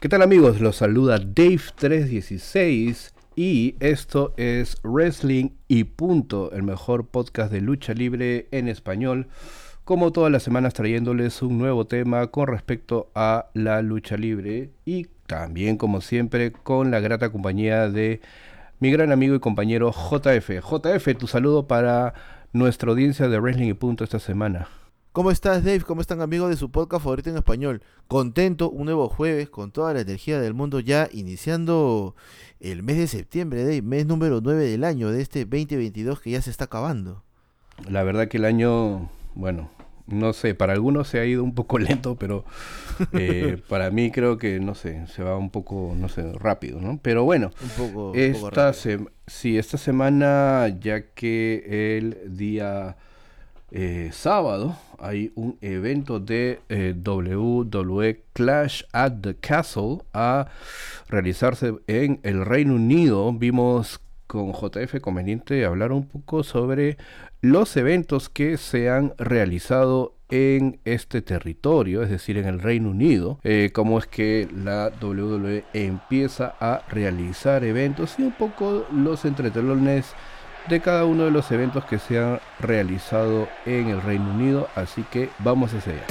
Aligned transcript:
¿Qué 0.00 0.08
tal 0.08 0.22
amigos? 0.22 0.62
Los 0.62 0.76
saluda 0.76 1.18
Dave316 1.18 3.10
y 3.36 3.74
esto 3.80 4.32
es 4.38 4.78
Wrestling 4.82 5.50
y 5.68 5.84
Punto, 5.84 6.50
el 6.52 6.62
mejor 6.62 7.08
podcast 7.08 7.52
de 7.52 7.60
lucha 7.60 7.92
libre 7.92 8.48
en 8.50 8.68
español, 8.68 9.26
como 9.84 10.10
todas 10.10 10.32
las 10.32 10.42
semanas 10.42 10.72
trayéndoles 10.72 11.42
un 11.42 11.58
nuevo 11.58 11.86
tema 11.86 12.28
con 12.28 12.46
respecto 12.46 13.10
a 13.14 13.50
la 13.52 13.82
lucha 13.82 14.16
libre 14.16 14.70
y 14.86 15.08
también 15.26 15.76
como 15.76 16.00
siempre 16.00 16.50
con 16.50 16.90
la 16.90 17.00
grata 17.00 17.30
compañía 17.30 17.90
de 17.90 18.22
mi 18.78 18.90
gran 18.90 19.12
amigo 19.12 19.34
y 19.34 19.40
compañero 19.40 19.92
JF. 19.92 20.62
JF, 20.62 21.18
tu 21.18 21.26
saludo 21.26 21.68
para 21.68 22.14
nuestra 22.54 22.90
audiencia 22.90 23.28
de 23.28 23.38
Wrestling 23.38 23.68
y 23.68 23.74
Punto 23.74 24.04
esta 24.04 24.18
semana. 24.18 24.66
¿Cómo 25.12 25.32
estás, 25.32 25.64
Dave? 25.64 25.80
¿Cómo 25.80 26.02
están, 26.02 26.20
amigos 26.20 26.50
de 26.50 26.56
su 26.56 26.70
podcast 26.70 27.02
favorito 27.02 27.30
en 27.30 27.36
español? 27.36 27.82
Contento, 28.06 28.70
un 28.70 28.84
nuevo 28.84 29.08
jueves 29.08 29.50
con 29.50 29.72
toda 29.72 29.92
la 29.92 30.02
energía 30.02 30.40
del 30.40 30.54
mundo 30.54 30.78
ya 30.78 31.08
iniciando 31.12 32.14
el 32.60 32.84
mes 32.84 32.96
de 32.96 33.08
septiembre, 33.08 33.64
Dave, 33.64 33.82
mes 33.82 34.06
número 34.06 34.40
9 34.40 34.64
del 34.66 34.84
año 34.84 35.10
de 35.10 35.20
este 35.20 35.40
2022 35.46 36.20
que 36.20 36.30
ya 36.30 36.40
se 36.40 36.50
está 36.50 36.66
acabando. 36.66 37.24
La 37.88 38.04
verdad 38.04 38.28
que 38.28 38.36
el 38.36 38.44
año, 38.44 39.10
bueno, 39.34 39.72
no 40.06 40.32
sé, 40.32 40.54
para 40.54 40.74
algunos 40.74 41.08
se 41.08 41.18
ha 41.18 41.24
ido 41.24 41.42
un 41.42 41.56
poco 41.56 41.78
lento, 41.80 42.14
pero 42.14 42.44
eh, 43.12 43.60
para 43.68 43.90
mí 43.90 44.12
creo 44.12 44.38
que, 44.38 44.60
no 44.60 44.76
sé, 44.76 45.08
se 45.08 45.24
va 45.24 45.36
un 45.36 45.50
poco, 45.50 45.92
no 45.98 46.08
sé, 46.08 46.32
rápido, 46.34 46.80
¿no? 46.80 47.00
Pero 47.02 47.24
bueno, 47.24 47.50
un 47.60 47.88
poco, 47.88 48.12
esta, 48.14 48.72
sí, 48.72 49.58
esta 49.58 49.76
semana, 49.76 50.68
ya 50.80 51.10
que 51.10 51.96
el 51.98 52.36
día 52.36 52.96
eh, 53.72 54.10
sábado 54.12 54.76
hay 54.98 55.32
un 55.34 55.56
evento 55.60 56.20
de 56.20 56.60
eh, 56.68 56.94
WWE 56.94 58.22
Clash 58.32 58.82
at 58.92 59.14
the 59.22 59.34
Castle 59.36 59.98
a 60.12 60.48
realizarse 61.08 61.74
en 61.86 62.20
el 62.22 62.44
Reino 62.44 62.74
Unido. 62.74 63.32
Vimos 63.32 64.00
con 64.26 64.52
JF 64.52 65.00
conveniente 65.00 65.64
hablar 65.64 65.92
un 65.92 66.06
poco 66.06 66.44
sobre 66.44 66.98
los 67.40 67.76
eventos 67.76 68.28
que 68.28 68.58
se 68.58 68.90
han 68.90 69.14
realizado 69.18 70.14
en 70.30 70.78
este 70.84 71.22
territorio, 71.22 72.02
es 72.02 72.10
decir, 72.10 72.38
en 72.38 72.46
el 72.46 72.60
Reino 72.60 72.90
Unido, 72.90 73.40
eh, 73.42 73.70
cómo 73.72 73.98
es 73.98 74.06
que 74.06 74.48
la 74.54 74.92
WWE 75.02 75.64
empieza 75.72 76.54
a 76.60 76.82
realizar 76.88 77.64
eventos 77.64 78.14
y 78.18 78.22
un 78.22 78.32
poco 78.32 78.86
los 78.92 79.24
entretelones 79.24 80.14
de 80.68 80.80
cada 80.80 81.04
uno 81.04 81.24
de 81.24 81.30
los 81.30 81.50
eventos 81.50 81.84
que 81.84 81.98
se 81.98 82.18
han 82.18 82.40
realizado 82.58 83.48
en 83.66 83.88
el 83.88 84.02
Reino 84.02 84.30
Unido, 84.30 84.68
así 84.74 85.04
que 85.10 85.28
vamos 85.38 85.72
hacia 85.72 85.92
allá. 85.92 86.06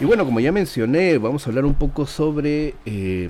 Y 0.00 0.06
bueno, 0.06 0.24
como 0.24 0.40
ya 0.40 0.50
mencioné, 0.50 1.18
vamos 1.18 1.46
a 1.46 1.50
hablar 1.50 1.66
un 1.66 1.74
poco 1.74 2.06
sobre 2.06 2.74
eh, 2.86 3.28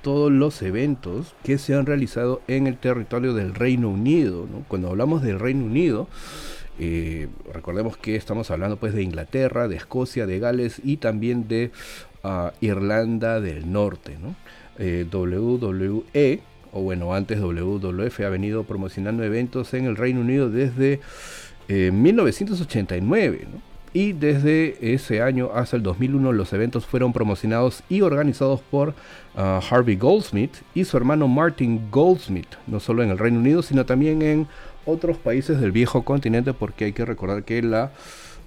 todos 0.00 0.32
los 0.32 0.62
eventos 0.62 1.34
que 1.42 1.58
se 1.58 1.74
han 1.74 1.84
realizado 1.84 2.40
en 2.48 2.66
el 2.66 2.78
territorio 2.78 3.34
del 3.34 3.54
Reino 3.54 3.90
Unido. 3.90 4.46
Cuando 4.66 4.88
hablamos 4.88 5.20
del 5.20 5.38
Reino 5.38 5.66
Unido, 5.66 6.08
eh, 6.78 7.28
recordemos 7.52 7.96
que 7.96 8.16
estamos 8.16 8.50
hablando 8.50 8.76
pues 8.76 8.94
de 8.94 9.02
Inglaterra, 9.02 9.68
de 9.68 9.76
Escocia, 9.76 10.26
de 10.26 10.38
Gales 10.38 10.80
y 10.84 10.98
también 10.98 11.48
de 11.48 11.70
ah, 12.22 12.52
Irlanda 12.60 13.40
del 13.40 13.72
Norte. 13.72 14.16
¿no? 14.20 14.34
Eh, 14.78 15.06
WWE, 15.10 16.40
o 16.72 16.82
bueno, 16.82 17.14
antes 17.14 17.40
WWF 17.40 18.20
ha 18.20 18.28
venido 18.28 18.64
promocionando 18.64 19.24
eventos 19.24 19.72
en 19.74 19.86
el 19.86 19.96
Reino 19.96 20.20
Unido 20.20 20.50
desde 20.50 21.00
1989. 21.68 23.38
Eh, 23.42 23.46
y 23.94 24.12
desde 24.12 24.92
ese 24.92 25.22
año 25.22 25.50
hasta 25.54 25.76
el 25.76 25.82
2001 25.82 26.30
los 26.32 26.52
eventos 26.52 26.84
fueron 26.84 27.14
promocionados 27.14 27.82
y 27.88 28.02
organizados 28.02 28.60
por 28.60 28.92
ah, 29.34 29.62
Harvey 29.70 29.96
Goldsmith 29.96 30.52
y 30.74 30.84
su 30.84 30.98
hermano 30.98 31.28
Martin 31.28 31.90
Goldsmith, 31.90 32.56
no 32.66 32.78
solo 32.78 33.02
en 33.02 33.08
el 33.08 33.16
Reino 33.16 33.38
Unido, 33.38 33.62
sino 33.62 33.86
también 33.86 34.20
en 34.20 34.46
otros 34.86 35.18
países 35.18 35.60
del 35.60 35.72
viejo 35.72 36.02
continente 36.02 36.52
porque 36.54 36.86
hay 36.86 36.92
que 36.92 37.04
recordar 37.04 37.44
que 37.44 37.62
la 37.62 37.90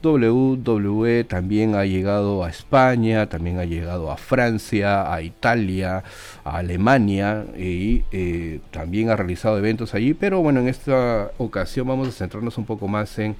WWE 0.01 1.25
también 1.25 1.75
ha 1.75 1.83
llegado 1.85 2.43
a 2.45 2.49
España, 2.49 3.27
también 3.27 3.59
ha 3.59 3.65
llegado 3.65 4.11
a 4.11 4.17
Francia, 4.17 5.13
a 5.13 5.21
Italia, 5.21 6.03
a 6.45 6.57
Alemania 6.57 7.45
y 7.57 8.03
eh, 8.11 8.61
también 8.71 9.09
ha 9.09 9.17
realizado 9.17 9.57
eventos 9.57 9.93
allí, 9.93 10.13
pero 10.13 10.41
bueno, 10.41 10.61
en 10.61 10.69
esta 10.69 11.31
ocasión 11.37 11.87
vamos 11.87 12.07
a 12.07 12.11
centrarnos 12.11 12.57
un 12.57 12.65
poco 12.65 12.87
más 12.87 13.19
en 13.19 13.35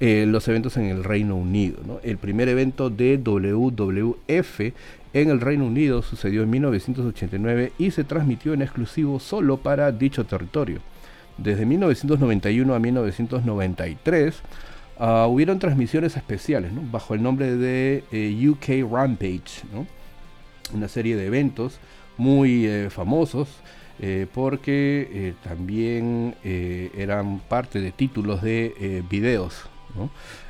eh, 0.00 0.26
los 0.26 0.48
eventos 0.48 0.76
en 0.76 0.86
el 0.86 1.04
Reino 1.04 1.36
Unido. 1.36 2.00
El 2.02 2.18
primer 2.18 2.48
evento 2.48 2.90
de 2.90 3.18
WWF 3.18 4.60
en 5.14 5.30
el 5.30 5.40
Reino 5.40 5.66
Unido 5.66 6.02
sucedió 6.02 6.42
en 6.42 6.50
1989 6.50 7.72
y 7.78 7.92
se 7.92 8.02
transmitió 8.02 8.54
en 8.54 8.62
exclusivo 8.62 9.20
solo 9.20 9.58
para 9.58 9.92
dicho 9.92 10.24
territorio. 10.24 10.80
Desde 11.42 11.66
1991 11.66 12.74
a 12.74 12.78
1993 12.78 14.42
ah, 14.98 15.26
hubieron 15.28 15.58
transmisiones 15.58 16.16
especiales 16.16 16.70
bajo 16.90 17.14
el 17.14 17.22
nombre 17.22 17.56
de 17.56 18.04
eh, 18.12 18.48
UK 18.48 18.90
Rampage, 18.90 19.62
una 20.72 20.88
serie 20.88 21.16
de 21.16 21.26
eventos 21.26 21.78
muy 22.16 22.66
eh, 22.66 22.90
famosos 22.90 23.48
eh, 24.00 24.26
porque 24.32 25.34
también 25.44 26.34
eran 26.42 27.40
parte 27.40 27.80
de 27.80 27.92
títulos 27.92 28.42
de 28.42 29.04
videos. 29.08 29.68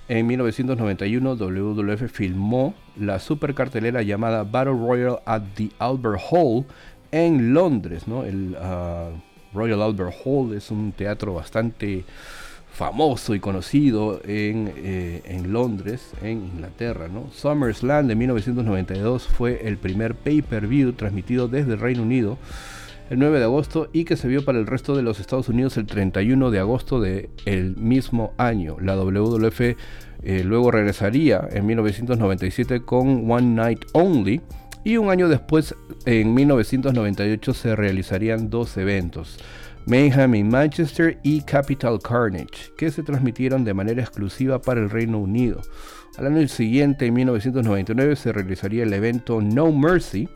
En 0.09 0.27
1991 0.27 1.37
WWF 1.37 2.11
filmó 2.11 2.75
la 2.99 3.19
super 3.19 3.55
cartelera 3.55 4.03
llamada 4.03 4.45
Battle 4.45 4.75
Royale 4.75 5.19
at 5.27 5.43
the 5.55 5.71
Albert 5.79 6.21
Hall 6.31 6.65
en 7.13 7.53
Londres, 7.53 8.05
el, 8.07 8.57
ah, 8.61 9.11
Royal 9.55 9.83
Albert 9.83 10.15
Hall 10.25 10.55
es 10.55 10.71
un 10.71 10.93
teatro 10.93 11.35
bastante 11.35 12.05
famoso 12.73 13.35
y 13.35 13.41
conocido 13.41 14.21
en, 14.25 14.73
eh, 14.77 15.43
Londres, 15.47 16.13
en 16.23 16.45
Inglaterra. 16.55 17.09
¿no? 17.09 17.31
SummerSlam 17.33 18.07
de 18.07 18.15
1992 18.15 19.29
fue 19.29 19.67
el 19.67 19.77
primer 19.77 20.15
pay-per-view 20.15 20.93
transmitido 20.93 21.49
desde 21.49 21.75
el 21.75 21.81
Reino 21.81 22.03
Unido 22.03 22.39
el 23.11 23.19
9 23.19 23.39
de 23.41 23.45
agosto 23.45 23.91
y 23.93 24.05
que 24.05 24.17
se 24.17 24.27
vio 24.27 24.43
para 24.43 24.59
el 24.59 24.67
resto 24.67 24.97
de 24.97 25.03
los 25.03 25.21
Estados 25.21 25.51
Unidos 25.51 25.77
el 25.77 25.85
31 25.85 26.51
de 26.51 26.59
agosto 26.59 26.99
del 26.99 27.29
el 27.45 27.77
mismo 27.77 28.33
año. 28.39 28.77
La 28.81 28.97
WWF 28.97 29.61
eh, 29.61 29.77
luego 30.45 30.71
regresaría 30.71 31.47
en 31.51 31.67
1997 31.67 32.83
con 32.83 33.31
One 33.31 33.55
Night 33.55 33.85
Only 33.93 34.41
y 34.85 34.97
un 34.97 35.11
año 35.11 35.29
después, 35.29 35.75
en 36.07 36.35
1998, 36.35 37.55
se 37.55 37.77
realizarían 37.77 38.51
dos 38.51 38.77
eventos. 38.77 39.39
Mayhem 39.87 40.35
in 40.35 40.49
Manchester 40.49 41.19
y 41.23 41.41
Capital 41.43 41.99
Carnage, 42.01 42.73
que 42.77 42.91
se 42.91 43.03
transmitieron 43.03 43.65
de 43.65 43.75
manera 43.75 44.03
exclusiva 44.03 44.61
para 44.61 44.81
el 44.81 44.91
Reino 44.91 45.19
Unido. 45.19 45.61
Al 46.19 46.27
año 46.27 46.47
siguiente, 46.47 47.07
en 47.07 47.15
1999, 47.15 48.17
se 48.17 48.33
realizaría 48.33 48.85
el 48.85 48.93
evento 48.93 49.41
No 49.41 49.73
Mercy, 49.73 50.29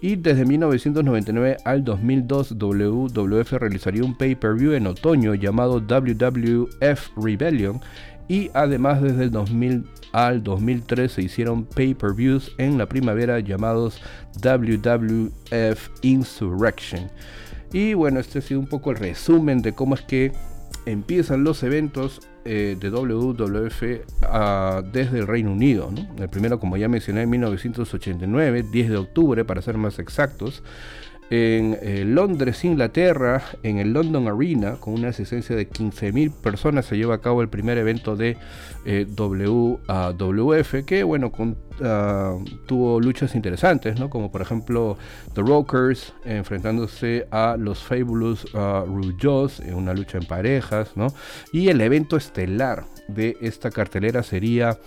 y 0.00 0.16
desde 0.16 0.44
1999 0.44 1.58
al 1.64 1.84
2002 1.84 2.56
WWF 2.58 3.52
realizaría 3.52 4.04
un 4.04 4.16
pay-per-view 4.16 4.72
en 4.72 4.86
otoño 4.86 5.34
llamado 5.34 5.80
WWF 5.80 7.10
Rebellion 7.16 7.80
y 8.28 8.50
además 8.54 9.02
desde 9.02 9.24
el 9.24 9.30
2000 9.30 9.84
al 10.12 10.42
2003 10.42 11.12
se 11.12 11.22
hicieron 11.22 11.64
pay-per-views 11.64 12.52
en 12.58 12.78
la 12.78 12.86
primavera 12.86 13.40
llamados 13.40 14.00
WWF 14.42 15.88
Insurrection. 16.02 17.10
Y 17.72 17.94
bueno, 17.94 18.20
este 18.20 18.40
ha 18.40 18.42
sido 18.42 18.60
un 18.60 18.66
poco 18.66 18.90
el 18.90 18.96
resumen 18.96 19.62
de 19.62 19.72
cómo 19.72 19.94
es 19.94 20.02
que 20.02 20.32
empiezan 20.86 21.44
los 21.44 21.62
eventos 21.62 22.20
eh, 22.44 22.76
de 22.80 22.90
WWF 22.90 23.82
ah, 24.22 24.82
desde 24.92 25.18
el 25.18 25.26
Reino 25.26 25.52
Unido. 25.52 25.90
El 26.18 26.28
primero, 26.28 26.58
como 26.58 26.76
ya 26.76 26.88
mencioné, 26.88 27.22
en 27.22 27.30
1989, 27.30 28.64
10 28.72 28.90
de 28.90 28.96
octubre 28.96 29.44
para 29.44 29.62
ser 29.62 29.76
más 29.76 29.98
exactos 29.98 30.62
en 31.30 31.78
eh, 31.80 32.04
Londres, 32.04 32.64
Inglaterra, 32.64 33.42
en 33.62 33.78
el 33.78 33.92
London 33.92 34.26
Arena, 34.26 34.74
con 34.80 34.94
una 34.94 35.08
asistencia 35.08 35.54
de 35.54 35.68
15.000 35.68 36.32
personas, 36.32 36.86
se 36.86 36.96
lleva 36.96 37.14
a 37.14 37.20
cabo 37.20 37.40
el 37.40 37.48
primer 37.48 37.78
evento 37.78 38.16
de 38.16 38.36
eh, 38.84 39.06
WWF, 39.16 40.84
que 40.84 41.04
bueno, 41.04 41.30
ah, 41.82 42.36
tuvo 42.66 43.00
luchas 43.00 43.36
interesantes, 43.36 44.00
¿no? 44.00 44.10
como 44.10 44.32
por 44.32 44.42
ejemplo 44.42 44.98
The 45.34 45.42
Rockers 45.42 46.14
enfrentándose 46.24 47.28
a 47.30 47.56
los 47.56 47.78
Fabulous 47.78 48.44
uh, 48.54 49.62
en 49.64 49.74
una 49.74 49.94
lucha 49.94 50.18
en 50.18 50.26
parejas, 50.26 50.96
¿no? 50.96 51.14
y 51.52 51.68
el 51.68 51.80
evento 51.80 52.16
estelar 52.16 52.86
de 53.06 53.36
esta 53.40 53.70
cartelera 53.70 54.24
sería 54.24 54.78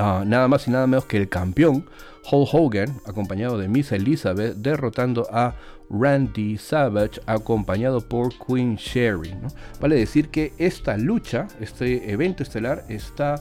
Ah, 0.00 0.22
nada 0.24 0.46
más 0.46 0.68
y 0.68 0.70
nada 0.70 0.86
menos 0.86 1.06
que 1.06 1.16
el 1.16 1.28
campeón 1.28 1.84
Hulk 2.30 2.48
Hogan, 2.52 3.00
acompañado 3.06 3.58
de 3.58 3.68
Miss 3.68 3.92
Elizabeth, 3.92 4.56
derrotando 4.56 5.26
a 5.30 5.54
Randy 5.90 6.58
Savage, 6.58 7.20
acompañado 7.26 8.00
por 8.00 8.34
Queen 8.38 8.76
Sherry. 8.76 9.34
Vale 9.80 9.96
decir 9.96 10.28
que 10.28 10.52
esta 10.58 10.96
lucha, 10.96 11.48
este 11.60 12.10
evento 12.12 12.42
estelar, 12.42 12.84
está 12.88 13.36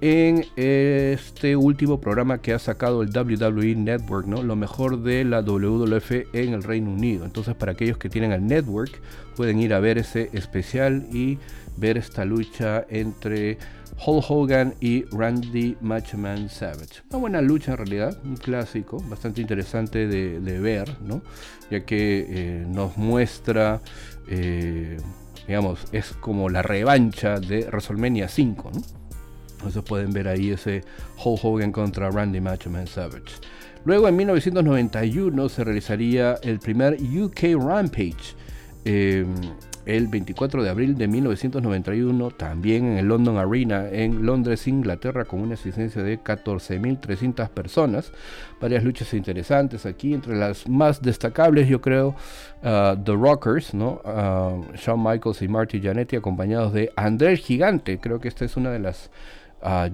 en 0.00 0.46
este 0.56 1.56
último 1.56 2.00
programa 2.00 2.38
que 2.38 2.54
ha 2.54 2.58
sacado 2.58 3.02
el 3.02 3.10
WWE 3.10 3.74
Network, 3.76 4.26
¿no? 4.26 4.42
Lo 4.42 4.56
mejor 4.56 5.02
de 5.02 5.24
la 5.24 5.42
WWF 5.42 6.10
en 6.32 6.54
el 6.54 6.62
Reino 6.62 6.90
Unido. 6.90 7.24
Entonces, 7.24 7.54
para 7.54 7.72
aquellos 7.72 7.98
que 7.98 8.08
tienen 8.08 8.32
el 8.32 8.46
network, 8.46 9.00
pueden 9.36 9.60
ir 9.60 9.74
a 9.74 9.80
ver 9.80 9.98
ese 9.98 10.30
especial 10.32 11.06
y 11.12 11.38
ver 11.76 11.98
esta 11.98 12.24
lucha 12.24 12.86
entre 12.88 13.58
Hulk 14.04 14.24
Hogan 14.30 14.74
y 14.80 15.04
Randy 15.12 15.76
Matchman 15.82 16.48
Savage. 16.48 17.02
Una 17.10 17.18
buena 17.18 17.40
lucha 17.42 17.72
en 17.72 17.76
realidad, 17.76 18.18
un 18.24 18.36
clásico, 18.36 19.02
bastante 19.08 19.42
interesante 19.42 20.06
de, 20.06 20.60
ver, 20.60 20.96
¿no? 21.02 21.20
Ya 21.70 21.84
que 21.84 22.26
eh, 22.28 22.64
nos 22.66 22.96
muestra, 22.96 23.82
eh, 24.28 24.96
digamos, 25.46 25.84
es 25.92 26.12
como 26.12 26.48
la 26.48 26.62
revancha 26.62 27.38
de 27.38 27.66
WrestleMania 27.66 28.28
5, 28.28 28.70
¿no? 28.74 28.99
Entonces 29.60 29.82
pueden 29.82 30.12
ver 30.12 30.26
ahí 30.26 30.50
ese 30.50 30.82
Hulk 31.22 31.44
Hogan 31.44 31.70
contra 31.70 32.10
Randy 32.10 32.40
Macho 32.40 32.70
Savage. 32.86 33.34
Luego 33.84 34.08
en 34.08 34.16
1991 34.16 35.48
se 35.50 35.64
realizaría 35.64 36.38
el 36.42 36.58
primer 36.58 36.94
UK 36.94 37.62
Rampage. 37.62 38.34
Em, 38.86 39.34
el 39.86 40.08
24 40.08 40.62
de 40.62 40.70
abril 40.70 40.96
de 40.96 41.08
1991, 41.08 42.30
también 42.30 42.86
en 42.86 42.98
el 42.98 43.06
London 43.06 43.38
Arena 43.38 43.88
en 43.90 44.24
Londres, 44.24 44.66
Inglaterra, 44.68 45.24
con 45.24 45.40
una 45.40 45.54
asistencia 45.54 46.02
de 46.02 46.20
14.300 46.20 47.48
personas. 47.48 48.12
Varias 48.60 48.84
luchas 48.84 49.12
interesantes 49.14 49.86
aquí, 49.86 50.14
entre 50.14 50.36
las 50.36 50.68
más 50.68 51.02
destacables, 51.02 51.68
yo 51.68 51.80
creo, 51.80 52.14
uh, 52.62 52.96
The 53.02 53.12
Rockers, 53.12 53.74
¿no? 53.74 54.00
Uh, 54.04 54.76
Shawn 54.76 55.02
Michaels 55.02 55.42
y 55.42 55.48
Marty 55.48 55.80
Jannetty, 55.80 56.16
acompañados 56.16 56.72
de 56.72 56.92
André 56.96 57.36
Gigante. 57.36 57.98
Creo 57.98 58.20
que 58.20 58.28
esta 58.28 58.44
es 58.44 58.56
una 58.56 58.70
de 58.70 58.80
las 58.80 59.10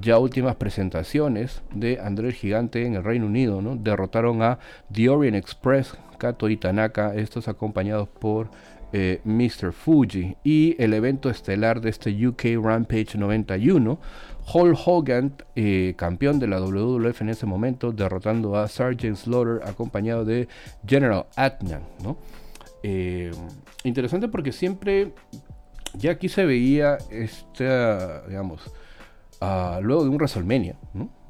ya 0.01 0.19
últimas 0.19 0.57
presentaciones 0.57 1.63
de 1.75 1.99
Andrés 2.01 2.37
Gigante 2.37 2.87
en 2.87 2.95
el 2.95 3.05
Reino 3.05 3.27
Unido, 3.27 3.61
¿no? 3.63 3.77
Derrotaron 3.77 4.43
a 4.43 4.59
The 4.93 5.09
Orient 5.09 5.37
Express, 5.37 5.97
Kato 6.19 6.49
y 6.49 6.57
Tanaka, 6.57 7.15
estos 7.15 7.49
acompañados 7.49 8.09
por 8.09 8.49
eh, 8.93 9.21
Mr. 9.25 9.73
Fuji. 9.73 10.37
Y 10.45 10.81
el 10.83 10.95
evento 10.95 11.29
estelar 11.29 11.81
de 11.81 11.91
este 11.91 12.27
UK 12.27 12.63
Rampage 12.63 13.19
91, 13.19 13.99
Hulk 14.55 14.79
Hogan, 14.87 15.35
eh, 15.57 15.95
campeón 15.97 16.39
de 16.39 16.47
la 16.47 16.61
WWF 16.61 17.21
en 17.21 17.29
ese 17.31 17.47
momento, 17.47 17.93
derrotando 17.93 18.57
a 18.57 18.69
Sergeant 18.69 19.17
Slaughter, 19.17 19.69
acompañado 19.69 20.25
de 20.25 20.49
General 20.87 21.27
Adnan, 21.35 21.83
¿no? 22.03 22.17
Eh, 22.83 23.33
interesante 23.83 24.29
porque 24.29 24.53
siempre, 24.53 25.13
ya 25.95 26.13
aquí 26.13 26.29
se 26.29 26.45
veía 26.47 26.99
esta, 27.11 28.23
digamos, 28.29 28.73
luego 29.41 30.05
de 30.05 30.11
un 30.11 30.17
WrestleMania. 30.17 30.77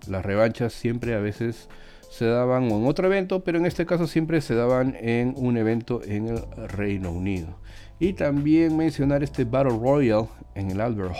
Las 0.09 0.25
revanchas 0.25 0.73
siempre 0.73 1.15
a 1.15 1.19
veces 1.19 1.69
se 2.11 2.27
daban 2.27 2.71
en 2.71 2.87
otro 2.87 3.07
evento, 3.07 3.45
pero 3.45 3.59
en 3.59 3.67
este 3.67 3.87
caso 3.87 4.07
siempre 4.07 4.41
se 4.41 4.55
daban 4.55 4.97
en 5.01 5.35
un 5.37 5.57
evento 5.57 6.01
en 6.05 6.29
el 6.29 6.43
Reino 6.69 7.11
Unido. 7.11 7.59
Y 7.99 8.13
también 8.13 8.77
mencionar 8.77 9.23
este 9.23 9.45
Battle 9.45 9.79
Royal 9.79 10.27
en 10.55 10.71
el 10.71 10.81
Albert 10.81 11.15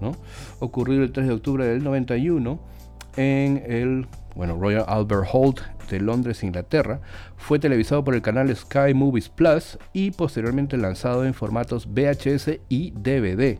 ¿no? 0.00 0.12
ocurrido 0.60 1.02
el 1.02 1.12
3 1.12 1.26
de 1.26 1.32
octubre 1.32 1.64
del 1.64 1.82
91 1.82 2.58
en 3.16 3.62
el 3.66 4.06
bueno, 4.34 4.56
Royal 4.58 4.84
Albert 4.86 5.28
Holt 5.32 5.60
de 5.90 6.00
Londres, 6.00 6.42
Inglaterra. 6.42 7.00
Fue 7.36 7.58
televisado 7.58 8.04
por 8.04 8.14
el 8.14 8.22
canal 8.22 8.54
Sky 8.54 8.94
Movies 8.94 9.28
Plus 9.28 9.78
y 9.92 10.10
posteriormente 10.10 10.76
lanzado 10.76 11.24
en 11.24 11.34
formatos 11.34 11.86
VHS 11.86 12.60
y 12.68 12.90
DVD. 12.90 13.58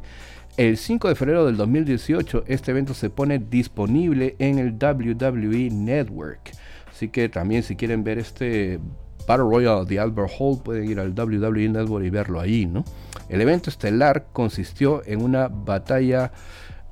El 0.56 0.79
5 0.79 1.08
de 1.08 1.14
febrero 1.14 1.44
del 1.44 1.58
2018 1.58 2.44
este 2.47 2.70
evento 2.70 2.94
se 2.94 3.11
pone 3.11 3.38
disponible 3.38 4.37
en 4.38 4.58
el 4.58 4.73
WWE 4.73 5.69
Network. 5.70 6.53
Así 6.88 7.11
que 7.11 7.29
también 7.29 7.62
si 7.62 7.76
quieren 7.76 8.03
ver 8.03 8.17
este 8.17 8.81
Battle 9.29 9.50
Royale 9.50 9.85
de 9.85 10.00
Albert 10.00 10.31
Hall 10.38 10.58
pueden 10.62 10.91
ir 10.91 10.99
al 10.99 11.12
WWE 11.12 11.69
Network 11.69 12.06
y 12.06 12.08
verlo 12.08 12.41
ahí, 12.41 12.64
¿no? 12.64 12.85
El 13.29 13.43
evento 13.43 13.69
estelar 13.69 14.29
consistió 14.32 15.03
en 15.05 15.20
una 15.20 15.49
batalla 15.49 16.32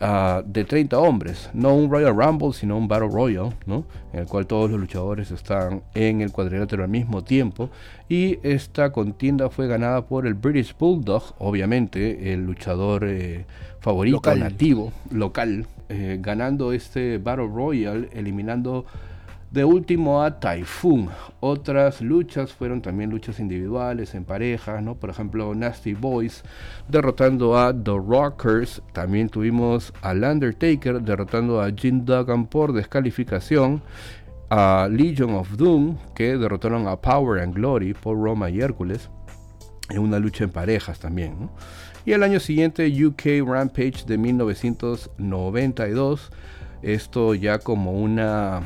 Ah, 0.01 0.43
de 0.45 0.65
30 0.65 0.99
hombres, 0.99 1.51
no 1.55 1.75
un 1.75 1.89
Royal 1.89 2.17
Rumble, 2.17 2.53
sino 2.53 2.77
un 2.77 2.89
Battle 2.89 3.09
Royal, 3.09 3.55
¿no? 3.65 3.85
en 4.13 4.21
el 4.21 4.27
cual 4.27 4.45
todos 4.47 4.69
los 4.69 4.81
luchadores 4.81 5.31
están 5.31 5.85
en 5.95 6.21
el 6.21 6.33
cuadrilátero 6.33 6.83
al 6.83 6.91
mismo 6.91 7.23
tiempo. 7.23 7.71
Y 8.09 8.39
esta 8.43 8.91
contienda 8.91 9.51
fue 9.51 9.69
ganada 9.69 10.07
por 10.07 10.27
el 10.27 10.35
British 10.35 10.77
Bulldog, 10.77 11.35
obviamente 11.39 12.33
el 12.33 12.45
luchador 12.45 13.05
eh, 13.05 13.47
favorito 13.79 14.35
nativo, 14.35 14.93
local, 15.13 15.69
eh, 15.89 16.19
ganando 16.21 16.73
este 16.73 17.19
Battle 17.19 17.47
Royal, 17.47 18.09
eliminando 18.13 18.87
de 19.55 19.65
último 19.65 20.21
a 20.21 20.39
Typhoon. 20.41 21.09
Otras 21.39 22.03
luchas 22.03 22.53
fueron 22.53 22.83
también 22.83 23.11
luchas 23.11 23.39
individuales, 23.39 24.17
en 24.17 24.25
parejas, 24.25 24.83
¿no? 24.83 24.97
Por 24.97 25.11
ejemplo, 25.11 25.55
Nasty 25.55 25.95
Boys 25.95 26.43
derrotando 26.89 27.57
a 27.57 27.73
The 27.73 27.93
Rockers. 27.93 28.83
También 28.93 29.29
tuvimos 29.29 29.93
al 30.03 30.25
Undertaker 30.25 31.01
derrotando 31.01 31.63
a 31.63 31.71
Jim 31.71 32.05
Duggan 32.05 32.47
por 32.47 32.73
descalificación. 32.73 33.81
A 34.51 34.89
Legion 34.91 35.37
of 35.37 35.57
Doom 35.57 35.99
que 36.17 36.37
derrotaron 36.37 36.89
a 36.89 37.01
Power 37.01 37.41
and 37.41 37.55
Glory 37.55 37.95
por 37.95 38.21
Roma 38.21 38.51
y 38.51 38.61
Hércules. 38.61 39.09
En 39.89 40.01
una 40.01 40.19
lucha 40.19 40.43
en 40.43 40.51
parejas 40.51 40.99
también, 40.99 41.49
Y 42.05 42.11
el 42.13 42.25
año 42.25 42.41
siguiente, 42.41 42.93
UK 43.07 43.47
Rampage 43.47 44.05
de 44.05 44.19
1992. 44.19 46.33
Esto 46.83 47.35
ya 47.35 47.61
como 47.61 47.93
una 47.93 48.65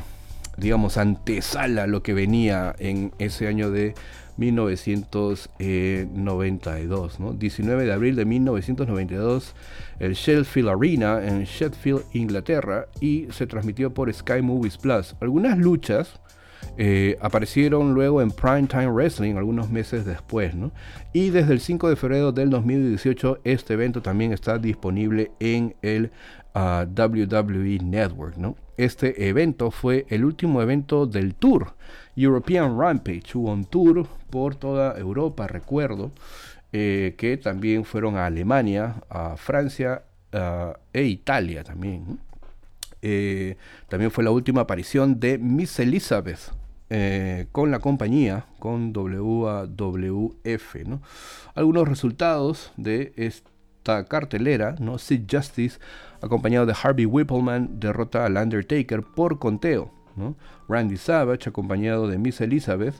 digamos, 0.59 0.97
antesala 0.97 1.87
lo 1.87 2.03
que 2.03 2.13
venía 2.13 2.75
en 2.79 3.13
ese 3.17 3.47
año 3.47 3.71
de 3.71 3.95
1992. 4.37 7.19
¿no? 7.19 7.33
19 7.33 7.85
de 7.85 7.93
abril 7.93 8.15
de 8.15 8.25
1992, 8.25 9.55
el 9.99 10.13
Sheffield 10.13 10.69
Arena 10.69 11.25
en 11.25 11.43
Sheffield, 11.43 12.03
Inglaterra, 12.13 12.85
y 12.99 13.27
se 13.31 13.47
transmitió 13.47 13.93
por 13.93 14.13
Sky 14.13 14.41
Movies 14.41 14.77
Plus. 14.77 15.15
Algunas 15.19 15.57
luchas 15.57 16.19
eh, 16.77 17.17
aparecieron 17.21 17.93
luego 17.93 18.21
en 18.21 18.31
Primetime 18.31 18.87
Wrestling 18.87 19.35
algunos 19.35 19.69
meses 19.69 20.05
después. 20.05 20.53
Y 21.13 21.29
desde 21.29 21.53
el 21.53 21.59
5 21.59 21.89
de 21.89 21.95
febrero 21.95 22.31
del 22.31 22.49
2018, 22.49 23.39
este 23.43 23.73
evento 23.73 24.01
también 24.01 24.31
está 24.31 24.57
disponible 24.57 25.31
en 25.39 25.75
el 25.81 26.11
ah, 26.53 26.85
WWE 26.87 27.79
Network. 27.83 28.37
Este 28.79 29.27
evento 29.27 29.71
fue 29.71 30.05
el 30.07 30.23
último 30.23 30.61
evento 30.61 31.05
del 31.05 31.35
tour 31.35 31.73
European 32.15 32.79
Rampage. 32.79 33.25
Hubo 33.37 33.51
un 33.51 33.65
tour 33.65 34.07
por 34.29 34.55
toda 34.55 34.97
Europa, 34.97 35.47
recuerdo, 35.47 36.13
eh, 36.71 37.13
que 37.17 37.35
también 37.35 37.83
fueron 37.83 38.15
a 38.15 38.25
Alemania, 38.25 38.95
a 39.09 39.35
Francia 39.35 40.03
e 40.93 41.03
Italia 41.03 41.65
también. 41.65 42.19
Eh, 43.01 43.57
también 43.89 44.11
fue 44.11 44.23
la 44.23 44.31
última 44.31 44.61
aparición 44.61 45.19
de 45.19 45.37
Miss 45.37 45.77
Elizabeth 45.81 46.53
eh, 46.89 47.47
con 47.51 47.71
la 47.71 47.79
compañía, 47.79 48.45
con 48.59 48.93
WWF. 48.93 50.75
Algunos 51.53 51.85
resultados 51.85 52.71
de 52.77 53.11
cartelera, 54.05 54.75
¿no? 54.79 54.97
Sid 54.97 55.23
Justice 55.29 55.79
acompañado 56.21 56.65
de 56.65 56.75
Harvey 56.81 57.05
Whippleman, 57.05 57.79
derrota 57.79 58.25
al 58.25 58.37
Undertaker 58.37 59.01
por 59.03 59.39
conteo. 59.39 59.91
Randy 60.67 60.97
Savage, 60.97 61.47
acompañado 61.47 62.07
de 62.07 62.17
Miss 62.17 62.41
Elizabeth, 62.41 62.95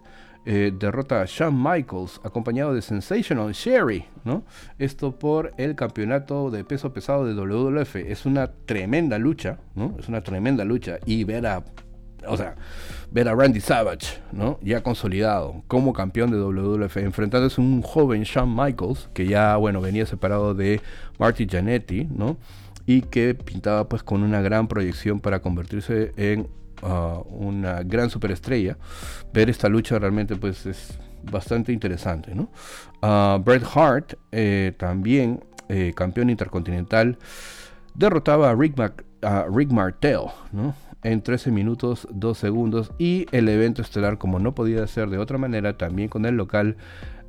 eh, 0.45 0.71
derrota 0.73 1.21
a 1.21 1.25
Shawn 1.25 1.53
Michaels, 1.61 2.21
acompañado 2.23 2.73
de 2.73 2.81
Sensational 2.81 3.51
Sherry. 3.51 4.05
¿no? 4.23 4.43
Esto 4.77 5.11
por 5.11 5.53
el 5.57 5.75
campeonato 5.75 6.49
de 6.49 6.63
peso 6.63 6.93
pesado 6.93 7.25
de 7.25 7.33
WWF. 7.33 7.97
Es 7.97 8.25
una 8.25 8.47
tremenda 8.47 9.19
lucha, 9.19 9.59
¿no? 9.75 9.95
Es 9.99 10.07
una 10.07 10.21
tremenda 10.21 10.63
lucha. 10.63 10.97
Y 11.05 11.25
ver 11.25 11.45
a 11.45 11.63
o 12.27 12.37
sea, 12.37 12.55
ver 13.11 13.27
a 13.27 13.35
Randy 13.35 13.59
Savage, 13.59 14.21
¿no? 14.31 14.59
Ya 14.61 14.81
consolidado 14.81 15.63
como 15.67 15.93
campeón 15.93 16.31
de 16.31 16.37
WWF, 16.37 16.97
enfrentándose 16.97 17.61
a 17.61 17.63
un 17.63 17.81
joven 17.81 18.23
Shawn 18.23 18.55
Michaels, 18.55 19.09
que 19.13 19.25
ya, 19.25 19.55
bueno, 19.57 19.81
venía 19.81 20.05
separado 20.05 20.53
de 20.53 20.81
Marty 21.17 21.47
Jannetty, 21.47 22.05
¿no? 22.05 22.37
y 22.89 23.03
que 23.03 23.35
pintaba 23.35 23.87
pues 23.87 24.01
con 24.01 24.23
una 24.23 24.41
gran 24.41 24.67
proyección 24.67 25.19
para 25.19 25.43
convertirse 25.43 26.11
en 26.17 26.47
uh, 26.81 27.21
una 27.29 27.83
gran 27.83 28.09
superestrella. 28.09 28.79
Ver 29.31 29.51
esta 29.51 29.69
lucha 29.69 29.99
realmente 29.99 30.35
pues 30.35 30.65
es 30.65 30.97
bastante 31.21 31.71
interesante. 31.71 32.33
¿no? 32.33 32.49
Uh, 33.03 33.37
Bret 33.43 33.61
Hart, 33.75 34.15
eh, 34.31 34.73
también 34.75 35.43
eh, 35.67 35.93
campeón 35.95 36.31
intercontinental, 36.31 37.19
derrotaba 37.93 38.49
a 38.49 38.55
Rick, 38.55 38.75
Rick 39.53 39.71
Martel. 39.71 40.21
¿no? 40.51 40.73
En 41.03 41.21
13 41.21 41.51
minutos 41.51 42.07
2 42.11 42.37
segundos 42.37 42.91
y 42.97 43.25
el 43.31 43.47
evento 43.49 43.81
estelar 43.81 44.17
como 44.17 44.39
no 44.39 44.53
podía 44.53 44.85
ser 44.87 45.09
de 45.09 45.17
otra 45.17 45.37
manera 45.37 45.77
también 45.77 46.09
con 46.09 46.25
el 46.25 46.35
local 46.35 46.75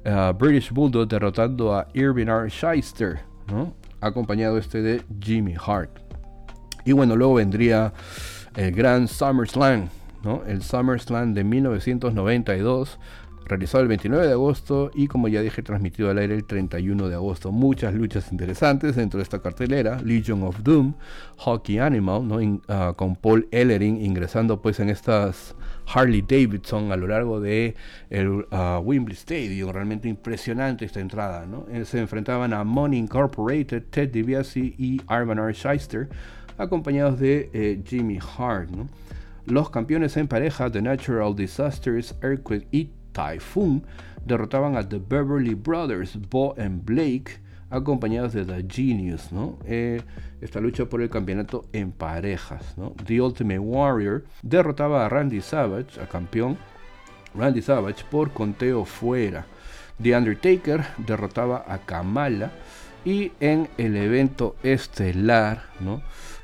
uh, 0.05 0.33
British 0.37 0.73
Bulldog 0.73 1.09
derrotando 1.09 1.75
a 1.75 1.89
Irving 1.95 2.27
R. 2.27 2.49
Shyster, 2.49 3.21
¿no? 3.49 3.75
acompañado 4.01 4.59
este 4.59 4.83
de 4.83 5.03
Jimmy 5.21 5.55
Hart. 5.55 5.91
Y 6.85 6.93
bueno, 6.93 7.15
luego 7.15 7.35
vendría 7.35 7.93
el 8.57 8.73
gran 8.73 9.07
SummerSlam, 9.07 9.89
¿no? 10.25 10.43
el 10.47 10.63
SummerSlam 10.63 11.35
de 11.35 11.45
1992 11.45 12.99
realizado 13.45 13.83
el 13.83 13.89
29 13.89 14.27
de 14.27 14.33
agosto 14.33 14.91
y 14.95 15.09
como 15.09 15.29
ya 15.29 15.43
dije 15.43 15.63
transmitido 15.63 16.11
al 16.11 16.19
aire 16.19 16.35
el 16.35 16.45
31 16.45 17.09
de 17.09 17.15
agosto. 17.15 17.51
Muchas 17.53 17.95
luchas 17.95 18.31
interesantes 18.33 18.97
dentro 18.97 19.19
de 19.19 19.25
esta 19.25 19.41
cartelera. 19.41 20.01
Legion 20.03 20.43
of 20.43 20.63
Doom, 20.63 20.95
Hockey 21.39 21.79
Animal, 21.79 22.27
¿no? 22.27 22.61
Ah, 22.69 22.95
con 22.97 23.17
Paul 23.17 23.49
Ellering 23.51 24.05
ingresando 24.05 24.61
pues 24.63 24.81
en 24.81 24.89
estas 24.89 25.55
Harley 25.93 26.23
Davidson 26.23 26.93
a 26.93 26.97
lo 26.97 27.09
largo 27.09 27.41
de 27.41 27.75
el 28.11 28.29
uh, 28.29 28.79
Wembley 28.83 29.17
Stadium. 29.17 29.71
Realmente 29.71 30.09
impresionante 30.09 30.85
esta 30.85 31.01
entrada. 31.01 31.47
¿no? 31.47 31.67
Eh, 31.71 31.85
se 31.85 31.99
enfrentaban 31.99 32.53
a 32.53 32.65
Money 32.65 32.99
Incorporated, 32.99 33.85
Ted 33.91 34.11
DiBiase 34.11 34.61
y 34.61 35.01
Arvan 35.07 35.39
R. 35.39 35.53
Shyster 35.53 36.09
acompañados 36.59 37.19
de 37.19 37.51
eh, 37.53 37.83
Jimmy 37.85 38.19
Hart. 38.19 38.71
¿no? 38.71 38.87
Los 39.47 39.71
campeones 39.71 40.17
en 40.17 40.29
pareja, 40.29 40.71
The 40.71 40.83
Natural 40.83 41.35
Disasters, 41.35 42.15
Earthquake 42.23 42.69
y 42.71 42.91
Typhoon 43.13 43.85
derrotaban 44.25 44.77
a 44.77 44.89
The 44.89 44.99
Beverly 44.99 45.55
Brothers, 45.55 46.19
Bo 46.29 46.55
and 46.59 46.85
Blake, 46.85 47.41
acompañados 47.71 48.33
de 48.33 48.45
The 48.45 48.65
Genius, 48.69 49.33
¿no? 49.33 49.59
Eh, 49.65 50.03
esta 50.41 50.61
lucha 50.61 50.87
por 50.87 51.03
el 51.03 51.11
campeonato 51.11 51.67
en 51.73 51.93
parejas, 51.93 52.77
¿no? 52.77 52.95
The 53.07 53.21
Ultimate 53.21 53.59
Warrior 53.61 54.25
derrotaba 54.43 55.07
a 55.07 55.09
Randy 55.09 55.41
Savage, 55.41 56.01
a 56.01 56.09
campeón 56.09 56.59
Randy 57.35 57.63
Savage, 57.63 58.05
por 58.11 58.33
conteo 58.33 58.85
fuera. 58.85 59.47
The 60.03 60.17
Undertaker 60.17 60.85
derrotaba 60.99 61.65
a 61.69 61.79
Kamala 61.79 62.51
y 63.05 63.33
en 63.41 63.69
el 63.79 63.97
evento 63.97 64.57
estelar, 64.63 65.63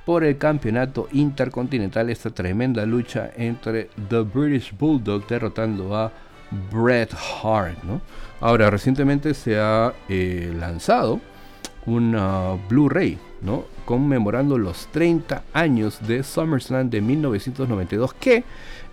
por 0.04 0.24
el 0.24 0.38
campeonato 0.38 1.08
intercontinental, 1.12 2.10
esta 2.10 2.30
tremenda 2.30 2.86
lucha 2.86 3.30
entre 3.36 3.90
The 4.08 4.20
British 4.20 4.72
Bulldog 4.76 5.26
derrotando 5.26 5.96
a 5.96 6.12
Bret 6.72 7.12
Hart. 7.14 7.82
¿no? 7.82 8.00
Ahora, 8.40 8.70
recientemente 8.70 9.34
se 9.34 9.58
ha 9.58 9.92
eh, 10.08 10.52
lanzado 10.58 11.20
una 11.86 12.54
Blu-ray 12.68 13.18
¿no? 13.42 13.64
conmemorando 13.84 14.58
los 14.58 14.88
30 14.88 15.44
años 15.52 15.98
de 16.06 16.22
SummerSlam 16.22 16.90
de 16.90 17.00
1992 17.00 18.14
que 18.14 18.44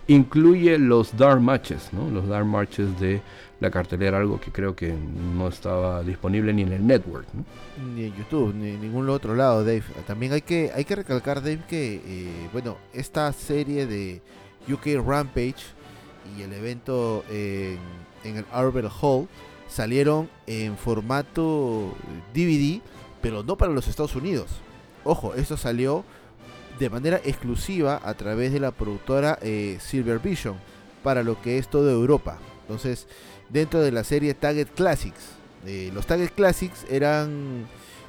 incluye 0.06 0.78
los 0.78 1.16
Dark 1.16 1.40
Matches, 1.40 1.90
¿no? 1.92 2.10
los 2.10 2.28
Dark 2.28 2.46
Matches 2.46 2.98
de 3.00 3.22
la 3.60 3.70
cartelera, 3.70 4.18
algo 4.18 4.40
que 4.40 4.50
creo 4.50 4.76
que 4.76 4.92
no 4.92 5.48
estaba 5.48 6.02
disponible 6.02 6.52
ni 6.52 6.62
en 6.62 6.72
el 6.72 6.86
network. 6.86 7.26
Ni 7.94 8.04
en 8.04 8.14
YouTube, 8.14 8.54
ni 8.54 8.70
en 8.70 8.80
ningún 8.80 9.08
otro 9.08 9.34
lado, 9.34 9.64
Dave. 9.64 9.84
También 10.06 10.32
hay 10.32 10.42
que, 10.42 10.70
hay 10.74 10.84
que 10.84 10.96
recalcar, 10.96 11.42
Dave, 11.42 11.60
que 11.68 11.94
eh, 12.04 12.48
bueno, 12.52 12.76
esta 12.92 13.32
serie 13.32 13.86
de 13.86 14.20
UK 14.68 15.04
Rampage 15.06 15.64
y 16.36 16.42
el 16.42 16.52
evento 16.52 17.24
en, 17.30 17.78
el 18.24 18.44
Arbor 18.52 18.90
Hall 19.00 19.28
salieron 19.68 20.28
en 20.46 20.76
formato 20.76 21.94
DVD, 22.32 22.80
pero 23.20 23.42
no 23.42 23.56
para 23.56 23.72
los 23.72 23.88
Estados 23.88 24.16
Unidos. 24.16 24.46
Ojo, 25.04 25.34
esto 25.34 25.56
salió 25.56 26.04
de 26.78 26.90
manera 26.90 27.20
exclusiva 27.24 28.00
a 28.02 28.14
través 28.14 28.52
de 28.52 28.60
la 28.60 28.72
productora 28.72 29.38
eh, 29.42 29.78
Silver 29.80 30.18
Vision 30.18 30.56
para 31.02 31.22
lo 31.22 31.40
que 31.40 31.58
es 31.58 31.68
toda 31.68 31.92
Europa. 31.92 32.38
Entonces, 32.62 33.06
dentro 33.50 33.80
de 33.80 33.92
la 33.92 34.04
serie 34.04 34.34
Target 34.34 34.68
Classics, 34.74 35.20
eh, 35.66 35.90
los 35.94 36.06
Target 36.06 36.30
Classics 36.30 36.86
eran 36.90 37.66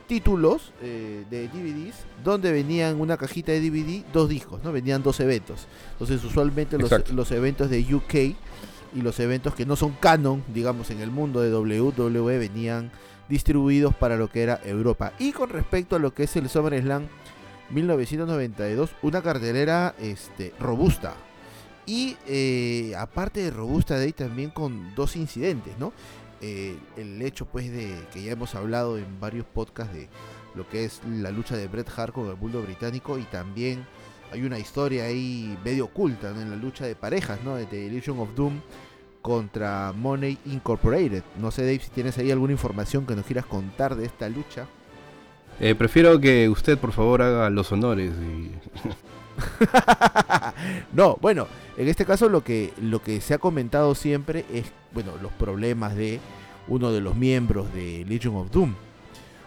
títulos 0.08 0.72
eh, 0.82 1.26
de 1.30 1.48
DVDs 1.48 1.96
donde 2.24 2.52
venían 2.52 3.00
una 3.00 3.18
cajita 3.18 3.52
de 3.52 3.62
DVD, 3.62 4.04
dos 4.14 4.30
discos, 4.30 4.64
¿no? 4.64 4.72
Venían 4.72 5.04
dos 5.04 5.20
eventos. 5.20 5.68
Entonces, 5.94 6.24
usualmente 6.24 6.78
los, 6.78 7.32
eventos 7.32 7.70
de 7.70 7.96
UK 7.96 8.14
y 8.96 9.02
los 9.02 9.20
eventos 9.20 9.56
que 9.56 9.66
no 9.66 9.76
son 9.76 9.94
canon, 10.00 10.44
digamos, 10.54 10.90
en 10.92 11.02
el 11.02 11.12
mundo 11.12 11.42
de 11.42 11.54
WWE 11.54 12.38
venían 12.38 12.92
distribuidos 13.30 13.96
para 13.96 14.18
lo 14.18 14.30
que 14.30 14.44
era 14.44 14.60
Europa. 14.64 15.14
Y 15.20 15.32
con 15.32 15.50
respecto 15.50 15.96
a 15.96 16.00
lo 16.00 16.14
que 16.14 16.24
es 16.24 16.36
el 16.36 16.50
SummerSlam 16.50 17.08
1992, 17.72 18.92
una 19.02 19.22
cartelera 19.22 19.96
este, 20.00 20.54
robusta. 20.60 21.16
Y 21.88 22.18
eh, 22.28 22.94
aparte 22.98 23.42
de 23.42 23.52
robusta 23.52 23.98
de 23.98 24.06
ahí 24.06 24.14
también 24.14 24.50
con 24.50 24.96
dos 24.96 25.16
incidentes, 25.16 25.78
¿no? 25.78 25.94
Eh, 26.42 26.78
el 26.98 27.22
hecho 27.22 27.46
pues 27.46 27.72
de 27.72 27.96
que 28.14 28.22
ya 28.24 28.34
hemos 28.34 28.56
hablado 28.56 28.98
en 28.98 29.20
varios 29.20 29.46
podcasts 29.46 29.94
de 29.94 30.10
lo 30.54 30.68
que 30.68 30.86
es 30.86 31.02
la 31.10 31.32
lucha 31.32 31.56
de 31.56 31.68
Bret 31.68 31.90
Hart 31.96 32.14
con 32.14 32.28
el 32.28 32.36
Bulldog 32.36 32.66
británico 32.66 33.18
y 33.18 33.24
también 33.24 33.86
hay 34.32 34.44
una 34.44 34.60
historia 34.60 35.06
ahí 35.06 35.58
medio 35.64 35.86
oculta 35.86 36.30
en 36.30 36.50
la 36.50 36.56
lucha 36.56 36.86
de 36.86 36.96
parejas, 36.96 37.40
¿no? 37.44 37.56
De 37.56 37.86
Illusion 37.86 38.20
of 38.20 38.36
Doom 38.36 38.60
contra 39.22 39.94
Money 39.94 40.38
Incorporated. 40.46 41.24
No 41.40 41.52
sé, 41.52 41.64
Dave, 41.64 41.80
si 41.80 41.90
tienes 41.90 42.18
ahí 42.18 42.32
alguna 42.32 42.54
información 42.54 43.06
que 43.06 43.16
nos 43.16 43.26
quieras 43.26 43.46
contar 43.46 43.96
de 43.96 44.06
esta 44.06 44.30
lucha. 44.30 44.68
Eh, 45.60 45.74
prefiero 45.74 46.20
que 46.20 46.50
usted, 46.50 46.78
por 46.78 46.92
favor, 46.92 47.22
haga 47.22 47.50
los 47.50 47.72
honores. 47.72 48.12
no, 50.94 51.18
bueno, 51.22 51.48
en 51.78 51.88
este 51.88 52.06
caso 52.06 52.30
lo 52.30 52.44
que, 52.44 52.74
lo 52.82 53.02
que 53.02 53.22
se 53.22 53.34
ha 53.34 53.38
comentado 53.38 53.96
siempre 53.96 54.46
es, 54.52 54.66
bueno, 54.94 55.14
los 55.22 55.32
problemas 55.34 55.96
de 55.96 56.20
uno 56.68 56.92
de 56.92 57.02
los 57.02 57.16
miembros 57.16 57.74
de 57.74 58.06
Legion 58.08 58.36
of 58.36 58.52
Doom. 58.52 58.74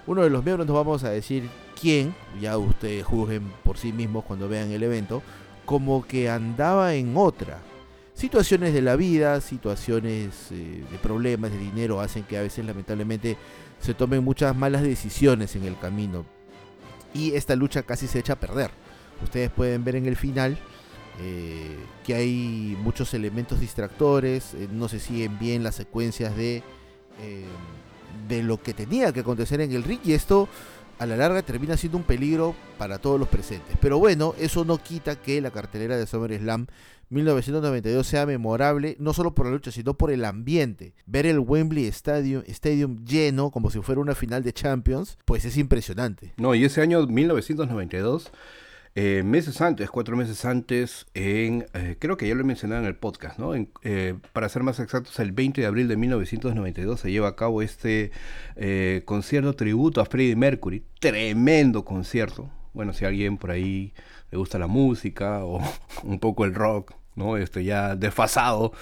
Uno 0.06 0.22
de 0.22 0.30
los 0.30 0.44
miembros 0.44 0.66
nos 0.66 0.76
vamos 0.76 1.04
a 1.04 1.10
decir 1.10 1.48
quién, 1.78 2.14
ya 2.40 2.56
ustedes 2.56 3.04
juzguen 3.04 3.52
por 3.62 3.76
sí 3.76 3.92
mismos 3.92 4.24
cuando 4.24 4.48
vean 4.48 4.70
el 4.70 4.82
evento, 4.82 5.22
como 5.64 6.06
que 6.06 6.30
andaba 6.30 6.94
en 6.94 7.16
otra. 7.16 7.58
Situaciones 8.14 8.72
de 8.72 8.82
la 8.82 8.96
vida, 8.96 9.40
situaciones 9.40 10.50
eh, 10.50 10.82
de 10.90 10.98
problemas, 10.98 11.52
de 11.52 11.58
dinero, 11.58 12.00
hacen 12.00 12.24
que 12.24 12.36
a 12.36 12.42
veces 12.42 12.64
lamentablemente 12.64 13.36
se 13.80 13.94
tomen 13.94 14.24
muchas 14.24 14.56
malas 14.56 14.82
decisiones 14.82 15.54
en 15.56 15.64
el 15.64 15.78
camino. 15.78 16.24
Y 17.14 17.34
esta 17.34 17.54
lucha 17.54 17.82
casi 17.82 18.06
se 18.06 18.18
echa 18.18 18.32
a 18.32 18.40
perder. 18.40 18.70
Ustedes 19.22 19.50
pueden 19.50 19.84
ver 19.84 19.96
en 19.96 20.06
el 20.06 20.16
final 20.16 20.58
eh, 21.20 21.76
que 22.04 22.14
hay 22.14 22.76
muchos 22.80 23.12
elementos 23.12 23.58
distractores, 23.58 24.54
eh, 24.54 24.68
no 24.70 24.88
se 24.88 25.00
siguen 25.00 25.38
bien 25.38 25.64
las 25.64 25.74
secuencias 25.74 26.36
de, 26.36 26.62
eh, 27.20 27.44
de 28.28 28.42
lo 28.44 28.62
que 28.62 28.72
tenía 28.72 29.12
que 29.12 29.20
acontecer 29.20 29.60
en 29.60 29.72
el 29.72 29.82
ring 29.82 29.98
y 30.04 30.12
esto 30.12 30.48
a 31.00 31.06
la 31.06 31.16
larga 31.16 31.42
termina 31.42 31.76
siendo 31.76 31.98
un 31.98 32.04
peligro 32.04 32.54
para 32.76 32.98
todos 32.98 33.18
los 33.18 33.28
presentes. 33.28 33.76
Pero 33.80 33.98
bueno, 33.98 34.34
eso 34.38 34.64
no 34.64 34.78
quita 34.78 35.16
que 35.16 35.40
la 35.40 35.50
cartelera 35.50 35.96
de 35.96 36.06
SummerSlam 36.06 36.66
1992 37.10 38.06
sea 38.06 38.26
memorable, 38.26 38.96
no 39.00 39.12
solo 39.12 39.34
por 39.34 39.46
la 39.46 39.52
lucha, 39.52 39.72
sino 39.72 39.94
por 39.94 40.10
el 40.10 40.24
ambiente. 40.24 40.94
Ver 41.06 41.26
el 41.26 41.38
Wembley 41.38 41.86
Stadium, 41.86 42.42
Stadium 42.46 43.04
lleno, 43.04 43.50
como 43.50 43.70
si 43.70 43.80
fuera 43.80 44.00
una 44.00 44.14
final 44.14 44.42
de 44.42 44.52
Champions, 44.52 45.18
pues 45.24 45.44
es 45.44 45.56
impresionante. 45.56 46.32
No, 46.36 46.54
y 46.54 46.64
ese 46.64 46.80
año 46.80 47.06
1992 47.06 48.30
eh, 48.94 49.22
meses 49.24 49.60
antes, 49.60 49.90
cuatro 49.90 50.16
meses 50.16 50.44
antes, 50.44 51.06
en, 51.14 51.66
eh, 51.74 51.96
creo 51.98 52.16
que 52.16 52.26
ya 52.28 52.34
lo 52.34 52.40
he 52.40 52.44
mencionado 52.44 52.82
en 52.82 52.88
el 52.88 52.96
podcast, 52.96 53.38
¿no? 53.38 53.52
Eh, 53.54 54.14
para 54.32 54.48
ser 54.48 54.62
más 54.62 54.80
exactos, 54.80 55.18
el 55.20 55.32
20 55.32 55.60
de 55.60 55.66
abril 55.66 55.88
de 55.88 55.96
1992 55.96 57.00
se 57.00 57.10
lleva 57.10 57.28
a 57.28 57.36
cabo 57.36 57.62
este 57.62 58.10
concierto 59.04 59.54
tributo 59.54 60.00
a 60.00 60.06
Freddie 60.06 60.36
Mercury, 60.36 60.84
tremendo 61.00 61.84
concierto. 61.84 62.50
Bueno, 62.74 62.92
si 62.92 63.04
a 63.04 63.08
alguien 63.08 63.38
por 63.38 63.50
ahí 63.50 63.92
le 64.30 64.38
gusta 64.38 64.58
la 64.58 64.66
música 64.66 65.44
o 65.44 65.60
un 66.02 66.18
poco 66.18 66.44
el 66.44 66.54
rock, 66.54 66.94
¿no? 67.18 67.36
Este, 67.36 67.64
ya 67.64 67.96
desfasado 67.96 68.72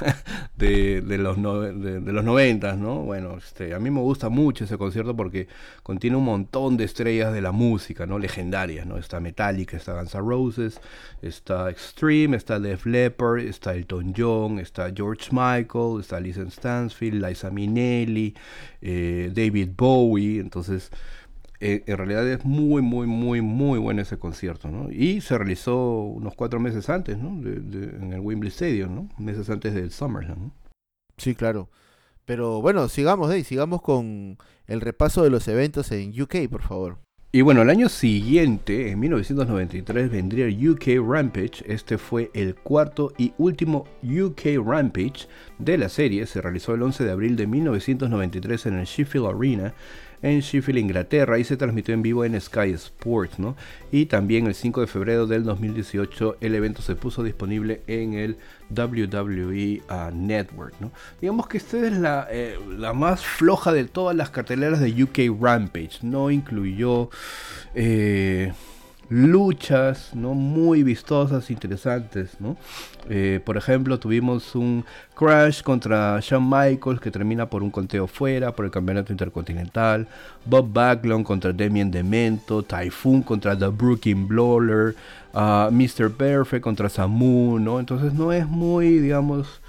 de, 0.56 1.00
los 1.18 1.36
de, 1.36 2.12
los 2.12 2.24
noventas, 2.24 2.76
¿no? 2.76 2.96
Bueno, 3.02 3.38
este, 3.38 3.72
a 3.74 3.78
mí 3.78 3.90
me 3.90 4.00
gusta 4.00 4.28
mucho 4.28 4.64
ese 4.64 4.76
concierto 4.76 5.16
porque 5.16 5.48
contiene 5.82 6.16
un 6.16 6.24
montón 6.24 6.76
de 6.76 6.84
estrellas 6.84 7.32
de 7.32 7.40
la 7.40 7.52
música, 7.52 8.04
¿no? 8.04 8.18
Legendarias, 8.18 8.86
¿no? 8.86 8.98
Está 8.98 9.20
Metallica, 9.20 9.76
está 9.76 9.94
Guns 9.94 10.14
N' 10.14 10.20
Roses, 10.20 10.80
está 11.22 11.70
Extreme, 11.70 12.36
está 12.36 12.58
Def 12.58 12.84
Leppard, 12.84 13.40
está 13.40 13.74
Elton 13.74 14.12
John, 14.16 14.58
está 14.58 14.90
George 14.94 15.30
Michael, 15.30 16.00
está 16.00 16.20
Lisa 16.20 16.50
Stansfield, 16.50 17.24
Liza 17.24 17.50
Minnelli, 17.50 18.34
eh, 18.82 19.30
David 19.32 19.70
Bowie, 19.76 20.40
entonces 20.40 20.90
eh, 21.60 21.84
en 21.86 21.96
realidad 21.96 22.28
es 22.28 22.44
muy, 22.44 22.82
muy, 22.82 23.06
muy, 23.06 23.40
muy 23.40 23.78
bueno 23.78 24.02
ese 24.02 24.18
concierto, 24.18 24.68
¿no? 24.68 24.90
Y 24.90 25.20
se 25.20 25.38
realizó 25.38 26.02
unos 26.02 26.34
cuatro 26.34 26.60
meses 26.60 26.88
antes, 26.90 27.18
¿no? 27.18 27.28
en 27.28 28.12
el 28.12 28.20
Wembley 28.20 28.50
Stadium, 28.50 28.94
¿no? 28.94 29.08
Meses 29.18 29.48
antes 29.48 29.74
del 29.74 29.90
SummerSlam, 29.90 30.42
¿no? 30.44 30.50
Sí, 31.16 31.34
claro. 31.34 31.70
Pero 32.26 32.60
bueno, 32.60 32.88
sigamos, 32.88 33.30
ahí, 33.30 33.44
sigamos 33.44 33.80
con 33.82 34.36
el 34.66 34.80
repaso 34.80 35.22
de 35.22 35.30
los 35.30 35.46
eventos 35.48 35.92
en 35.92 36.20
UK, 36.20 36.48
por 36.50 36.62
favor. 36.62 36.98
Y 37.32 37.42
bueno, 37.42 37.62
el 37.62 37.70
año 37.70 37.88
siguiente, 37.88 38.90
en 38.90 39.00
1993, 39.00 40.10
vendría 40.10 40.46
el 40.46 40.70
UK 40.70 41.06
Rampage. 41.06 41.62
Este 41.66 41.98
fue 41.98 42.30
el 42.32 42.54
cuarto 42.54 43.12
y 43.18 43.34
último 43.36 43.84
UK 44.02 44.56
Rampage 44.64 45.28
de 45.58 45.76
la 45.76 45.88
serie. 45.88 46.26
Se 46.26 46.40
realizó 46.40 46.74
el 46.74 46.82
11 46.82 47.04
de 47.04 47.10
abril 47.10 47.36
de 47.36 47.46
1993 47.46 48.66
en 48.66 48.78
el 48.78 48.86
Sheffield 48.86 49.26
Arena 49.26 49.74
en 50.22 50.40
Sheffield, 50.40 50.78
Inglaterra, 50.78 51.38
y 51.38 51.44
se 51.44 51.56
transmitió 51.56 51.94
en 51.94 52.02
vivo 52.02 52.24
en 52.24 52.40
Sky 52.40 52.70
Sports, 52.72 53.38
¿no? 53.38 53.56
Y 53.92 54.06
también 54.06 54.46
el 54.46 54.54
5 54.54 54.80
de 54.80 54.86
febrero 54.86 55.26
del 55.26 55.44
2018 55.44 56.38
el 56.40 56.54
evento 56.54 56.82
se 56.82 56.94
puso 56.96 57.22
disponible 57.22 57.82
en 57.86 58.14
el 58.14 58.36
WWE 58.70 59.82
uh, 59.88 60.14
Network, 60.14 60.74
¿no? 60.80 60.90
Digamos 61.20 61.48
que 61.48 61.58
esta 61.58 61.86
es 61.86 61.92
la, 61.92 62.26
eh, 62.30 62.58
la, 62.76 62.92
más 62.92 63.24
floja 63.24 63.72
de 63.72 63.84
todas 63.84 64.16
las 64.16 64.30
carteleras 64.30 64.80
de 64.80 65.02
UK 65.02 65.40
Rampage, 65.40 65.98
no 66.02 66.30
incluyó... 66.30 67.10
Eh, 67.74 68.52
luchas 69.08 70.10
¿no? 70.14 70.34
muy 70.34 70.82
vistosas, 70.82 71.50
interesantes. 71.50 72.36
¿no? 72.40 72.56
Eh, 73.08 73.40
por 73.44 73.56
ejemplo, 73.56 73.98
tuvimos 73.98 74.54
un 74.54 74.84
Crash 75.14 75.62
contra 75.62 76.18
Shawn 76.20 76.44
Michaels 76.48 77.00
que 77.00 77.10
termina 77.10 77.46
por 77.46 77.62
un 77.62 77.70
conteo 77.70 78.06
fuera 78.06 78.54
por 78.54 78.64
el 78.64 78.70
campeonato 78.70 79.12
intercontinental. 79.12 80.06
Bob 80.44 80.72
Backlund 80.72 81.24
contra 81.24 81.52
Damien 81.52 81.90
Demento. 81.90 82.62
Typhoon 82.62 83.22
contra 83.22 83.56
The 83.56 83.68
Brooklyn 83.68 84.26
Brawler. 84.26 84.94
Uh, 85.32 85.70
Mr. 85.70 86.10
Perfect 86.10 86.62
contra 86.62 86.88
Samu. 86.88 87.58
¿no? 87.58 87.80
Entonces 87.80 88.12
no 88.12 88.32
es 88.32 88.46
muy, 88.46 88.98
digamos 88.98 89.60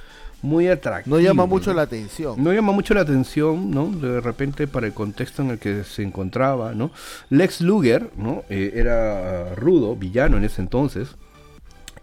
muy 0.42 0.68
atractivo. 0.68 1.16
No 1.16 1.22
llama 1.22 1.46
mucho 1.46 1.74
la 1.74 1.84
atención. 1.84 2.42
No 2.44 2.54
llama 2.54 2.72
mucho 2.72 2.94
la 2.94 3.02
atención, 3.02 3.72
¿no? 3.72 3.90
De 3.90 4.22
repente 4.22 4.68
para 4.68 4.88
el 4.88 4.94
contexto 4.94 5.42
en 5.42 5.52
el 5.52 5.60
que 5.60 5.84
se 5.84 6.04
encontraba, 6.04 6.74
¿no? 6.74 6.92
Lex 7.30 7.62
Luger, 7.62 8.12
¿no? 8.18 8.44
Eh, 8.50 8.74
era 8.76 9.56
rudo, 9.56 9.96
villano 9.96 10.38
en 10.38 10.46
ese 10.46 10.62
entonces, 10.62 11.16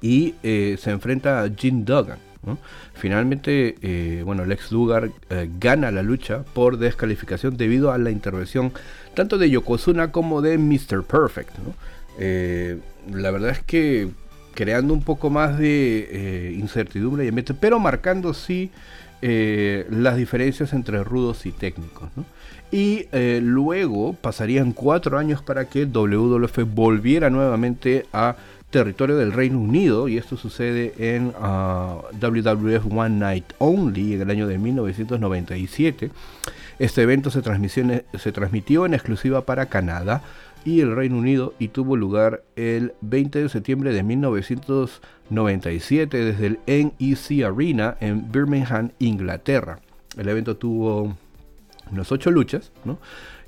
y 0.01 0.35
eh, 0.43 0.77
se 0.81 0.91
enfrenta 0.91 1.43
a 1.43 1.51
Jim 1.51 1.85
Duggan, 1.85 2.19
¿no? 2.45 2.59
Finalmente, 2.95 3.77
eh, 3.83 4.23
bueno, 4.25 4.45
Lex 4.45 4.73
Luger 4.73 5.13
gana 5.59 5.91
la 5.91 6.03
lucha 6.03 6.45
por 6.55 6.79
descalificación 6.79 7.57
debido 7.57 7.93
a 7.93 7.99
la 7.99 8.11
intervención 8.11 8.73
tanto 9.15 9.39
de 9.39 9.51
Yokozuna 9.51 10.13
como 10.13 10.43
de 10.43 10.59
Mr. 10.59 11.05
Perfect, 11.05 11.53
¿no? 11.59 11.75
la 13.13 13.33
verdad 13.33 13.51
es 13.51 13.61
que 13.61 14.09
creando 14.55 14.95
un 14.95 15.03
poco 15.03 15.31
más 15.31 15.59
de 15.59 16.09
eh, 16.11 16.53
incertidumbre 16.57 17.25
y 17.25 17.29
ambiente, 17.29 17.55
pero 17.55 17.79
marcando 17.79 18.33
sí 18.35 18.71
eh, 19.23 19.87
las 19.91 20.17
diferencias 20.17 20.73
entre 20.73 21.03
rudos 21.03 21.47
y 21.47 21.53
técnicos. 21.53 22.11
Y 22.71 23.07
eh, 23.13 23.41
luego 23.43 24.15
pasarían 24.15 24.73
cuatro 24.73 25.19
años 25.19 25.43
para 25.43 25.67
que 25.67 25.87
WWF 25.87 26.59
volviera 26.75 27.31
nuevamente 27.31 28.07
a 28.13 28.37
territorio 28.71 29.17
del 29.17 29.33
Reino 29.33 29.61
Unido 29.61 30.09
y 30.09 30.19
esto 30.19 30.37
sucede 30.37 30.93
en 30.99 31.33
ah, 31.41 31.99
WWF 32.21 32.93
One 32.93 33.17
Night 33.21 33.53
Only 33.59 34.15
en 34.15 34.23
el 34.23 34.31
año 34.31 34.49
de 34.49 34.59
1997. 34.59 36.11
Este 36.81 37.03
evento 37.03 37.31
se, 37.31 37.41
se 38.19 38.33
transmitió 38.33 38.85
en 38.85 38.95
exclusiva 38.95 39.43
para 39.43 39.67
Canadá 39.67 40.23
y 40.65 40.81
el 40.81 40.97
Reino 40.97 41.19
Unido 41.19 41.55
y 41.59 41.69
tuvo 41.69 41.97
lugar 41.97 42.43
el 42.57 42.95
20 43.03 43.43
de 43.43 43.49
septiembre 43.49 43.93
de 43.93 44.03
1997 44.03 46.17
desde 46.17 46.47
el 46.47 46.59
NEC 46.67 47.45
Arena 47.45 47.97
en 48.01 48.33
Birmingham, 48.33 48.91
Inglaterra. 48.99 49.79
El 50.17 50.29
evento 50.29 50.57
tuvo 50.57 51.17
unas 51.91 52.13
ocho 52.13 52.31
luchas, 52.31 52.71
¿no? 52.85 52.99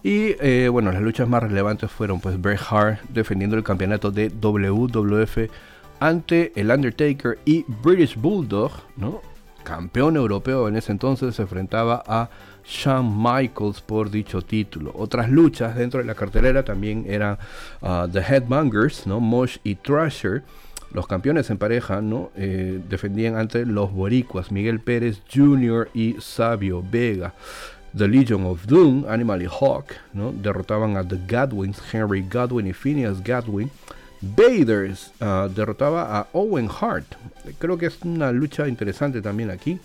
Y 0.03 0.35
eh, 0.41 0.69
bueno, 0.71 0.91
las 0.93 1.01
luchas 1.03 1.29
más 1.29 1.43
relevantes 1.43 1.91
fueron 1.91 2.21
pues 2.21 2.41
Bret 2.41 2.61
Hart 2.71 3.01
defendiendo 3.09 3.57
el 3.57 3.65
campeonato 3.65 4.13
de 4.13 4.29
WWF 4.29 5.51
ante 5.99 6.53
el 6.55 6.71
Undertaker 6.71 7.39
y 7.45 7.65
British 7.83 8.17
Bulldog, 8.17 8.71
¿no? 8.97 9.21
Campeón 9.65 10.17
europeo 10.17 10.69
en 10.69 10.77
ese 10.77 10.93
entonces 10.93 11.35
se 11.35 11.43
enfrentaba 11.43 12.05
a 12.07 12.31
Shawn 12.69 13.17
Michaels 13.17 13.81
por 13.81 14.11
dicho 14.11 14.43
título. 14.43 14.93
Otras 14.95 15.31
luchas 15.31 15.77
dentro 15.77 16.01
de 16.01 16.07
la 16.07 16.15
cartelera 16.15 16.65
también 16.65 17.05
eran 17.09 17.39
uh, 17.81 18.09
The 18.11 18.21
Headbangers, 18.21 19.07
¿no? 19.07 19.21
Mosh 19.21 19.59
y 19.63 19.77
Thrasher. 19.77 20.43
Los 20.93 21.07
campeones 21.07 21.51
en 21.51 21.59
pareja 21.59 22.01
¿no? 22.01 22.31
Eh, 22.37 22.81
defendían 22.89 23.37
ante 23.37 23.67
los 23.67 23.93
boricuas 23.93 24.51
Miguel 24.51 24.81
Pérez 24.81 25.21
Jr. 25.33 25.89
y 25.95 26.17
Sabio 26.21 26.83
Vega. 26.83 27.35
The 27.97 28.09
Legion 28.09 28.45
of 28.45 28.67
Doom, 28.67 29.07
Animal 29.09 29.43
y 29.43 29.47
Hawk, 29.47 29.87
¿no? 30.13 30.33
derrotaban 30.33 30.97
a 30.97 31.07
The 31.07 31.19
Godwins, 31.29 31.81
Henry 31.93 32.23
Godwin 32.23 32.67
y 32.67 32.73
Phineas 32.73 33.23
Godwin. 33.23 33.71
Baders 34.21 35.13
uh, 35.21 35.49
derrotaba 35.49 36.19
a 36.19 36.27
Owen 36.33 36.69
Hart. 36.69 37.07
Creo 37.59 37.79
que 37.79 37.87
es 37.87 37.99
una 38.03 38.33
lucha 38.33 38.67
interesante 38.69 39.23
también 39.23 39.51
aquí. 39.51 39.79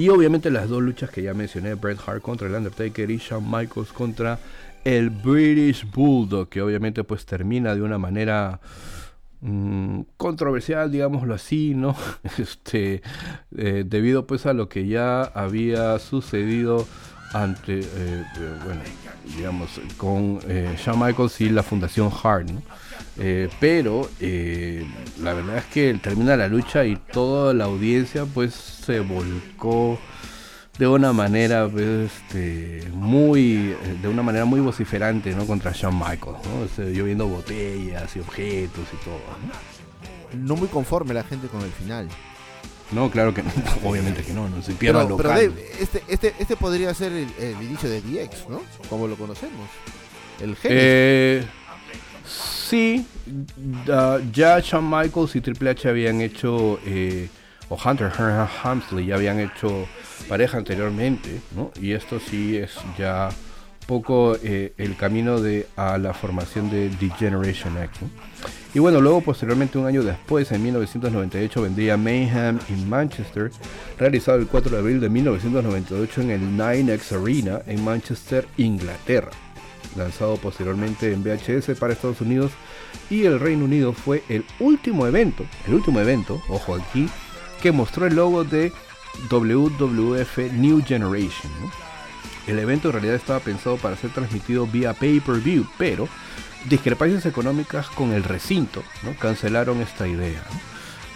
Y 0.00 0.08
obviamente 0.08 0.50
las 0.50 0.70
dos 0.70 0.82
luchas 0.82 1.10
que 1.10 1.20
ya 1.20 1.34
mencioné, 1.34 1.74
Bret 1.74 1.98
Hart 2.06 2.22
contra 2.22 2.48
el 2.48 2.54
Undertaker 2.54 3.10
y 3.10 3.18
Shawn 3.18 3.44
Michaels 3.44 3.92
contra 3.92 4.38
el 4.82 5.10
British 5.10 5.84
Bulldog, 5.84 6.48
que 6.48 6.62
obviamente 6.62 7.04
pues 7.04 7.26
termina 7.26 7.74
de 7.74 7.82
una 7.82 7.98
manera 7.98 8.60
mm, 9.42 10.00
controversial, 10.16 10.90
digámoslo 10.90 11.34
así, 11.34 11.74
¿no? 11.74 11.94
Este, 12.38 13.02
eh, 13.54 13.84
debido 13.86 14.26
pues 14.26 14.46
a 14.46 14.54
lo 14.54 14.70
que 14.70 14.86
ya 14.86 15.20
había 15.20 15.98
sucedido 15.98 16.86
ante, 17.34 17.80
eh, 17.80 17.84
eh, 17.94 18.24
bueno, 18.64 18.80
digamos, 19.36 19.68
con 19.98 20.38
Shawn 20.38 20.98
Michaels 20.98 21.42
y 21.42 21.50
la 21.50 21.62
Fundación 21.62 22.10
Hart, 22.10 22.48
¿no? 22.48 22.62
Eh, 23.22 23.50
pero 23.60 24.08
eh, 24.18 24.82
la 25.22 25.34
verdad 25.34 25.58
es 25.58 25.66
que 25.66 25.92
termina 25.94 26.38
la 26.38 26.48
lucha 26.48 26.86
y 26.86 26.96
toda 26.96 27.52
la 27.52 27.64
audiencia 27.64 28.24
pues 28.24 28.54
se 28.54 29.00
volcó 29.00 29.98
de 30.78 30.86
una 30.86 31.12
manera 31.12 31.68
pues, 31.68 32.10
este, 32.10 32.88
muy 32.94 33.76
de 34.00 34.08
una 34.08 34.22
manera 34.22 34.46
muy 34.46 34.60
vociferante 34.60 35.34
¿no? 35.34 35.46
contra 35.46 35.70
Shawn 35.70 35.98
Michaels 35.98 36.38
¿no? 36.78 36.84
lloviendo 36.86 37.26
botellas 37.28 38.16
y 38.16 38.20
objetos 38.20 38.88
y 38.90 39.04
todo 39.04 39.20
¿no? 40.32 40.38
no 40.42 40.56
muy 40.56 40.68
conforme 40.68 41.12
la 41.12 41.22
gente 41.22 41.48
con 41.48 41.60
el 41.60 41.72
final 41.72 42.08
no, 42.92 43.10
claro 43.10 43.34
que 43.34 43.42
no, 43.42 43.50
obviamente 43.84 44.22
que 44.22 44.32
no, 44.32 44.48
no 44.48 44.62
se 44.62 44.72
pierda 44.72 45.02
pero, 45.02 45.16
pero 45.18 45.34
este, 45.78 46.02
este, 46.08 46.34
este 46.38 46.56
podría 46.56 46.92
ser 46.94 47.12
el, 47.12 47.62
inicio 47.62 47.88
de 47.88 48.00
DX, 48.00 48.48
¿no? 48.48 48.62
Como 48.88 49.06
lo 49.06 49.14
conocemos. 49.16 49.68
El 50.40 50.56
eh, 50.64 51.44
Sí, 52.70 53.04
ya 54.32 54.60
Shawn 54.60 54.88
Michaels 54.88 55.34
y 55.34 55.40
Triple 55.40 55.70
H 55.70 55.88
habían 55.88 56.20
hecho, 56.20 56.78
eh, 56.86 57.28
o 57.68 57.76
Hunter 57.76 58.12
Hamsley 58.62 59.06
ya 59.06 59.16
habían 59.16 59.40
hecho 59.40 59.88
pareja 60.28 60.58
anteriormente. 60.58 61.40
Y 61.82 61.90
esto 61.90 62.20
sí 62.20 62.56
es 62.56 62.76
ya 62.96 63.30
poco 63.88 64.36
eh, 64.44 64.72
el 64.78 64.94
camino 64.96 65.40
de 65.40 65.66
a 65.74 65.98
la 65.98 66.14
formación 66.14 66.70
de 66.70 66.90
The 66.90 67.10
Generation 67.18 67.76
X. 67.76 68.02
Y 68.72 68.78
bueno, 68.78 69.00
luego 69.00 69.20
posteriormente 69.20 69.76
un 69.76 69.86
año 69.86 70.04
después, 70.04 70.52
en 70.52 70.62
1998, 70.62 71.62
vendría 71.62 71.96
Mayhem 71.96 72.60
in 72.68 72.88
Manchester, 72.88 73.50
realizado 73.98 74.38
el 74.38 74.46
4 74.46 74.70
de 74.70 74.78
abril 74.78 75.00
de 75.00 75.08
1998 75.08 76.20
en 76.20 76.30
el 76.30 76.40
9X 76.56 77.20
Arena 77.20 77.62
en 77.66 77.84
Manchester, 77.84 78.46
Inglaterra 78.58 79.32
lanzado 79.96 80.36
posteriormente 80.36 81.12
en 81.12 81.22
VHS 81.22 81.78
para 81.78 81.92
Estados 81.92 82.20
Unidos 82.20 82.52
y 83.08 83.24
el 83.24 83.40
Reino 83.40 83.64
Unido 83.64 83.92
fue 83.92 84.22
el 84.28 84.44
último 84.58 85.06
evento, 85.06 85.44
el 85.66 85.74
último 85.74 86.00
evento, 86.00 86.40
ojo 86.48 86.74
aquí, 86.74 87.08
que 87.60 87.72
mostró 87.72 88.06
el 88.06 88.14
logo 88.14 88.44
de 88.44 88.72
WWF 89.30 90.38
New 90.52 90.82
Generation. 90.84 91.52
El 92.46 92.58
evento 92.58 92.88
en 92.88 92.92
realidad 92.94 93.16
estaba 93.16 93.40
pensado 93.40 93.76
para 93.76 93.96
ser 93.96 94.10
transmitido 94.10 94.66
vía 94.66 94.94
pay-per-view, 94.94 95.66
pero 95.78 96.08
discrepancias 96.68 97.26
económicas 97.26 97.88
con 97.88 98.12
el 98.12 98.24
recinto 98.24 98.82
¿no? 99.02 99.14
cancelaron 99.16 99.80
esta 99.80 100.08
idea. 100.08 100.42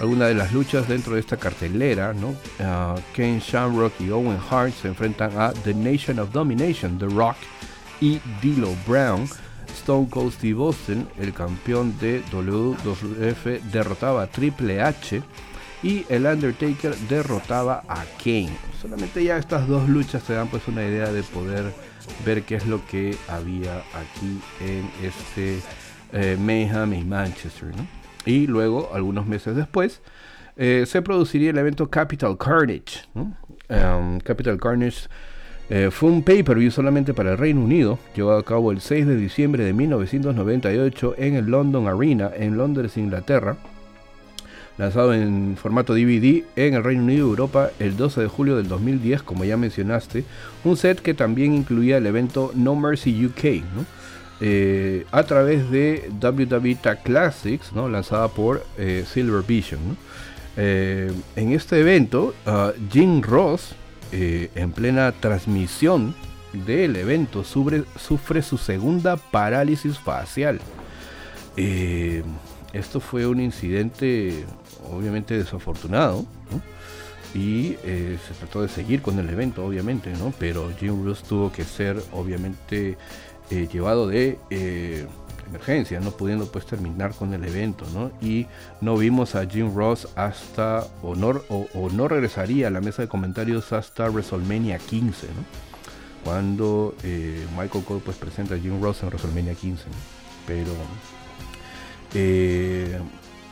Algunas 0.01 0.29
de 0.29 0.35
las 0.35 0.53
luchas 0.53 0.89
dentro 0.89 1.15
de 1.15 1.21
esta 1.21 1.37
cartelera, 1.37 2.13
¿no? 2.15 2.35
Ah, 2.59 2.97
Ken 3.15 3.39
Shamrock 3.39 3.93
y 4.01 4.11
Owen 4.11 4.39
Hart 4.51 4.75
se 4.75 4.89
enfrentan 4.89 5.31
a 5.39 5.53
The 5.53 5.73
Nation 5.73 6.19
of 6.19 6.33
Domination, 6.33 6.99
The 6.99 7.07
Rock 7.07 7.37
y 8.01 8.21
D'Lo 8.43 8.75
Brown. 8.87 9.29
Stone 9.75 10.09
Cold 10.09 10.33
Steve 10.33 10.63
Austin, 10.63 11.07
el 11.19 11.33
campeón 11.33 11.99
de 11.99 12.23
WWF, 12.33 13.73
derrotaba 13.73 14.23
a 14.23 14.27
Triple 14.29 14.81
H 14.81 15.21
y 15.83 16.07
el 16.09 16.25
Undertaker 16.25 16.97
derrotaba 17.09 17.83
a 17.89 18.05
Kane. 18.19 18.57
Solamente 18.81 19.23
ya 19.23 19.37
estas 19.37 19.69
dos 19.69 19.89
luchas 19.89 20.23
te 20.23 20.33
dan 20.33 20.49
pues 20.49 20.67
una 20.69 20.83
idea 20.83 21.13
de 21.13 21.23
poder 21.23 21.73
ver 22.25 22.43
qué 22.43 22.55
es 22.55 22.67
lo 22.67 22.85
que 22.87 23.17
había 23.29 23.79
aquí 23.79 24.41
en 24.61 24.91
este 25.03 25.61
eh, 26.13 26.37
Mayhem 26.41 26.95
y 26.95 27.05
Manchester. 27.05 27.73
Y 28.25 28.47
luego, 28.47 28.91
algunos 28.95 29.27
meses 29.27 29.55
después, 29.57 30.01
eh, 30.57 30.85
se 30.87 31.03
produciría 31.03 31.51
el 31.51 31.59
evento 31.59 31.91
Capital 31.91 32.39
Carnage. 32.39 33.07
Um, 33.15 34.21
Capital 34.21 34.59
Carnage 34.59 35.09
Eh, 35.71 35.89
fue 35.91 36.11
un 36.11 36.23
pay-per-view 36.23 36.71
solamente 36.71 37.15
para 37.15 37.33
el 37.33 37.39
Reino 37.39 37.63
Unido, 37.63 37.99
llevado 38.15 38.39
a 38.39 38.45
cabo 38.45 38.71
el 38.71 38.81
6 38.81 39.07
de 39.07 39.17
diciembre 39.17 39.65
de 39.65 39.73
1998 39.73 41.15
en 41.17 41.37
el 41.37 41.47
London 41.47 41.89
Arena, 41.89 42.31
en 42.37 42.57
Londres, 42.59 42.97
Inglaterra. 42.97 43.57
Lanzado 44.77 45.15
en 45.15 45.57
formato 45.57 45.95
DVD 45.95 46.43
en 46.57 46.75
el 46.75 46.83
Reino 46.83 47.05
Unido 47.05 47.27
y 47.27 47.31
Europa 47.31 47.71
el 47.79 47.97
12 47.97 48.23
de 48.23 48.27
julio 48.27 48.57
del 48.57 48.69
2010, 48.69 49.23
como 49.23 49.45
ya 49.45 49.57
mencionaste. 49.57 50.25
Un 50.65 50.77
set 50.77 51.01
que 51.01 51.15
también 51.15 51.55
incluía 51.55 51.97
el 51.97 52.07
evento 52.07 52.51
No 52.55 52.75
Mercy 52.75 53.25
UK, 53.25 53.63
eh, 54.41 55.07
a 55.13 55.23
través 55.23 55.71
de 55.71 56.11
WWE 56.21 56.77
Classics, 57.05 57.73
¿no? 57.73 57.89
lanzada 57.89 58.29
por 58.29 58.67
eh, 58.77 59.05
Silver 59.07 59.45
Vision. 59.47 59.97
en 60.57 61.53
este 61.53 61.81
evento, 61.81 62.35
uh, 62.47 62.71
Jim 62.93 63.23
Ross 63.23 63.75
eh, 64.13 64.51
en 64.55 64.73
plena 64.73 65.13
transmisión 65.13 66.15
del 66.53 66.97
evento 66.97 67.45
sufre, 67.45 67.85
su 68.43 68.59
segunda 68.59 69.17
parálisis 69.17 69.99
facial. 69.99 70.61
Eh, 71.57 72.23
esto 72.73 73.01
fue 73.01 73.27
un 73.27 73.41
incidente 73.41 74.45
obviamente 74.91 75.37
desafortunado 75.37 76.25
y 77.35 77.77
eh, 77.85 78.19
se 78.27 78.35
trató 78.35 78.63
de 78.63 78.69
seguir 78.69 79.03
con 79.03 79.19
el 79.19 79.29
evento 79.29 79.65
obviamente, 79.65 80.13
¿no? 80.13 80.33
pero 80.39 80.71
Jim 80.79 81.03
Bruce 81.03 81.25
tuvo 81.29 81.51
que 81.51 81.65
ser 81.65 82.01
obviamente 82.13 82.97
llevado 83.51 84.09
de 84.09 84.39
emergencia, 85.47 86.01
no 86.01 86.11
pudiendo 86.11 86.47
pues 86.51 86.67
terminar 86.67 87.15
con 87.15 87.33
el 87.35 87.45
evento, 87.45 87.87
¿no? 87.93 88.11
Y 88.27 88.47
no 88.81 88.97
vimos 88.97 89.35
a 89.35 89.47
Jim 89.47 89.75
Ross 89.75 90.09
hasta, 90.17 90.87
o 91.03 91.15
o, 91.15 91.91
no 91.91 92.09
regresaría 92.09 92.69
a 92.69 92.71
la 92.71 92.81
mesa 92.81 93.03
de 93.03 93.09
comentarios 93.09 93.73
hasta 93.73 94.09
WrestleMania 94.09 94.79
15, 94.79 95.27
¿no? 95.29 95.45
Cuando 96.25 96.95
eh, 97.03 97.47
Michael 97.57 97.85
Cole 97.85 98.03
pues 98.05 98.17
presenta 98.17 98.55
a 98.55 98.59
Jim 98.59 98.81
Ross 98.83 99.03
en 99.03 99.09
WrestleMania 99.09 99.55
15, 99.55 99.85
Pero 100.47 100.73
eh, 102.15 102.99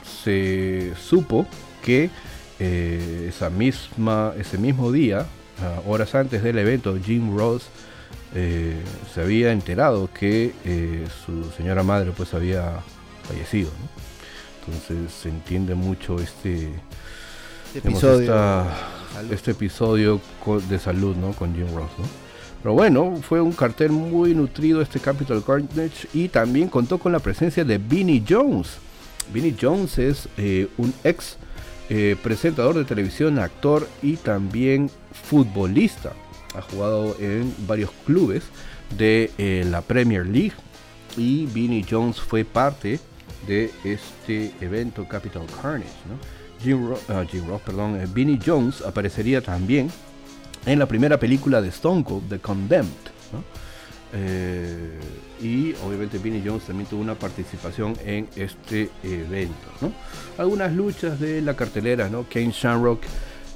se 0.05 0.95
supo 0.97 1.47
que 1.85 2.11
eh, 2.59 3.27
esa 3.29 3.51
misma, 3.51 4.33
ese 4.39 4.57
mismo 4.57 4.93
día, 4.93 5.27
ah, 5.61 5.81
horas 5.87 6.15
antes 6.15 6.43
del 6.43 6.59
evento, 6.59 6.97
Jim 7.03 7.37
Ross 7.37 7.69
eh, 8.35 8.75
se 9.13 9.21
había 9.21 9.53
enterado 9.53 10.09
que 10.13 10.55
eh, 10.65 11.07
su 11.25 11.51
señora 11.51 11.83
madre 11.83 12.13
pues 12.17 12.33
había 12.33 12.81
fallecido. 13.25 13.71
Entonces 14.61 15.13
se 15.13 15.29
entiende 15.29 15.75
mucho 15.75 16.19
este, 16.19 16.71
este 17.75 17.89
episodio, 17.89 18.67
este 19.31 19.51
episodio 19.51 20.21
de 20.69 20.79
salud 20.79 21.17
¿no? 21.17 21.33
con 21.33 21.55
Jim 21.55 21.67
Ross. 21.75 21.91
Pero 22.63 22.75
bueno, 22.75 23.19
fue 23.23 23.41
un 23.41 23.53
cartel 23.53 23.91
muy 23.91 24.35
nutrido 24.35 24.81
este 24.81 25.01
Capital 25.01 25.43
Carnage 25.45 26.09
y 26.15 26.29
también 26.29 26.69
contó 26.69 26.99
con 26.99 27.13
la 27.13 27.19
presencia 27.19 27.65
de 27.65 27.77
Vinnie 27.77 28.23
Jones. 28.27 28.79
Vinnie 29.33 29.57
Jones 29.61 29.99
es 29.99 30.29
eh, 30.39 30.69
un 30.79 30.95
ex 31.05 31.37
presentador 32.23 32.75
de 32.75 32.87
televisión, 32.87 33.39
actor 33.39 33.87
y 34.01 34.17
también 34.17 34.91
futbolista 35.29 36.15
ha 36.55 36.63
jugado 36.63 37.17
en 37.19 37.55
varios 37.67 37.91
clubes 38.05 38.45
de 38.97 39.31
eh, 39.39 39.65
la 39.69 39.81
Premier 39.83 40.27
League 40.27 40.53
y 41.17 41.47
Vinnie 41.47 41.85
Jones 41.89 42.21
fue 42.21 42.45
parte 42.45 43.01
de 43.47 43.71
este 43.85 44.53
evento 44.61 45.07
Capital 45.09 45.45
Carnage. 45.61 45.89
Jim, 46.63 46.95
ah, 47.09 47.25
Ross, 47.49 47.61
perdón, 47.63 48.01
eh, 48.01 48.07
Vinnie 48.13 48.39
Jones 48.45 48.83
aparecería 48.83 49.41
también 49.41 49.91
en 50.65 50.79
la 50.79 50.87
primera 50.87 51.19
película 51.19 51.61
de 51.61 51.69
Stone 51.69 52.05
Cold, 52.05 52.29
The 52.29 52.39
Condemned. 52.39 53.13
Eh, 54.15 54.99
y 55.41 55.75
obviamente 55.85 56.19
Vinnie 56.19 56.43
Jones 56.45 56.65
también 56.65 56.89
tuvo 56.89 57.01
una 57.01 57.15
participación 57.15 57.97
en 58.05 58.29
este 58.37 58.91
evento. 59.03 59.95
Algunas 60.39 60.73
luchas 60.73 61.19
de 61.19 61.41
la 61.41 61.57
cartelera, 61.57 62.09
¿no? 62.09 62.27
Kane 62.29 62.53
Shamrock 62.53 63.03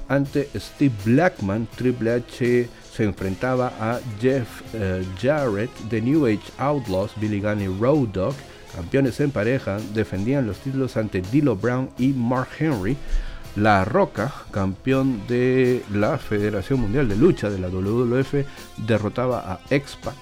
ante 0.09 0.49
Steve 0.55 0.93
Blackman, 1.05 1.67
Triple 1.75 2.11
H 2.11 2.67
se 2.97 3.03
enfrentaba 3.03 3.71
a 3.79 3.99
Jeff 4.19 4.47
eh, 4.73 5.05
Jarrett 5.21 5.69
de 5.87 6.01
New 6.01 6.25
Age 6.25 6.51
Outlaws, 6.57 7.11
Billy 7.17 7.39
Gunn 7.39 7.61
y 7.61 7.67
Road 7.67 8.07
Dogg, 8.07 8.33
campeones 8.75 9.19
en 9.19 9.29
pareja, 9.29 9.77
defendían 9.93 10.47
los 10.47 10.57
títulos 10.57 10.97
ante 10.97 11.21
Dilo 11.21 11.55
Brown 11.55 11.91
y 11.99 12.07
Mark 12.07 12.49
Henry. 12.57 12.97
La 13.55 13.85
Roca, 13.85 14.33
campeón 14.51 15.21
de 15.27 15.83
la 15.93 16.17
Federación 16.17 16.79
Mundial 16.81 17.07
de 17.07 17.15
Lucha 17.15 17.49
de 17.51 17.59
la 17.59 17.69
WWF, 17.69 18.45
derrotaba 18.77 19.39
a 19.51 19.59
X-Pac, 19.69 20.17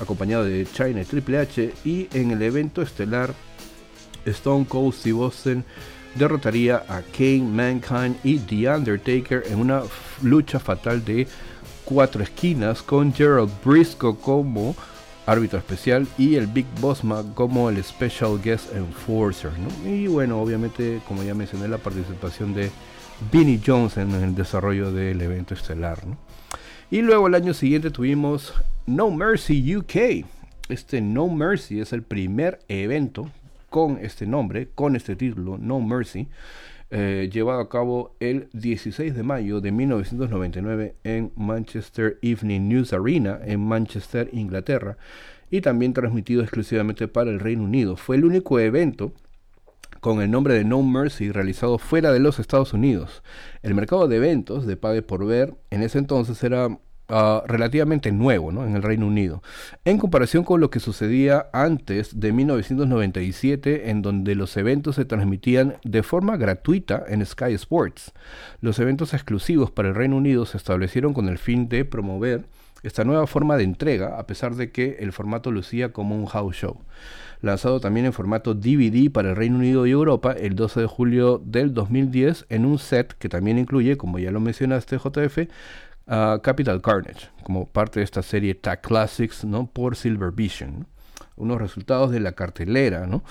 acompañado 0.00 0.44
de 0.44 0.66
China 0.66 1.00
y 1.00 1.04
Triple 1.04 1.38
H, 1.38 1.74
y 1.84 2.08
en 2.12 2.30
el 2.30 2.42
evento 2.42 2.82
estelar, 2.82 3.34
Stone 4.26 4.66
Cold 4.68 4.94
Steve 4.94 5.18
Austin 5.18 5.64
derrotaría 6.14 6.84
a 6.88 7.02
Kane, 7.16 7.42
Mankind 7.42 8.16
y 8.22 8.38
The 8.38 8.68
Undertaker 8.68 9.44
en 9.46 9.60
una 9.60 9.82
lucha 10.22 10.58
fatal 10.58 11.04
de 11.04 11.26
cuatro 11.92 12.22
esquinas 12.22 12.82
con 12.82 13.12
Gerald 13.12 13.50
Briscoe 13.62 14.16
como 14.16 14.74
árbitro 15.26 15.58
especial 15.58 16.08
y 16.16 16.36
el 16.36 16.46
Big 16.46 16.64
Bossman 16.80 17.34
como 17.34 17.68
el 17.68 17.84
Special 17.84 18.40
Guest 18.42 18.74
Enforcer. 18.74 19.50
Y 19.84 20.06
bueno, 20.06 20.40
obviamente, 20.40 21.02
como 21.06 21.22
ya 21.22 21.34
mencioné, 21.34 21.68
la 21.68 21.76
participación 21.76 22.54
de 22.54 22.70
Vinnie 23.30 23.60
Jones 23.64 23.98
en 23.98 24.10
el 24.12 24.34
desarrollo 24.34 24.90
del 24.90 25.20
evento 25.20 25.52
estelar. 25.52 25.98
Y 26.90 27.02
luego 27.02 27.26
el 27.26 27.34
año 27.34 27.52
siguiente 27.52 27.90
tuvimos 27.90 28.54
No 28.86 29.10
Mercy 29.10 29.76
UK. 29.76 30.24
Este 30.70 31.02
No 31.02 31.28
Mercy 31.28 31.80
es 31.80 31.92
el 31.92 32.02
primer 32.02 32.60
evento 32.68 33.30
con 33.68 33.98
este 33.98 34.26
nombre, 34.26 34.70
con 34.74 34.96
este 34.96 35.14
título, 35.14 35.58
No 35.58 35.78
Mercy, 35.80 36.26
eh, 36.94 37.30
llevado 37.32 37.60
a 37.60 37.70
cabo 37.70 38.14
el 38.20 38.50
16 38.52 39.14
de 39.14 39.22
mayo 39.22 39.62
de 39.62 39.72
1999 39.72 40.96
en 41.04 41.32
Manchester 41.36 42.18
Evening 42.20 42.68
News 42.68 42.92
Arena 42.92 43.40
en 43.42 43.60
Manchester, 43.60 44.28
Inglaterra, 44.30 44.98
y 45.50 45.62
también 45.62 45.94
transmitido 45.94 46.42
exclusivamente 46.42 47.08
para 47.08 47.30
el 47.30 47.40
Reino 47.40 47.64
Unido. 47.64 47.96
Fue 47.96 48.16
el 48.16 48.26
único 48.26 48.60
evento 48.60 49.14
con 50.00 50.20
el 50.20 50.30
nombre 50.30 50.52
de 50.52 50.64
No 50.64 50.82
Mercy 50.82 51.32
realizado 51.32 51.78
fuera 51.78 52.12
de 52.12 52.20
los 52.20 52.38
Estados 52.38 52.74
Unidos. 52.74 53.22
El 53.62 53.74
mercado 53.74 54.06
de 54.06 54.16
eventos 54.16 54.66
de 54.66 54.76
pague 54.76 55.00
por 55.00 55.24
ver 55.24 55.54
en 55.70 55.82
ese 55.82 55.98
entonces 55.98 56.44
era 56.44 56.78
Ah, 57.14 57.44
relativamente 57.46 58.10
nuevo 58.10 58.50
en 58.64 58.74
el 58.74 58.82
Reino 58.82 59.06
Unido, 59.06 59.42
en 59.84 59.98
comparación 59.98 60.44
con 60.44 60.62
lo 60.62 60.70
que 60.70 60.80
sucedía 60.80 61.50
antes 61.52 62.18
de 62.18 62.32
1997, 62.32 63.90
en 63.90 64.00
donde 64.00 64.34
los 64.34 64.56
eventos 64.56 64.96
se 64.96 65.04
transmitían 65.04 65.74
de 65.84 66.02
forma 66.02 66.38
gratuita 66.38 67.04
en 67.06 67.26
Sky 67.26 67.52
Sports. 67.52 68.14
Los 68.62 68.78
eventos 68.78 69.12
exclusivos 69.12 69.70
para 69.70 69.90
el 69.90 69.94
Reino 69.94 70.16
Unido 70.16 70.46
se 70.46 70.56
establecieron 70.56 71.12
con 71.12 71.28
el 71.28 71.36
fin 71.36 71.68
de 71.68 71.84
promover 71.84 72.46
esta 72.82 73.04
nueva 73.04 73.26
forma 73.26 73.58
de 73.58 73.64
entrega, 73.64 74.18
a 74.18 74.26
pesar 74.26 74.54
de 74.54 74.72
que 74.72 74.96
el 75.00 75.12
formato 75.12 75.50
lucía 75.50 75.92
como 75.92 76.16
un 76.16 76.24
house 76.24 76.56
show. 76.56 76.78
Lanzado 77.42 77.78
también 77.78 78.06
en 78.06 78.14
formato 78.14 78.54
DVD 78.54 79.10
para 79.10 79.30
el 79.30 79.36
Reino 79.36 79.56
Unido 79.56 79.86
y 79.86 79.90
Europa 79.90 80.32
el 80.32 80.56
12 80.56 80.80
de 80.80 80.86
julio 80.86 81.42
del 81.44 81.74
2010 81.74 82.46
en 82.48 82.64
un 82.64 82.78
set 82.78 83.12
que 83.18 83.28
también 83.28 83.58
incluye, 83.58 83.98
como 83.98 84.18
ya 84.18 84.30
lo 84.30 84.40
mencionaste 84.40 84.96
JF, 84.96 85.50
Capital 86.06 86.82
Carnage, 86.82 87.28
como 87.42 87.66
parte 87.66 88.00
de 88.00 88.04
esta 88.04 88.22
serie 88.22 88.54
Tag 88.54 88.80
Classics, 88.80 89.44
¿no? 89.44 89.66
Por 89.66 89.96
Silver 89.96 90.32
Vision. 90.32 90.86
Unos 91.36 91.60
resultados 91.60 92.10
de 92.10 92.20
la 92.20 92.32
cartelera, 92.32 93.06
¿no? 93.06 93.24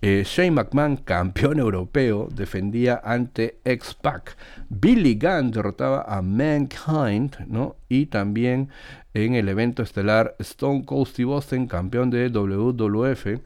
Eh, 0.00 0.22
Shane 0.24 0.52
McMahon, 0.52 0.96
campeón 1.04 1.58
europeo, 1.58 2.28
defendía 2.32 3.00
ante 3.02 3.58
X-Pac. 3.64 4.36
Billy 4.68 5.18
Gunn 5.18 5.50
derrotaba 5.50 6.02
a 6.02 6.22
Mankind, 6.22 7.46
¿no? 7.48 7.76
Y 7.88 8.06
también 8.06 8.68
en 9.14 9.34
el 9.34 9.48
evento 9.48 9.82
estelar 9.82 10.36
Stone 10.38 10.84
Cold 10.84 11.08
Steve 11.08 11.32
Austin, 11.32 11.66
campeón 11.66 12.10
de 12.10 12.28
WWF, 12.28 13.40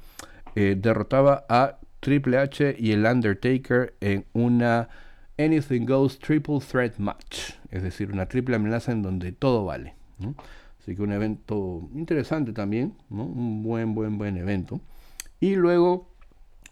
eh, 0.54 0.76
derrotaba 0.78 1.46
a 1.48 1.78
Triple 2.00 2.36
H 2.36 2.76
y 2.78 2.92
el 2.92 3.06
Undertaker 3.06 3.94
en 4.00 4.26
una 4.32 4.88
Anything 5.38 5.86
Goes 5.86 6.18
Triple 6.18 6.58
Threat 6.60 6.98
Match, 6.98 7.52
es 7.72 7.82
decir, 7.82 8.12
una 8.12 8.26
triple 8.26 8.54
amenaza 8.54 8.92
en 8.92 9.02
donde 9.02 9.32
todo 9.32 9.64
vale. 9.64 9.94
Así 10.78 10.94
que 10.94 11.02
un 11.02 11.12
evento 11.12 11.88
interesante 11.94 12.52
también, 12.52 12.94
un 13.10 13.62
buen, 13.62 13.94
buen, 13.94 14.18
buen 14.18 14.36
evento. 14.36 14.80
Y 15.40 15.56
luego, 15.56 16.08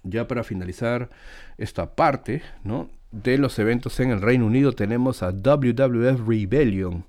ya 0.04 0.28
para 0.28 0.44
finalizar 0.44 1.10
esta 1.58 1.94
parte 1.96 2.42
de 3.10 3.38
los 3.38 3.58
eventos 3.58 3.98
en 3.98 4.10
el 4.10 4.20
Reino 4.20 4.46
Unido, 4.46 4.72
tenemos 4.72 5.22
a 5.22 5.30
WWF 5.30 6.28
Rebellion. 6.28 7.04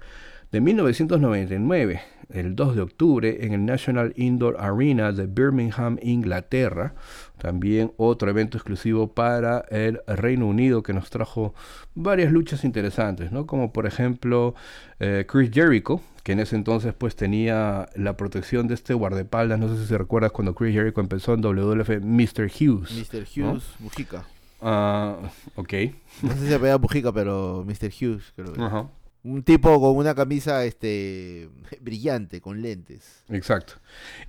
de 0.52 0.60
1999, 0.60 2.02
el 2.30 2.56
2 2.56 2.76
de 2.76 2.82
octubre, 2.82 3.46
en 3.46 3.54
el 3.54 3.66
National 3.66 4.14
Indoor 4.16 4.58
Arena 4.60 5.12
de 5.12 5.28
Birmingham, 5.28 5.98
Inglaterra. 6.02 6.94
También 7.42 7.92
otro 7.98 8.30
evento 8.30 8.60
exclusivo 8.60 9.14
para 9.14 9.66
el 9.72 10.00
Reino 10.06 10.46
Unido 10.46 10.84
que 10.84 10.94
nos 10.94 11.10
trajo 11.10 11.56
varias 11.96 12.32
luchas 12.32 12.64
interesantes, 12.64 13.32
¿no? 13.32 13.48
Como 13.48 13.74
por 13.74 13.88
ejemplo 13.88 14.54
eh, 15.00 15.26
Chris 15.28 15.50
Jericho, 15.52 16.02
que 16.22 16.34
en 16.34 16.40
ese 16.40 16.56
entonces 16.56 16.94
pues 16.94 17.16
tenía 17.16 17.90
la 17.96 18.16
protección 18.16 18.68
de 18.68 18.76
este 18.76 18.94
guardaespaldas. 18.94 19.58
No 19.58 19.70
sé 19.70 19.82
si 19.82 19.88
se 19.88 19.98
recuerdas 19.98 20.32
cuando 20.32 20.54
Chris 20.54 20.76
Jericho 20.76 21.02
empezó 21.02 21.34
en 21.34 21.42
WWF, 21.42 21.90
Mr. 22.04 22.52
Hughes. 22.52 22.92
Mr. 22.92 23.26
Hughes, 23.36 23.64
Mujica. 23.80 24.24
Ah, 24.62 25.16
ok. 25.56 25.74
No 26.22 26.34
sé 26.34 26.40
si 26.42 26.48
se 26.48 26.58
veía 26.60 26.78
Mujica, 26.78 27.12
pero 27.12 27.66
Mr. 27.66 27.90
Hughes, 27.90 28.34
creo. 28.36 28.54
Ajá. 28.64 28.88
Un 29.24 29.44
tipo 29.44 29.80
con 29.80 29.98
una 29.98 30.16
camisa 30.16 30.66
este 30.66 31.50
brillante, 31.82 32.42
con 32.42 32.62
lentes. 32.62 33.24
Exacto. 33.30 33.74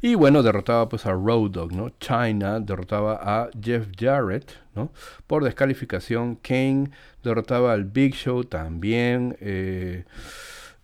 Y 0.01 0.15
bueno, 0.15 0.43
derrotaba 0.43 0.89
pues 0.89 1.07
a 1.07 1.13
Road 1.13 1.51
Dogg, 1.51 1.73
¿no? 1.73 1.91
China 1.99 2.61
derrotaba 2.61 3.19
a 3.23 3.51
Jeff 3.61 3.87
Jarrett, 3.99 4.53
¿no? 4.75 4.93
Por 5.27 5.45
descalificación. 5.45 6.37
Kane 6.37 6.91
derrotaba 7.23 7.73
al 7.73 7.85
Big 7.85 8.15
Show 8.15 8.45
también. 8.45 9.37
Eh, 9.41 10.05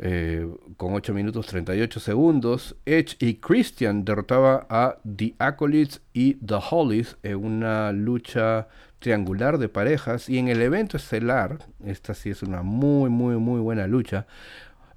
eh, 0.00 0.46
con 0.76 0.94
8 0.94 1.12
minutos 1.12 1.46
38 1.46 2.00
segundos. 2.00 2.76
Edge 2.86 3.16
y 3.18 3.34
Christian 3.34 4.04
derrotaba 4.04 4.66
a 4.70 4.98
The 5.04 5.34
Acolytes 5.38 6.00
y 6.12 6.34
The 6.34 6.58
Hollies 6.70 7.16
en 7.24 7.44
una 7.44 7.90
lucha 7.92 8.68
triangular 8.98 9.58
de 9.58 9.68
parejas 9.68 10.28
y 10.28 10.38
en 10.38 10.48
el 10.48 10.62
evento 10.62 10.96
estelar, 10.96 11.58
esta 11.84 12.14
sí 12.14 12.30
es 12.30 12.42
una 12.42 12.62
muy 12.62 13.10
muy 13.10 13.36
muy 13.36 13.60
buena 13.60 13.86
lucha, 13.86 14.26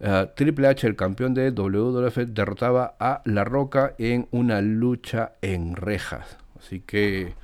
eh, 0.03 0.27
Triple 0.35 0.67
H, 0.67 0.87
el 0.87 0.95
campeón 0.95 1.35
de 1.35 1.51
WWF, 1.51 2.17
derrotaba 2.27 2.95
a 2.99 3.21
La 3.25 3.43
Roca 3.43 3.93
en 3.99 4.27
una 4.31 4.59
lucha 4.61 5.33
en 5.41 5.75
rejas. 5.75 6.37
Así 6.59 6.79
que, 6.79 7.35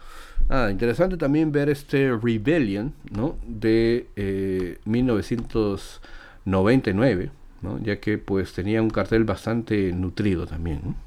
nada, 0.49 0.71
interesante 0.71 1.17
también 1.17 1.51
ver 1.51 1.69
este 1.69 2.11
Rebellion, 2.15 2.95
¿no? 3.11 3.37
De 3.45 4.07
1999, 4.85 7.25
eh, 7.25 7.29
¿no? 7.61 7.77
Ya 7.79 7.99
que 7.99 8.17
pues 8.17 8.53
tenía 8.53 8.81
un 8.81 8.89
cartel 8.89 9.23
bastante 9.23 9.93
nutrido 9.93 10.47
también, 10.47 10.81
¿no? 10.83 11.06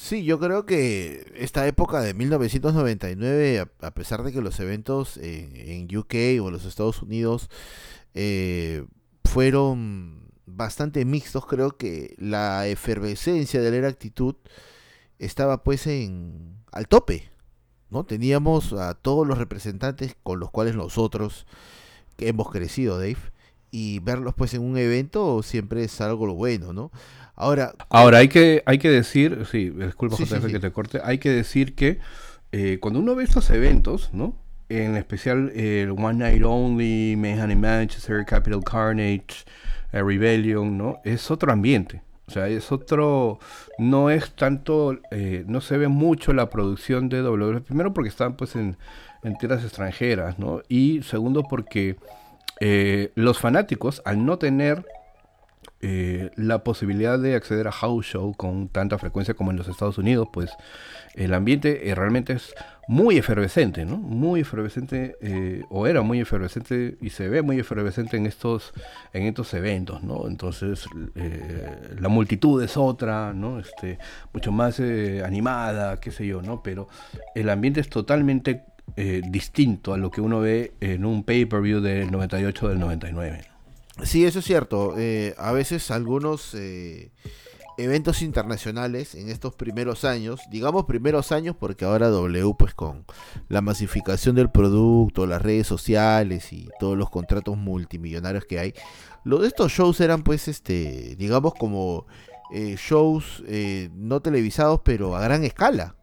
Sí, 0.00 0.24
yo 0.24 0.40
creo 0.40 0.64
que 0.64 1.30
esta 1.36 1.66
época 1.66 2.00
de 2.00 2.14
1999, 2.14 3.66
a, 3.80 3.90
pesar 3.90 4.22
de 4.22 4.32
que 4.32 4.40
los 4.40 4.58
eventos 4.58 5.18
en, 5.18 5.94
UK 5.94 6.14
o 6.42 6.48
en 6.48 6.52
los 6.52 6.64
Estados 6.64 7.02
Unidos 7.02 7.50
eh, 8.14 8.86
fueron 9.24 10.32
bastante 10.46 11.04
mixtos, 11.04 11.44
creo 11.44 11.76
que 11.76 12.14
la 12.18 12.66
efervescencia 12.66 13.60
de 13.60 13.82
la 13.82 13.88
actitud 13.88 14.36
estaba 15.18 15.62
pues 15.62 15.86
en 15.86 16.56
al 16.72 16.88
tope, 16.88 17.30
¿no? 17.90 18.04
Teníamos 18.04 18.72
a 18.72 18.94
todos 18.94 19.26
los 19.26 19.36
representantes 19.36 20.16
con 20.22 20.40
los 20.40 20.50
cuales 20.50 20.76
nosotros 20.76 21.46
hemos 22.16 22.50
crecido, 22.50 22.96
Dave, 22.98 23.18
y 23.70 24.00
verlos 24.00 24.34
pues 24.34 24.54
en 24.54 24.62
un 24.62 24.76
evento 24.76 25.42
siempre 25.42 25.84
es 25.84 26.00
algo 26.00 26.34
bueno, 26.34 26.72
¿no? 26.72 26.90
Ahora, 27.36 27.72
Ahora 27.88 28.18
hay 28.18 28.28
que 28.28 28.62
hay 28.66 28.78
que 28.78 28.90
decir, 28.90 29.46
sí, 29.50 29.70
disculpa 29.70 30.16
que 30.16 30.58
te 30.58 30.70
corte, 30.72 31.00
hay 31.02 31.18
que 31.18 31.30
decir 31.30 31.74
que 31.74 31.98
eh, 32.52 32.78
cuando 32.80 33.00
uno 33.00 33.14
ve 33.14 33.24
estos 33.24 33.48
eventos, 33.50 34.10
¿no? 34.12 34.36
En 34.68 34.96
especial 34.96 35.50
el 35.54 35.90
One 35.90 36.18
Night 36.18 36.42
Only, 36.44 37.16
Mayhem 37.16 37.50
in 37.50 37.60
Manchester, 37.60 38.24
Capital 38.26 38.62
Carnage, 38.62 39.44
eh, 39.92 40.02
Rebellion, 40.02 40.76
¿no? 40.76 40.98
Es 41.04 41.30
otro 41.30 41.52
ambiente. 41.52 42.02
O 42.26 42.32
sea, 42.32 42.46
es 42.46 42.70
otro, 42.70 43.40
no 43.78 44.10
es 44.10 44.30
tanto, 44.36 45.00
eh, 45.10 45.44
no 45.48 45.60
se 45.60 45.76
ve 45.76 45.88
mucho 45.88 46.32
la 46.32 46.48
producción 46.48 47.08
de 47.08 47.22
W. 47.22 47.60
Primero 47.62 47.92
porque 47.92 48.08
están 48.08 48.36
pues 48.36 48.54
en, 48.54 48.76
en 49.24 49.36
tierras 49.36 49.64
extranjeras, 49.64 50.38
¿no? 50.38 50.62
Y 50.68 51.02
segundo 51.02 51.42
porque 51.42 51.96
los 52.60 53.38
fanáticos, 53.38 54.02
al 54.04 54.24
no 54.24 54.38
tener 54.38 54.84
eh, 55.82 56.30
la 56.36 56.62
posibilidad 56.62 57.18
de 57.18 57.34
acceder 57.34 57.66
a 57.66 57.72
house 57.72 58.04
show 58.04 58.34
con 58.34 58.68
tanta 58.68 58.98
frecuencia 58.98 59.32
como 59.32 59.50
en 59.50 59.56
los 59.56 59.66
Estados 59.66 59.96
Unidos, 59.96 60.28
pues 60.30 60.50
el 61.14 61.32
ambiente 61.32 61.88
eh, 61.88 61.94
realmente 61.94 62.34
es 62.34 62.54
muy 62.86 63.16
efervescente, 63.16 63.86
¿no? 63.86 63.96
Muy 63.96 64.40
efervescente, 64.40 65.16
eh, 65.22 65.62
o 65.70 65.86
era 65.86 66.02
muy 66.02 66.20
efervescente 66.20 66.98
y 67.00 67.08
se 67.10 67.30
ve 67.30 67.40
muy 67.40 67.58
efervescente 67.58 68.18
en 68.18 68.26
estos, 68.26 68.74
en 69.14 69.22
estos 69.22 69.54
eventos, 69.54 70.02
¿no? 70.02 70.28
Entonces 70.28 70.84
la 71.98 72.08
multitud 72.10 72.62
es 72.62 72.76
otra, 72.76 73.32
¿no? 73.32 73.58
Este, 73.58 73.98
mucho 74.34 74.52
más 74.52 74.80
animada, 74.80 75.98
qué 75.98 76.10
sé 76.10 76.26
yo, 76.26 76.42
¿no? 76.42 76.62
Pero 76.62 76.88
el 77.34 77.48
ambiente 77.48 77.80
es 77.80 77.88
totalmente 77.88 78.64
distinto 78.96 79.94
a 79.94 79.98
lo 79.98 80.10
que 80.10 80.20
uno 80.20 80.40
ve 80.40 80.74
en 80.80 81.04
un 81.04 81.24
pay-per-view 81.24 81.80
del 81.80 82.10
98 82.10 82.68
del 82.68 82.78
99. 82.78 83.50
Sí, 84.04 84.24
eso 84.24 84.38
es 84.38 84.44
cierto. 84.44 84.94
Eh, 84.98 85.34
a 85.38 85.52
veces 85.52 85.90
algunos 85.90 86.54
eh, 86.54 87.10
eventos 87.76 88.22
internacionales 88.22 89.14
en 89.14 89.28
estos 89.28 89.54
primeros 89.54 90.04
años, 90.04 90.40
digamos 90.50 90.86
primeros 90.86 91.32
años 91.32 91.54
porque 91.58 91.84
ahora 91.84 92.08
W 92.08 92.54
pues 92.58 92.74
con 92.74 93.04
la 93.48 93.60
masificación 93.60 94.36
del 94.36 94.50
producto, 94.50 95.26
las 95.26 95.42
redes 95.42 95.66
sociales 95.66 96.52
y 96.52 96.68
todos 96.78 96.96
los 96.96 97.10
contratos 97.10 97.56
multimillonarios 97.56 98.44
que 98.46 98.58
hay, 98.58 98.74
lo 99.24 99.38
de 99.38 99.48
estos 99.48 99.72
shows 99.72 100.00
eran 100.00 100.22
pues 100.22 100.48
este, 100.48 101.14
digamos 101.16 101.54
como 101.54 102.06
eh, 102.52 102.76
shows 102.78 103.42
no 103.94 104.20
televisados 104.20 104.80
pero 104.82 105.14
a 105.14 105.20
gran 105.20 105.44
escala. 105.44 105.94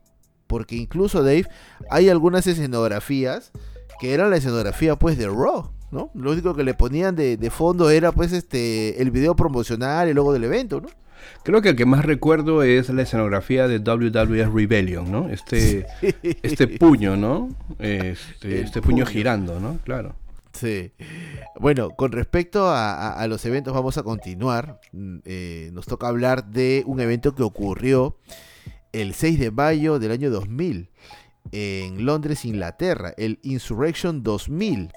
Porque 0.47 0.75
incluso 0.75 1.23
Dave, 1.23 1.45
hay 1.89 2.09
algunas 2.09 2.47
escenografías 2.47 3.51
que 3.99 4.13
eran 4.13 4.29
la 4.29 4.37
escenografía 4.37 4.95
pues 4.95 5.17
de 5.17 5.27
Raw. 5.27 5.71
¿no? 5.91 6.11
Lo 6.13 6.31
único 6.31 6.55
que 6.55 6.63
le 6.63 6.73
ponían 6.73 7.15
de, 7.15 7.49
fondo 7.49 7.89
era 7.89 8.11
pues 8.11 8.33
este 8.33 9.01
el 9.01 9.11
video 9.11 9.35
promocional 9.35 10.09
y 10.09 10.13
luego 10.13 10.33
del 10.33 10.43
evento, 10.43 10.81
¿no? 10.81 10.89
Creo 11.43 11.61
que 11.61 11.69
el 11.69 11.75
que 11.75 11.85
más 11.85 12.05
recuerdo 12.05 12.63
es 12.63 12.89
la 12.89 13.01
escenografía 13.01 13.67
de 13.67 13.79
WWF 13.79 14.53
Rebellion, 14.53 15.11
¿no? 15.11 15.29
Este, 15.29 15.85
este 16.21 16.67
puño, 16.67 17.15
¿no? 17.17 17.49
Este, 17.79 18.61
este 18.61 18.81
puño. 18.81 19.05
girando, 19.05 19.59
¿no? 19.59 19.77
Claro. 19.83 20.15
Sí. 20.53 20.91
Bueno, 21.59 21.91
con 21.91 22.11
respecto 22.11 22.69
a, 22.69 23.25
los 23.27 23.45
eventos, 23.45 23.73
vamos 23.73 23.97
a 23.97 24.03
continuar. 24.03 24.79
Mm, 24.91 25.17
eh, 25.25 25.69
nos 25.73 25.85
toca 25.85 26.07
hablar 26.07 26.45
de 26.45 26.83
un 26.85 26.99
evento 26.99 27.35
que 27.35 27.43
ocurrió 27.43 28.17
el 29.01 29.13
6 29.13 29.39
de 29.39 29.51
mayo 29.51 29.99
del 29.99 30.11
año 30.11 30.31
2000 30.31 30.89
en 31.51 32.05
Londres, 32.05 32.43
Inglaterra, 32.45 33.13
el 33.17 33.39
Insurrection 33.43 34.23
2000, 34.23 34.91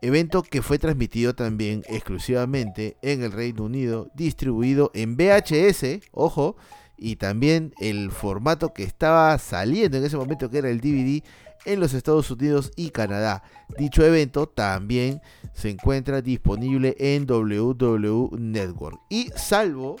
evento 0.00 0.42
que 0.42 0.62
fue 0.62 0.78
transmitido 0.78 1.34
también 1.34 1.82
exclusivamente 1.88 2.96
en 3.02 3.22
el 3.22 3.32
Reino 3.32 3.64
Unido, 3.64 4.10
distribuido 4.14 4.90
en 4.94 5.16
VHS, 5.16 6.00
ojo, 6.12 6.56
y 6.96 7.16
también 7.16 7.74
el 7.80 8.10
formato 8.10 8.72
que 8.72 8.84
estaba 8.84 9.36
saliendo 9.38 9.98
en 9.98 10.04
ese 10.04 10.16
momento, 10.16 10.48
que 10.48 10.58
era 10.58 10.70
el 10.70 10.80
DVD, 10.80 11.22
en 11.64 11.80
los 11.80 11.94
Estados 11.94 12.30
Unidos 12.30 12.70
y 12.76 12.90
Canadá. 12.90 13.42
Dicho 13.76 14.04
evento 14.04 14.46
también 14.48 15.20
se 15.52 15.70
encuentra 15.70 16.22
disponible 16.22 16.96
en 16.98 17.26
WW 17.26 18.36
Network. 18.38 19.00
Y 19.10 19.30
salvo 19.36 19.96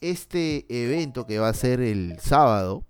este 0.00 0.66
evento 0.68 1.26
que 1.26 1.38
va 1.38 1.48
a 1.48 1.54
ser 1.54 1.80
el 1.80 2.18
sábado, 2.20 2.84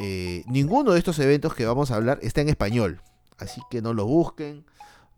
eh, 0.00 0.44
ninguno 0.46 0.92
de 0.92 0.98
estos 0.98 1.18
eventos 1.18 1.54
que 1.54 1.66
vamos 1.66 1.90
a 1.90 1.96
hablar 1.96 2.18
está 2.22 2.40
en 2.40 2.48
español. 2.48 3.00
Así 3.38 3.60
que 3.70 3.82
no 3.82 3.94
lo 3.94 4.06
busquen. 4.06 4.64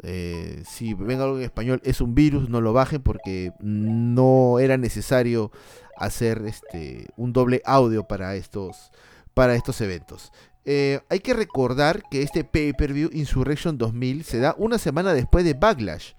Eh, 0.03 0.63
si 0.67 0.95
ven 0.95 1.21
algo 1.21 1.37
en 1.37 1.43
español 1.43 1.81
es 1.85 2.01
un 2.01 2.15
virus, 2.15 2.49
no 2.49 2.61
lo 2.61 2.73
bajen 2.73 3.03
porque 3.03 3.53
no 3.61 4.59
era 4.59 4.79
necesario 4.79 5.51
hacer 5.97 6.43
este 6.47 7.09
un 7.19 7.35
doble 7.35 7.61
audio 7.67 8.05
para 8.05 8.35
estos, 8.35 8.91
para 9.35 9.55
estos 9.55 9.81
eventos. 9.81 10.33
Eh, 10.65 11.01
hay 11.09 11.21
que 11.21 11.35
recordar 11.35 12.03
que 12.11 12.23
este 12.23 12.45
pay-per-view 12.45 13.11
Insurrection 13.13 13.77
2000 13.79 14.25
se 14.25 14.39
da 14.39 14.55
una 14.59 14.79
semana 14.79 15.13
después 15.13 15.45
de 15.45 15.55
Backlash. 15.55 16.13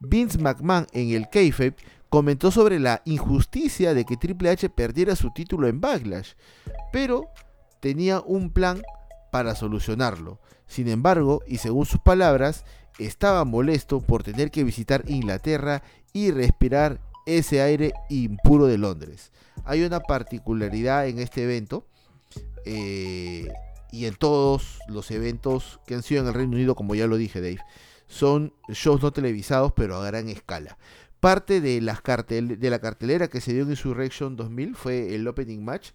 Vince 0.00 0.38
McMahon 0.38 0.86
en 0.92 1.10
el 1.10 1.28
kayfabe 1.28 1.76
comentó 2.12 2.50
sobre 2.50 2.78
la 2.78 3.00
injusticia 3.06 3.94
de 3.94 4.04
que 4.04 4.18
Triple 4.18 4.50
H 4.50 4.68
perdiera 4.68 5.16
su 5.16 5.30
título 5.30 5.66
en 5.66 5.80
Backlash, 5.80 6.32
pero 6.92 7.24
tenía 7.80 8.20
un 8.20 8.50
plan 8.50 8.82
para 9.30 9.54
solucionarlo. 9.54 10.38
Sin 10.66 10.88
embargo, 10.88 11.40
y 11.46 11.56
según 11.56 11.86
sus 11.86 12.00
palabras, 12.00 12.66
estaba 12.98 13.46
molesto 13.46 14.02
por 14.02 14.24
tener 14.24 14.50
que 14.50 14.62
visitar 14.62 15.04
Inglaterra 15.08 15.82
y 16.12 16.32
respirar 16.32 17.00
ese 17.24 17.62
aire 17.62 17.94
impuro 18.10 18.66
de 18.66 18.76
Londres. 18.76 19.32
Hay 19.64 19.82
una 19.82 20.00
particularidad 20.00 21.08
en 21.08 21.18
este 21.18 21.44
evento 21.44 21.86
eh, 22.66 23.48
y 23.90 24.04
en 24.04 24.16
todos 24.16 24.80
los 24.86 25.10
eventos 25.10 25.80
que 25.86 25.94
han 25.94 26.02
sido 26.02 26.20
en 26.20 26.28
el 26.28 26.34
Reino 26.34 26.56
Unido, 26.56 26.74
como 26.74 26.94
ya 26.94 27.06
lo 27.06 27.16
dije 27.16 27.40
Dave, 27.40 27.64
son 28.06 28.52
shows 28.68 29.00
no 29.02 29.14
televisados 29.14 29.72
pero 29.72 29.96
a 29.96 30.04
gran 30.04 30.28
escala. 30.28 30.76
Parte 31.22 31.60
de, 31.60 31.80
las 31.80 32.00
cartel 32.00 32.58
de 32.58 32.68
la 32.68 32.80
cartelera 32.80 33.28
que 33.28 33.40
se 33.40 33.52
dio 33.52 33.62
en 33.62 33.70
Insurrection 33.70 34.34
2000 34.34 34.74
fue 34.74 35.14
el 35.14 35.28
opening 35.28 35.64
match 35.64 35.90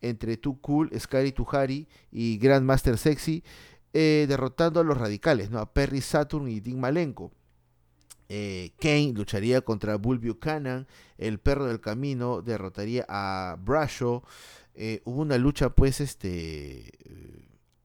entre 0.00 0.38
Too 0.38 0.58
Cool, 0.62 0.90
Scary 0.98 1.32
Tuhari 1.32 1.86
y 2.10 2.38
Grandmaster 2.38 2.96
Sexy, 2.96 3.44
eh, 3.92 4.24
derrotando 4.26 4.80
a 4.80 4.82
los 4.82 4.96
radicales, 4.96 5.50
¿no? 5.50 5.58
a 5.58 5.70
Perry 5.70 6.00
Saturn 6.00 6.48
y 6.48 6.60
Dean 6.60 6.80
Malenko. 6.80 7.30
Eh, 8.30 8.72
Kane 8.80 9.12
lucharía 9.14 9.60
contra 9.60 9.96
Bull 9.96 10.18
Buchanan, 10.18 10.86
el 11.18 11.40
perro 11.40 11.66
del 11.66 11.82
camino 11.82 12.40
derrotaría 12.40 13.04
a 13.06 13.58
Brasho. 13.62 14.22
Eh, 14.74 15.02
hubo 15.04 15.20
una 15.20 15.36
lucha, 15.36 15.68
pues, 15.68 16.00
este. 16.00 16.90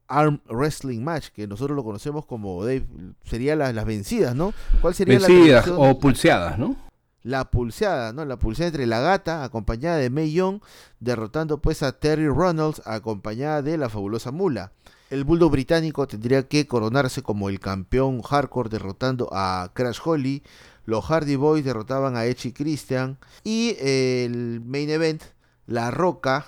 Arm 0.08 0.39
Wrestling 0.47 1.01
Match, 1.01 1.29
que 1.29 1.45
nosotros 1.45 1.75
lo 1.75 1.84
conocemos 1.84 2.25
como 2.25 2.63
Dave, 2.63 2.86
sería 3.25 3.58
las 3.58 3.86
vencidas, 3.86 4.34
¿no? 4.34 4.53
¿Cuál 4.79 4.93
sería 4.93 5.19
vencidas 5.19 5.67
o 5.67 5.99
pulseadas, 5.99 6.58
¿no? 6.58 6.85
La 7.26 7.50
pulseada, 7.50 8.14
¿no? 8.14 8.24
La 8.24 8.38
pulseada 8.38 8.68
entre 8.68 8.86
la 8.86 9.00
gata, 9.00 9.44
acompañada 9.44 9.98
de 9.98 10.12
May 10.12 10.32
Young, 10.32 10.62
derrotando 11.00 11.60
pues 11.60 11.82
a 11.82 11.94
Terry 11.94 12.30
Reynolds, 12.30 12.84
acompañada 12.86 13.64
de 13.64 13.80
la 13.80 13.90
fabulosa 13.90 14.30
mula. 14.30 14.74
El 15.10 15.24
bulldog 15.24 15.54
británico 15.54 16.08
tendría 16.08 16.48
que 16.48 16.68
coronarse 16.68 17.24
como 17.24 17.50
el 17.50 17.60
campeón 17.60 18.22
hardcore 18.22 18.70
derrotando 18.70 19.28
a 19.32 19.72
Crash 19.74 20.02
Holly. 20.06 20.44
Los 20.86 21.06
Hardy 21.06 21.36
Boys 21.36 21.66
derrotaban 21.66 22.16
a 22.16 22.26
Edge 22.26 22.50
y 22.50 22.52
Christian. 22.54 23.18
Y 23.44 23.76
el 23.80 24.62
main 24.64 24.92
event, 24.92 25.24
La 25.66 25.90
Roca, 25.90 26.46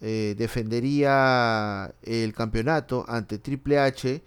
eh, 0.00 0.34
defendería 0.38 1.92
el 2.00 2.32
campeonato 2.32 3.04
ante 3.06 3.38
Triple 3.38 3.80
H 3.80 4.22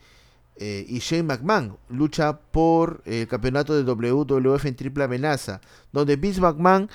eh, 0.62 0.86
y 0.88 1.00
Shane 1.00 1.24
McMahon 1.24 1.78
lucha 1.88 2.38
por 2.38 3.02
el 3.06 3.28
campeonato 3.28 3.74
de 3.76 3.84
WWF 3.84 4.66
en 4.66 4.76
triple 4.76 5.06
amenaza, 5.06 5.62
donde 5.92 6.18
Vince 6.18 6.42
McMahon 6.42 6.90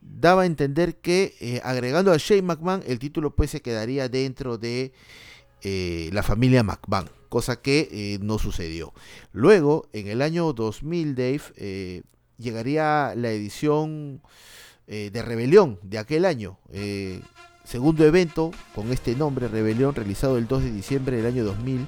daba 0.00 0.42
a 0.42 0.46
entender 0.46 0.96
que 0.96 1.34
eh, 1.40 1.60
agregando 1.64 2.12
a 2.12 2.16
Shane 2.16 2.42
McMahon 2.42 2.82
el 2.86 2.98
título 2.98 3.34
pues 3.34 3.50
se 3.50 3.60
quedaría 3.60 4.08
dentro 4.08 4.56
de 4.56 4.92
la 6.12 6.22
familia 6.22 6.62
McMahon, 6.62 7.10
cosa 7.28 7.60
que 7.60 8.18
no 8.22 8.38
sucedió. 8.38 8.94
Luego, 9.32 9.88
en 9.92 10.06
el 10.06 10.22
año 10.22 10.52
2000, 10.52 11.16
Dave, 11.16 12.04
llegaría 12.38 13.12
la 13.16 13.32
edición 13.32 14.22
de 14.86 15.22
Rebelión 15.22 15.80
de 15.82 15.98
aquel 15.98 16.24
año 16.24 16.60
segundo 17.68 18.06
evento 18.06 18.50
con 18.74 18.90
este 18.92 19.14
nombre, 19.14 19.46
Rebelión, 19.46 19.94
realizado 19.94 20.38
el 20.38 20.48
2 20.48 20.64
de 20.64 20.72
diciembre 20.72 21.18
del 21.18 21.26
año 21.26 21.44
2000, 21.44 21.86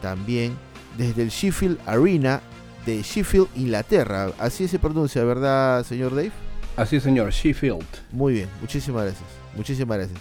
también 0.00 0.56
desde 0.96 1.22
el 1.22 1.28
Sheffield 1.28 1.78
Arena 1.86 2.40
de 2.86 3.02
Sheffield, 3.02 3.48
Inglaterra. 3.56 4.32
Así 4.38 4.68
se 4.68 4.78
pronuncia, 4.78 5.22
¿verdad, 5.24 5.84
señor 5.84 6.14
Dave? 6.14 6.32
Así 6.76 6.96
es, 6.96 7.02
señor, 7.02 7.30
Sheffield. 7.30 7.84
Muy 8.12 8.34
bien, 8.34 8.48
muchísimas 8.60 9.04
gracias. 9.04 9.28
Muchísimas 9.56 9.98
gracias. 9.98 10.18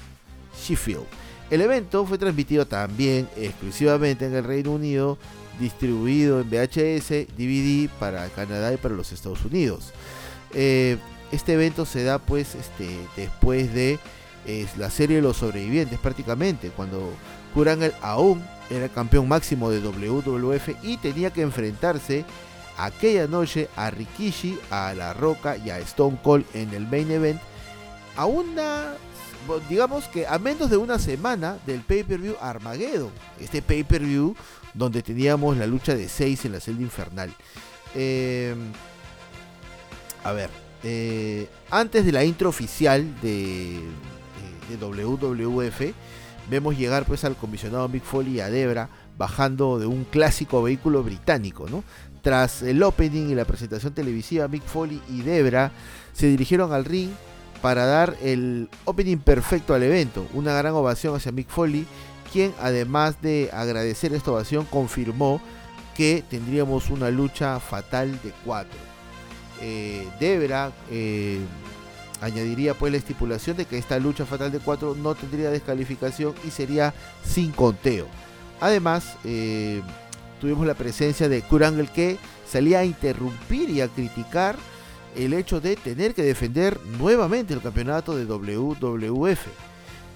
Sheffield. 0.61 1.05
El 1.49 1.61
evento 1.61 2.05
fue 2.05 2.17
transmitido 2.17 2.67
también 2.67 3.27
exclusivamente 3.35 4.25
en 4.25 4.35
el 4.35 4.43
Reino 4.43 4.71
Unido, 4.71 5.17
distribuido 5.59 6.41
en 6.41 6.49
VHS, 6.49 7.27
DVD 7.35 7.89
para 7.99 8.27
Canadá 8.29 8.73
y 8.73 8.77
para 8.77 8.93
los 8.95 9.11
Estados 9.11 9.43
Unidos. 9.45 9.91
Eh, 10.53 10.97
este 11.31 11.53
evento 11.53 11.85
se 11.85 12.03
da 12.03 12.19
pues 12.19 12.55
este, 12.55 12.87
después 13.15 13.73
de 13.73 13.99
la 14.77 14.89
serie 14.89 15.17
de 15.17 15.21
los 15.21 15.37
sobrevivientes 15.37 15.99
prácticamente, 15.99 16.69
cuando 16.69 17.11
Kurangel 17.53 17.93
aún 18.01 18.43
era 18.69 18.89
campeón 18.89 19.27
máximo 19.27 19.69
de 19.69 19.79
WWF 19.79 20.69
y 20.83 20.97
tenía 20.97 21.31
que 21.31 21.41
enfrentarse 21.41 22.25
aquella 22.77 23.27
noche 23.27 23.69
a 23.75 23.89
Rikishi, 23.89 24.57
a 24.69 24.93
La 24.93 25.13
Roca 25.13 25.57
y 25.57 25.69
a 25.69 25.79
Stone 25.79 26.19
Cold 26.23 26.45
en 26.53 26.73
el 26.73 26.87
main 26.87 27.11
event 27.11 27.41
a 28.15 28.25
una 28.25 28.93
digamos 29.67 30.07
que 30.07 30.27
a 30.27 30.37
menos 30.37 30.69
de 30.69 30.77
una 30.77 30.99
semana 30.99 31.57
del 31.65 31.81
pay-per-view 31.81 32.35
Armageddon, 32.39 33.11
este 33.39 33.61
pay-per-view 33.61 34.35
donde 34.73 35.01
teníamos 35.01 35.57
la 35.57 35.65
lucha 35.65 35.95
de 35.95 36.07
6 36.07 36.45
en 36.45 36.51
la 36.51 36.59
celda 36.59 36.81
infernal. 36.81 37.33
Em, 37.95 38.71
a 40.23 40.31
ver, 40.33 40.49
eh, 40.83 41.49
antes 41.71 42.05
de 42.05 42.11
la 42.11 42.23
intro 42.23 42.49
oficial 42.49 43.19
de, 43.21 43.81
de 44.69 44.77
WWF, 44.77 45.93
vemos 46.49 46.77
llegar 46.77 47.05
pues 47.05 47.23
al 47.23 47.35
comisionado 47.35 47.87
Mick 47.87 48.03
Foley 48.03 48.35
y 48.35 48.39
a 48.39 48.49
Debra 48.49 48.89
bajando 49.17 49.79
de 49.79 49.85
un 49.85 50.05
clásico 50.05 50.63
vehículo 50.63 51.03
británico, 51.03 51.67
¿no? 51.69 51.83
Tras 52.21 52.61
el 52.61 52.81
opening 52.83 53.29
y 53.29 53.35
la 53.35 53.45
presentación 53.45 53.93
televisiva, 53.93 54.47
Mick 54.47 54.63
Foley 54.63 55.01
y 55.09 55.21
Debra 55.21 55.71
se 56.13 56.27
dirigieron 56.27 56.73
al 56.73 56.85
ring 56.85 57.11
para 57.61 57.85
dar 57.85 58.15
el 58.21 58.69
opening 58.85 59.17
perfecto 59.17 59.73
al 59.73 59.83
evento. 59.83 60.25
Una 60.33 60.53
gran 60.53 60.73
ovación 60.73 61.15
hacia 61.15 61.31
Mick 61.31 61.49
Foley, 61.49 61.85
quien 62.31 62.53
además 62.61 63.21
de 63.21 63.49
agradecer 63.53 64.13
esta 64.13 64.31
ovación 64.31 64.65
confirmó 64.65 65.41
que 65.95 66.23
tendríamos 66.29 66.89
una 66.89 67.09
lucha 67.09 67.59
fatal 67.59 68.11
de 68.23 68.31
cuatro. 68.45 68.79
Eh, 69.61 70.07
Debra 70.19 70.71
eh, 70.89 71.39
Añadiría 72.21 72.73
pues 72.73 72.91
la 72.91 72.97
estipulación 72.97 73.55
de 73.57 73.65
que 73.65 73.77
esta 73.77 73.97
lucha 73.99 74.25
fatal 74.25 74.51
de 74.51 74.59
4 74.59 74.95
no 74.95 75.15
tendría 75.15 75.49
descalificación 75.49 76.33
y 76.45 76.51
sería 76.51 76.93
sin 77.23 77.51
conteo. 77.51 78.07
Además, 78.59 79.15
eh, 79.23 79.81
tuvimos 80.41 80.67
la 80.67 80.73
presencia 80.73 81.29
de 81.29 81.41
Kurangel 81.41 81.89
que 81.89 82.17
salía 82.45 82.79
a 82.79 82.85
interrumpir 82.85 83.69
y 83.69 83.81
a 83.81 83.87
criticar 83.87 84.57
el 85.15 85.33
hecho 85.33 85.61
de 85.61 85.75
tener 85.75 86.13
que 86.13 86.23
defender 86.23 86.79
nuevamente 86.99 87.53
el 87.53 87.61
campeonato 87.61 88.15
de 88.15 88.25
WWF 88.25 89.47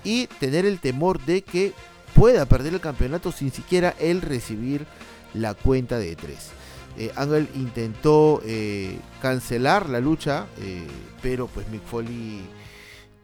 y 0.03 0.27
tener 0.39 0.65
el 0.65 0.79
temor 0.79 1.23
de 1.25 1.41
que 1.41 1.73
pueda 2.13 2.45
perder 2.45 2.73
el 2.73 2.79
campeonato 2.79 3.31
sin 3.31 3.51
siquiera 3.51 3.95
él 3.99 4.21
recibir 4.21 4.85
la 5.33 5.53
cuenta 5.53 5.97
de 5.97 6.15
3. 6.15 6.37
Eh, 6.97 7.11
Ángel 7.15 7.49
intentó 7.55 8.41
eh, 8.45 8.99
cancelar 9.21 9.89
la 9.89 9.99
lucha, 9.99 10.45
eh, 10.59 10.85
pero 11.21 11.47
pues 11.47 11.67
Mick 11.69 11.83
Foley 11.83 12.41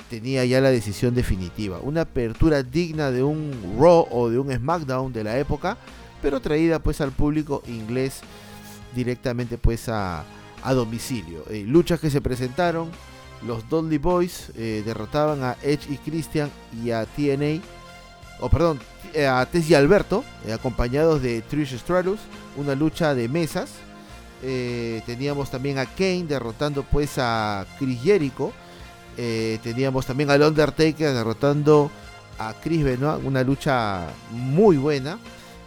tenía 0.09 0.43
ya 0.45 0.59
la 0.59 0.71
decisión 0.71 1.13
definitiva. 1.13 1.79
Una 1.79 2.01
apertura 2.01 2.63
digna 2.63 3.11
de 3.11 3.21
un 3.21 3.77
Raw 3.79 4.07
o 4.09 4.29
de 4.29 4.39
un 4.39 4.51
SmackDown 4.51 5.13
de 5.13 5.23
la 5.23 5.37
época, 5.37 5.77
pero 6.21 6.39
traída 6.39 6.79
pues 6.79 6.99
al 7.01 7.11
público 7.11 7.61
inglés 7.67 8.21
directamente 8.95 9.57
pues 9.57 9.87
a, 9.87 10.25
domicilio. 10.73 11.45
luchas 11.65 11.99
que 11.99 12.09
se 12.09 12.21
presentaron, 12.21 12.89
los 13.45 13.69
Dudley 13.69 13.97
Boys 13.97 14.51
derrotaban 14.55 15.43
a 15.43 15.55
Edge 15.63 15.89
y 15.89 15.97
Christian 15.97 16.49
y 16.83 16.91
a 16.91 17.05
TNA 17.05 17.61
o 18.39 18.49
perdón, 18.49 18.79
eh, 19.13 19.27
a 19.27 19.45
Tess 19.45 19.69
y 19.69 19.75
Alberto, 19.75 20.23
eh, 20.45 20.53
acompañados 20.53 21.21
de 21.21 21.41
Trish 21.41 21.77
Stratus, 21.77 22.19
una 22.57 22.75
lucha 22.75 23.15
de 23.15 23.27
mesas. 23.27 23.69
Eh, 24.43 25.01
teníamos 25.05 25.51
también 25.51 25.79
a 25.79 25.85
Kane 25.85 26.25
derrotando 26.27 26.83
pues 26.83 27.17
a 27.17 27.65
Chris 27.77 28.01
Jericho. 28.01 28.53
teníamos 29.63 30.05
también 30.05 30.29
al 30.29 30.41
Undertaker 30.41 31.13
derrotando 31.13 31.91
a 32.37 32.53
Chris 32.53 32.83
Benoit, 32.85 33.21
una 33.25 33.43
lucha 33.43 34.07
muy 34.31 34.77
buena. 34.77 35.19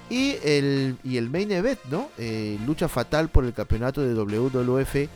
Y 0.08 0.36
el, 0.42 0.96
y 1.04 1.16
el 1.16 1.30
main 1.30 1.50
event, 1.52 1.80
¿no? 1.90 2.08
lucha 2.66 2.88
fatal 2.88 3.28
por 3.28 3.44
el 3.44 3.52
campeonato 3.52 4.02
de 4.02 4.14
WWF, 4.14 5.08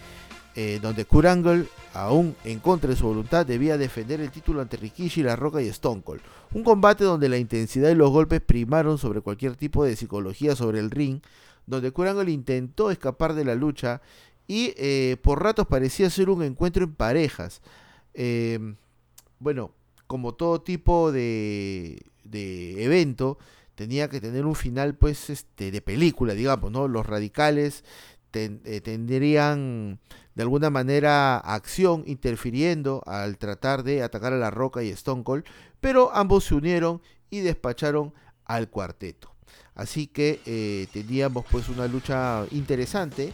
donde 0.81 1.05
Kurt 1.05 1.27
Angle 1.27 1.66
aún 1.97 2.37
en 2.45 2.61
contra 2.61 2.90
de 2.90 2.97
su 2.97 3.07
voluntad, 3.07 3.45
debía 3.47 3.79
defender 3.79 4.21
el 4.21 4.31
título 4.31 4.61
ante 4.61 4.77
Rikishi, 4.77 5.23
La 5.23 5.37
Roca 5.37 5.62
y 5.62 5.69
Stone 5.69 6.03
Cold. 6.03 6.21
Un 6.53 6.62
combate 6.62 7.05
donde 7.05 7.29
la 7.29 7.38
intensidad 7.38 7.90
y 7.90 7.95
los 7.95 8.11
golpes 8.11 8.40
primaron 8.40 8.99
sobre 8.99 9.21
cualquier 9.21 9.57
tipo 9.57 9.85
de 9.85 9.97
psicología 9.97 10.57
sobre 10.57 10.79
el 10.79 10.90
ring, 10.90 11.21
donde 11.66 11.90
Kurangle 11.90 12.31
intentó 12.31 12.90
escapar 12.90 13.35
de 13.35 13.45
la 13.45 13.55
lucha 13.55 14.01
y 14.47 14.75
eh, 14.77 15.16
por 15.23 15.42
ratos 15.42 15.66
parecía 15.66 16.09
ser 16.11 16.31
un 16.31 16.42
encuentro 16.42 16.85
en 16.85 16.95
parejas. 16.95 17.62
Em, 18.14 18.77
bueno, 19.40 19.73
como 20.07 20.35
todo 20.35 20.61
tipo 20.61 21.12
de, 21.12 22.03
de 22.25 22.85
evento, 22.85 23.38
tenía 23.75 24.09
que 24.09 24.21
tener 24.21 24.47
un 24.47 24.55
final 24.55 24.95
pues 24.95 25.31
este 25.31 25.71
de 25.71 25.81
película, 25.81 26.35
digamos, 26.35 26.71
¿no? 26.71 26.88
Los 26.88 27.07
radicales 27.07 27.85
eh, 28.33 28.81
tendrían 28.83 29.99
de 30.37 30.42
alguna 30.42 30.68
manera 30.68 31.38
acción 31.38 32.05
interfiriendo 32.07 33.03
al 33.07 33.38
tratar 33.38 33.83
de 33.83 34.03
atacar 34.03 34.35
a 34.35 34.37
La 34.37 34.51
Roca 34.51 34.83
y 34.83 34.90
Stone 34.90 35.25
Cold, 35.25 35.44
pero 35.81 36.14
ambos 36.14 36.44
se 36.44 36.55
unieron 36.55 37.01
y 37.31 37.40
despacharon 37.40 38.12
al 38.44 38.68
cuarteto. 38.68 39.35
Así 39.75 40.07
que 40.07 40.40
eh, 40.44 40.88
teníamos 40.92 41.46
pues 41.51 41.70
una 41.70 41.88
lucha 41.88 42.44
interesante. 42.51 43.33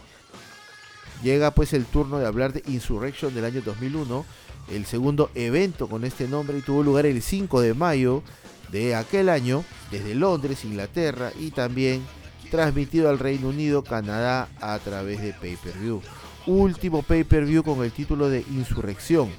Llega 1.21 1.51
pues 1.51 1.73
el 1.73 1.85
turno 1.85 2.19
de 2.19 2.25
hablar 2.25 2.53
de 2.53 2.63
Insurrection 2.67 3.35
del 3.35 3.45
año 3.45 3.61
2001, 3.61 4.25
el 4.69 4.85
segundo 4.85 5.29
evento 5.35 5.89
con 5.89 6.05
este 6.05 6.27
nombre 6.27 6.57
y 6.57 6.61
tuvo 6.61 6.83
lugar 6.83 7.05
el 7.05 7.21
5 7.21 7.59
de 7.59 7.73
mayo 7.73 8.23
de 8.71 8.95
aquel 8.95 9.27
año 9.27 9.65
desde 9.91 10.15
Londres, 10.15 10.63
Inglaterra 10.63 11.31
y 11.37 11.51
también 11.51 12.01
transmitido 12.49 13.09
al 13.09 13.19
Reino 13.19 13.49
Unido, 13.49 13.83
Canadá 13.83 14.47
a 14.61 14.79
través 14.79 15.21
de 15.21 15.33
pay-per-view. 15.33 16.01
Último 16.45 17.01
pay-per-view 17.01 17.63
con 17.63 17.83
el 17.83 17.91
título 17.91 18.29
de 18.29 18.41
Insurrección, 18.51 19.29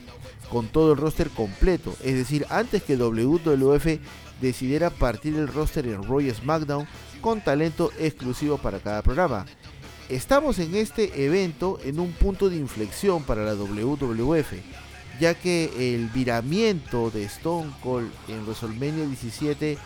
con 0.50 0.68
todo 0.68 0.92
el 0.92 0.98
roster 0.98 1.30
completo, 1.30 1.96
es 2.02 2.14
decir, 2.14 2.46
antes 2.50 2.82
que 2.82 2.96
WWF 2.96 4.00
decidiera 4.40 4.90
partir 4.90 5.36
el 5.36 5.48
roster 5.48 5.86
en 5.86 6.02
Roy 6.02 6.30
SmackDown 6.30 6.86
con 7.20 7.40
talento 7.40 7.90
exclusivo 7.98 8.58
para 8.58 8.80
cada 8.80 9.02
programa. 9.02 9.46
Estamos 10.08 10.58
en 10.58 10.74
este 10.74 11.24
evento 11.24 11.78
en 11.82 11.98
un 11.98 12.12
punto 12.12 12.50
de 12.50 12.56
inflexión 12.56 13.22
para 13.22 13.44
la 13.44 13.54
WWF, 13.54 14.52
ya 15.18 15.34
que 15.34 15.94
el 15.94 16.08
viramiento 16.08 17.10
de 17.10 17.24
Stone 17.24 17.72
Cold 17.82 18.10
en 18.28 18.44
WrestleMania 18.44 19.06
17 19.06 19.78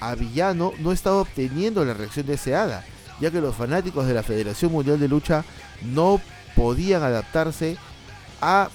a 0.00 0.14
villano 0.14 0.72
no 0.78 0.92
estaba 0.92 1.22
obteniendo 1.22 1.84
la 1.84 1.94
reacción 1.94 2.26
deseada, 2.26 2.84
ya 3.20 3.30
que 3.30 3.40
los 3.40 3.56
fanáticos 3.56 4.06
de 4.06 4.14
la 4.14 4.22
Federación 4.22 4.70
Mundial 4.70 5.00
de 5.00 5.08
Lucha 5.08 5.44
no 5.82 6.20
podían 6.54 7.02
adaptarse 7.02 7.76
a 8.40 8.68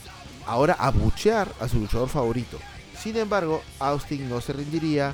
ahora 0.45 0.75
abuchear 0.79 1.47
a 1.59 1.67
su 1.67 1.79
luchador 1.79 2.09
favorito. 2.09 2.57
Sin 3.01 3.15
embargo, 3.17 3.61
Austin 3.79 4.27
no 4.29 4.41
se 4.41 4.53
rendiría, 4.53 5.13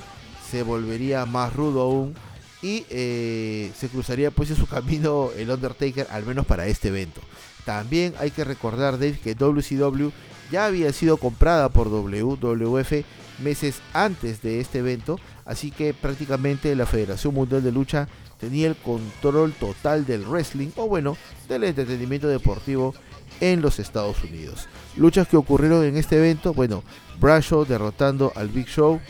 se 0.50 0.62
volvería 0.62 1.26
más 1.26 1.52
rudo 1.54 1.82
aún 1.82 2.14
y 2.62 2.84
eh, 2.90 3.70
se 3.78 3.88
cruzaría 3.88 4.30
pues 4.30 4.50
en 4.50 4.56
su 4.56 4.66
camino 4.66 5.30
el 5.36 5.50
Undertaker, 5.50 6.06
al 6.10 6.24
menos 6.24 6.46
para 6.46 6.66
este 6.66 6.88
evento. 6.88 7.20
También 7.64 8.14
hay 8.18 8.30
que 8.30 8.44
recordar, 8.44 8.94
Dave, 8.94 9.18
que 9.18 9.34
WCW 9.34 10.10
ya 10.50 10.66
había 10.66 10.92
sido 10.92 11.16
comprada 11.16 11.68
por 11.68 11.88
WWF 11.90 13.04
meses 13.40 13.80
antes 13.92 14.40
de 14.42 14.60
este 14.60 14.78
evento, 14.78 15.18
así 15.44 15.70
que 15.70 15.92
prácticamente 15.92 16.74
la 16.74 16.86
Federación 16.86 17.34
Mundial 17.34 17.62
de 17.62 17.72
Lucha 17.72 18.08
tenía 18.38 18.68
el 18.68 18.76
control 18.76 19.52
total 19.52 20.06
del 20.06 20.24
wrestling, 20.24 20.68
o 20.76 20.86
bueno, 20.86 21.16
del 21.48 21.64
entretenimiento 21.64 22.28
deportivo 22.28 22.94
en 23.40 23.60
los 23.60 23.78
Estados 23.78 24.22
Unidos. 24.24 24.68
Luchas 24.96 25.28
que 25.28 25.36
ocurrieron 25.36 25.84
en 25.84 25.96
este 25.96 26.16
evento, 26.16 26.54
bueno, 26.54 26.82
Bradshaw 27.20 27.64
derrotando 27.64 28.32
al 28.34 28.48
Big 28.48 28.66
Show, 28.66 29.00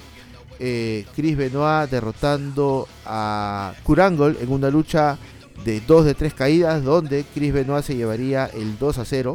eh, 0.59 1.05
Chris 1.15 1.37
Benoit 1.37 1.91
derrotando 1.91 2.89
a 3.05 3.75
Kurangle 3.83 4.37
en 4.41 4.51
una 4.51 4.71
lucha 4.71 5.19
de 5.65 5.81
2 5.81 6.05
de 6.07 6.15
3 6.15 6.35
caídas 6.35 6.83
donde 6.83 7.25
Chris 7.35 7.53
Benoit 7.53 7.85
se 7.85 7.97
llevaría 7.97 8.47
el 8.47 8.79
2 8.79 8.99
a 8.99 9.05
0. 9.05 9.35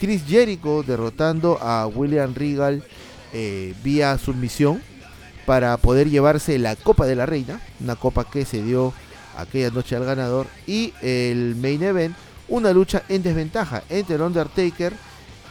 Chris 0.00 0.24
Jericho 0.26 0.82
derrotando 0.82 1.58
a 1.60 1.86
William 1.86 2.34
Regal 2.34 2.84
eh, 3.32 3.74
vía 3.82 4.16
submisión 4.18 4.82
para 5.46 5.76
poder 5.76 6.10
llevarse 6.10 6.58
la 6.58 6.76
Copa 6.76 7.06
de 7.06 7.16
la 7.16 7.26
Reina, 7.26 7.60
una 7.80 7.96
copa 7.96 8.28
que 8.28 8.44
se 8.44 8.62
dio 8.62 8.92
aquella 9.40 9.70
noche 9.70 9.96
al 9.96 10.04
ganador. 10.04 10.46
Y 10.66 10.92
el 11.00 11.56
main 11.56 11.82
event, 11.82 12.16
una 12.48 12.72
lucha 12.72 13.02
en 13.08 13.22
desventaja 13.22 13.82
entre 13.88 14.16
el 14.16 14.22
Undertaker 14.22 14.92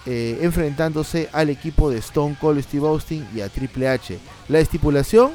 eh, 0.09 0.39
enfrentándose 0.41 1.27
al 1.33 1.49
equipo 1.49 1.89
de 1.89 1.97
Stone 1.97 2.38
Cold 2.39 2.63
Steve 2.63 2.88
Austin 2.88 3.27
y 3.35 3.41
a 3.41 3.49
Triple 3.49 3.89
H. 3.89 4.17
La 4.47 4.59
estipulación, 4.59 5.31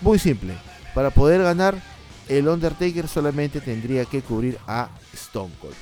muy 0.00 0.20
simple, 0.20 0.54
para 0.94 1.10
poder 1.10 1.42
ganar 1.42 1.74
el 2.28 2.46
Undertaker 2.46 3.08
solamente 3.08 3.60
tendría 3.60 4.04
que 4.04 4.22
cubrir 4.22 4.58
a 4.68 4.90
Stone 5.12 5.52
Cold. 5.60 5.74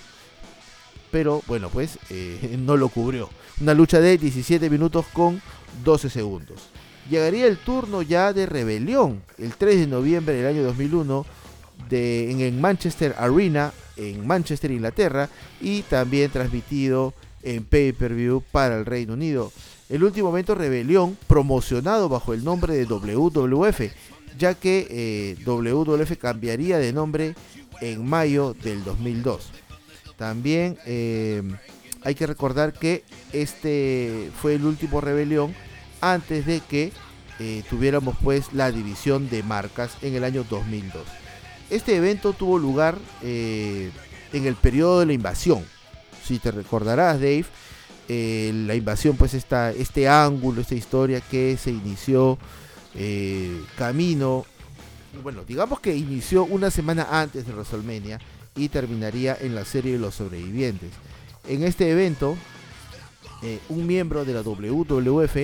Pero 1.11 1.43
bueno, 1.47 1.69
pues 1.69 1.99
eh, 2.09 2.57
no 2.59 2.79
lo 2.79 2.89
cubrió. 2.89 3.29
Una 3.61 3.75
lucha 3.75 4.01
de 4.01 4.17
17 4.17 4.71
minutos 4.71 5.05
con 5.13 5.43
12 5.85 6.09
segundos. 6.09 6.63
Llegaría 7.11 7.47
el 7.47 7.59
turno 7.59 8.01
ya 8.01 8.33
de 8.33 8.47
rebelión 8.47 9.23
el 9.37 9.55
3 9.55 9.81
de 9.81 9.87
noviembre 9.87 10.35
del 10.35 10.47
año 10.47 10.63
2001 10.63 11.27
en 11.91 12.41
el 12.41 12.55
Manchester 12.55 13.15
Arena 13.19 13.73
en 13.97 14.27
Manchester, 14.27 14.71
Inglaterra 14.71 15.29
y 15.61 15.83
también 15.83 16.31
transmitido 16.31 17.15
en 17.43 17.65
pay-per-view 17.65 18.43
para 18.53 18.79
el 18.79 18.87
Reino 18.87 19.15
Unido. 19.15 19.53
El 19.89 20.05
último 20.05 20.31
evento 20.31 20.55
Rebelión, 20.55 21.19
promocionado 21.27 22.09
bajo 22.09 22.33
el 22.33 22.45
nombre 22.45 22.75
de 22.75 22.87
WWF, 22.87 23.81
ya 24.39 24.55
que 24.55 24.87
eh, 24.91 25.37
WWF 25.45 26.17
cambiaría 26.19 26.79
de 26.79 26.93
nombre 26.93 27.35
en 27.81 28.09
mayo 28.09 28.55
del 28.55 28.85
2002. 28.85 29.51
También 30.17 30.79
eh, 30.87 31.43
hay 32.03 32.15
que 32.15 32.27
recordar 32.27 32.73
que 32.73 33.05
este 33.33 34.31
fue 34.41 34.55
el 34.55 34.65
último 34.65 35.01
Rebelión 35.01 35.55
antes 36.01 36.47
de 36.47 36.61
que 36.61 36.93
eh, 37.39 37.63
tuviéramos 37.69 38.17
pues 38.23 38.53
la 38.53 38.71
división 38.71 39.29
de 39.29 39.43
marcas 39.43 39.97
en 40.01 40.15
el 40.15 40.25
año 40.25 40.45
2002. 40.49 41.22
Este 41.73 41.97
evento 41.97 42.33
tuvo 42.33 42.59
lugar 42.59 42.97
en 43.23 43.91
el 44.33 44.55
periodo 44.55 45.01
de 45.01 45.07
la 45.07 45.13
invasión, 45.15 45.65
si 46.25 46.39
te 46.39 46.51
recordarás, 46.51 47.17
Dave, 47.17 47.45
eh, 48.09 48.53
la 48.67 48.75
invasión, 48.75 49.17
pues 49.17 49.35
esta, 49.35 49.71
este 49.71 50.09
ángulo, 50.09 50.61
esta 50.61 50.75
historia 50.75 51.21
que 51.21 51.57
se 51.57 51.71
inició 51.71 52.39
eh, 52.95 53.63
camino, 53.77 54.45
bueno, 55.23 55.45
digamos 55.45 55.81
que 55.81 55.95
inició 55.95 56.45
una 56.45 56.71
semana 56.71 57.07
antes 57.11 57.47
de 57.47 57.53
WrestleMania 57.53 58.19
y 58.57 58.69
terminaría 58.69 59.37
en 59.41 59.55
la 59.55 59.65
serie 59.65 59.93
de 59.93 59.99
los 59.99 60.15
sobrevivientes. 60.15 60.91
En 61.47 61.65
este 61.65 61.91
evento, 61.91 62.37
eh, 63.43 63.59
un 63.69 63.87
miembro 63.87 64.25
de 64.25 64.33
la 64.33 64.43
WWF 64.43 65.37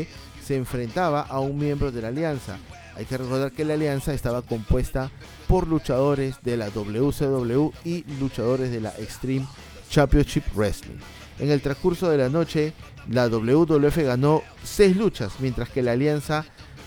se 0.44 0.56
enfrentaba 0.56 1.22
a 1.22 1.40
un 1.40 1.58
miembro 1.58 1.92
de 1.92 2.02
la 2.02 2.08
Alianza. 2.08 2.58
Hay 2.96 3.04
que 3.04 3.18
recordar 3.18 3.52
que 3.52 3.64
la 3.64 3.74
Alianza 3.74 4.14
estaba 4.14 4.42
compuesta 4.42 5.10
por 5.48 5.66
luchadores 5.66 6.36
de 6.42 6.56
la 6.56 6.68
WCW 6.70 7.70
y 7.84 8.04
luchadores 8.20 8.70
de 8.70 8.80
la 8.80 8.90
Extreme 8.98 9.46
Championship 9.90 10.44
Wrestling. 10.54 10.98
En 11.38 11.50
el 11.50 11.62
transcurso 11.62 12.10
de 12.10 12.18
la 12.18 12.28
noche, 12.28 12.74
la 13.08 13.28
WWF 13.28 13.96
ganó 13.98 14.42
6 14.62 14.96
luchas, 14.96 15.32
mientras 15.40 15.70
que 15.70 15.82
la 15.82 15.92
Alianza 15.92 16.44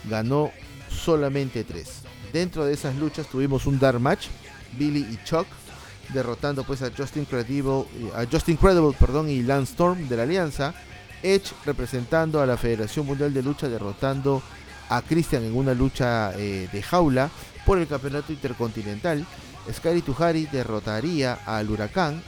ganó 0.09 0.51
solamente 0.89 1.64
3. 1.64 1.88
Dentro 2.32 2.66
de 2.66 2.74
esas 2.74 2.95
luchas 2.95 3.28
tuvimos 3.28 3.66
un 3.66 3.80
dark 3.80 3.99
match, 3.99 4.28
Billy 4.78 5.05
y 5.12 5.20
Chuck 5.26 5.47
derrotando 6.14 6.64
pues 6.64 6.82
a 6.82 6.91
Justin 6.95 7.26
Credible, 7.26 7.86
a 8.16 8.26
Justin 8.30 8.57
Credible 8.57 8.95
perdón, 8.99 9.30
y 9.30 9.41
Lance 9.41 9.72
Storm 9.72 10.07
de 10.07 10.18
la 10.18 10.24
Alianza. 10.24 10.74
Edge 11.24 11.53
representando 11.66 12.41
a 12.41 12.45
la 12.45 12.57
Federación 12.57 13.05
Mundial 13.05 13.34
de 13.34 13.43
Lucha 13.43 13.70
derrotando 13.70 14.41
a 14.89 15.01
Christian 15.01 15.43
en 15.43 15.55
una 15.55 15.74
lucha 15.74 16.34
eh, 16.36 16.68
de 16.72 16.82
jaula 16.82 17.30
por 17.66 17.78
el 17.78 17.88
campeonato 17.88 18.32
intercontinental. 18.32 19.26
Scary 19.72 20.01
Tuhari 20.01 20.47
derrotaría 20.47 21.34
al 21.45 21.70
Huracán 21.70 22.22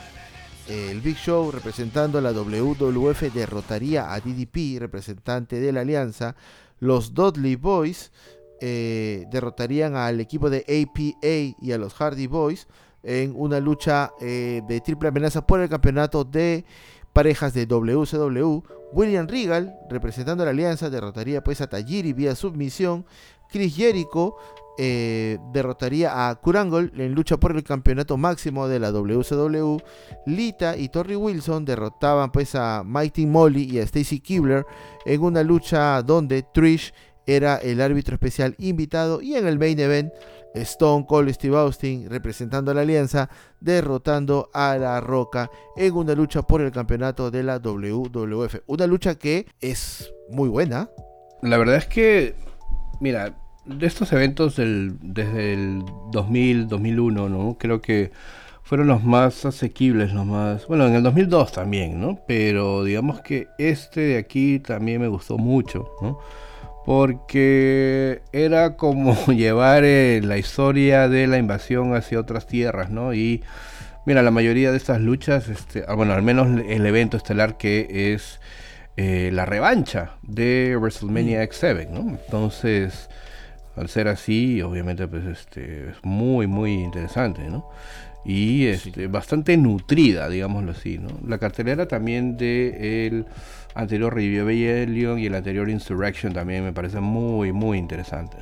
el 0.68 1.02
Big 1.02 1.18
Show 1.18 1.52
representando 1.52 2.18
a 2.18 2.22
la 2.22 2.32
WWF 2.32 3.22
derrotaría 3.34 4.14
a 4.14 4.20
DDP, 4.20 4.80
representante 4.80 5.60
de 5.60 5.72
la 5.74 5.82
alianza. 5.82 6.36
Los 6.80 7.14
Dudley 7.14 7.56
Boys 7.56 8.12
eh, 8.62 9.26
derrotarían 9.30 9.96
al 9.96 10.22
equipo 10.22 10.50
de 10.50 10.60
APA 10.60 11.62
y 11.62 11.72
a 11.74 11.78
los 11.78 11.94
Hardy 11.94 12.28
Boys 12.28 12.68
en 13.04 13.34
una 13.36 13.60
lucha 13.60 14.14
eh, 14.22 14.62
de 14.66 14.80
triple 14.80 15.10
amenaza 15.10 15.46
por 15.46 15.60
el 15.60 15.68
campeonato 15.68 16.24
de 16.24 16.64
parejas 17.12 17.54
de 17.54 17.66
WCW. 17.66 18.62
William 18.94 19.28
Regal, 19.28 19.76
representando 19.90 20.44
a 20.44 20.46
la 20.46 20.52
alianza, 20.52 20.90
derrotaría 20.90 21.44
pues 21.44 21.60
a 21.60 21.68
Tajiri 21.68 22.14
vía 22.14 22.36
submisión. 22.36 23.06
Chris 23.54 23.76
Jericho 23.76 24.36
eh, 24.80 25.38
derrotaría 25.54 26.28
a 26.28 26.34
Kurangol 26.34 26.91
en 26.97 27.14
lucha 27.14 27.38
por 27.38 27.56
el 27.56 27.64
campeonato 27.64 28.18
máximo 28.18 28.68
de 28.68 28.80
la 28.80 28.91
WCW. 28.91 29.78
Lita 30.26 30.76
y 30.76 30.89
Torrey 30.89 31.16
Wilson 31.16 31.64
derrotaban 31.64 32.32
pues 32.32 32.56
a 32.56 32.84
Mighty 32.84 33.28
Molly 33.28 33.66
y 33.66 33.80
a 33.80 33.84
Stacy 33.84 34.20
Kibler 34.20 34.66
en 35.06 35.22
una 35.22 35.43
lucha 35.43 36.01
donde 36.01 36.41
Trish 36.41 36.91
era 37.28 37.58
el 37.58 37.82
árbitro 37.82 38.16
especial 38.16 38.56
invitado 38.58 39.22
y 39.22 39.36
en 39.36 39.45
el 39.45 39.60
main 39.60 39.80
event 39.80 40.12
Stone 40.56 41.06
Cold 41.08 41.30
Steve 41.30 41.56
Austin 41.56 42.10
representando 42.10 42.72
a 42.72 42.74
la 42.74 42.82
alianza 42.82 43.30
derrotando 43.60 44.49
a 44.54 44.76
La 44.78 44.99
Roca 45.01 45.51
en 45.78 45.93
una 45.93 46.16
lucha 46.16 46.41
por 46.41 46.62
el 46.62 46.72
campeonato 46.72 47.30
de 47.30 47.43
la 47.43 47.60
WWF. 47.60 48.56
Una 48.66 48.88
lucha 48.88 49.16
que 49.16 49.45
es 49.62 50.12
muy 50.30 50.49
buena. 50.49 50.89
La 51.43 51.58
verdad 51.58 51.76
es 51.76 51.86
que, 51.86 52.36
mira, 52.99 53.36
de 53.66 53.88
estos 53.88 54.11
eventos 54.14 54.55
del, 54.57 54.97
desde 55.01 55.53
el 55.53 55.84
2000, 56.11 56.68
2001, 56.68 57.30
¿no? 57.30 57.57
Creo 57.57 57.82
que 57.82 58.11
fueron 58.64 58.88
los 58.88 59.03
más 59.03 59.45
asequibles, 59.45 60.14
los 60.14 60.26
más... 60.26 60.68
Bueno, 60.68 60.88
en 60.88 60.95
el 60.95 61.03
2002 61.03 61.51
también, 61.51 61.99
¿no? 61.99 62.20
Pero 62.28 62.84
digamos 62.84 63.22
que 63.22 63.47
este 63.57 64.01
de 64.01 64.18
aquí 64.18 64.59
también 64.59 65.01
me 65.01 65.07
gustó 65.07 65.38
mucho, 65.38 65.89
¿no? 66.01 66.20
Porque 66.86 68.22
era 68.32 68.76
como 68.76 69.16
llevar 69.28 69.84
eh, 69.86 70.22
la 70.24 70.38
historia 70.38 71.07
de 71.07 71.28
la 71.28 71.38
invasión 71.38 71.95
hacia 71.95 72.20
otras 72.20 72.47
tierras, 72.47 72.89
¿no? 72.89 73.14
Y 73.14 73.43
mira, 74.05 74.22
la 74.22 74.32
mayoría 74.32 74.72
de 74.72 74.78
estas 74.78 74.99
luchas, 75.01 75.47
este, 75.47 75.86
ah, 75.88 75.93
bueno, 75.93 76.14
al 76.14 76.24
menos 76.24 76.47
el 76.68 76.86
evento 76.86 77.18
estelar 77.18 77.57
que 77.57 78.14
es 78.14 78.39
eh, 78.97 79.30
la 79.34 79.45
revancha 79.45 80.11
de 80.22 80.78
WrestleMania 80.78 81.39
mm. 81.39 81.43
X7, 81.43 81.89
¿no? 81.89 81.99
Entonces 82.09 83.09
Al 83.76 83.90
ser 83.90 84.08
así, 84.08 84.62
obviamente, 84.62 85.08
pues 85.08 85.26
este, 85.26 85.90
es 85.90 85.98
muy, 86.04 86.48
muy 86.48 86.74
interesante, 86.74 87.50
¿no? 87.50 87.70
Y 88.26 88.68
este, 88.68 89.08
bastante 89.08 89.58
nutrida, 89.58 90.30
digámoslo 90.30 90.72
así, 90.72 90.98
¿no? 90.98 91.10
La 91.28 91.40
cartelera 91.40 91.88
también 91.88 92.38
de 92.38 93.08
el 93.08 93.26
anterior 93.76 94.14
Rebellion 94.14 95.20
y 95.20 95.26
el 95.26 95.36
anterior 95.36 95.70
Insurrection 95.70 96.34
también 96.34 96.64
me 96.64 96.74
parece 96.74 97.00
muy, 97.00 97.52
muy 97.52 97.78
interesante, 97.78 98.38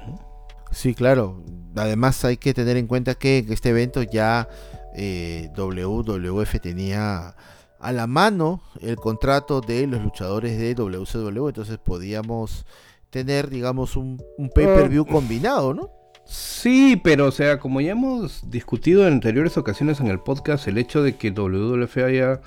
Sí, 0.72 0.94
claro. 0.94 1.44
Además 1.76 2.24
hay 2.24 2.38
que 2.38 2.54
tener 2.54 2.78
en 2.78 2.88
cuenta 2.88 3.16
que 3.16 3.40
en 3.40 3.52
este 3.52 3.70
evento 3.70 4.04
ya 4.04 4.48
eh, 4.96 5.50
WWF 5.58 6.60
tenía 6.62 7.36
a 7.80 7.92
la 7.92 8.08
mano 8.08 8.62
el 8.80 8.96
contrato 8.96 9.60
de 9.60 9.88
los 9.88 10.02
luchadores 10.02 10.58
de 10.58 10.76
WCW, 10.76 11.48
entonces 11.48 11.78
podíamos 11.78 12.66
tener, 13.12 13.50
digamos, 13.50 13.96
un, 13.96 14.18
pay-per-view 14.56 15.06
ah. 15.08 15.12
combinado, 15.12 15.74
¿no? 15.76 15.92
Sí, 16.26 17.00
pero 17.04 17.28
o 17.28 17.32
sea, 17.32 17.60
como 17.60 17.82
ya 17.82 17.92
hemos 17.92 18.50
discutido 18.50 19.06
en 19.06 19.14
anteriores 19.14 19.58
ocasiones 19.58 20.00
en 20.00 20.08
el 20.08 20.20
podcast, 20.20 20.68
el 20.68 20.78
hecho 20.78 21.04
de 21.04 21.18
que 21.18 21.32
WWF 21.32 21.98
haya 21.98 22.42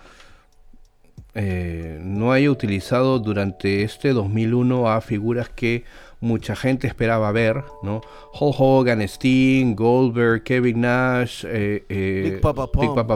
eh, 1.35 1.99
no 2.01 2.33
haya 2.33 2.51
utilizado 2.51 3.19
durante 3.19 3.83
este 3.83 4.13
2001 4.13 4.89
a 4.89 5.01
figuras 5.01 5.49
que 5.49 5.85
mucha 6.25 6.57
gente 6.57 6.87
esperaba 6.87 7.31
ver, 7.33 7.63
¿no? 7.83 8.01
Hulk 8.33 8.57
Hogan, 8.59 9.03
Sting, 9.03 9.77
Goldberg, 9.77 10.43
Kevin 10.43 10.81
Nash, 10.81 11.45
eh, 11.47 11.85
eh, 11.89 12.31
Big, 12.33 12.41
Papa 12.41 12.67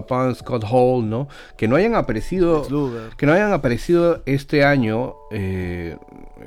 Punk, 0.06 0.34
Scott 0.34 0.64
Hall, 0.70 1.08
¿no? 1.08 1.26
Que 1.56 1.66
no 1.66 1.76
hayan 1.76 1.94
aparecido, 1.94 2.62
que 3.16 3.26
no 3.26 3.32
hayan 3.32 3.52
aparecido 3.52 4.22
este 4.26 4.62
año, 4.62 5.14
eh, 5.30 5.96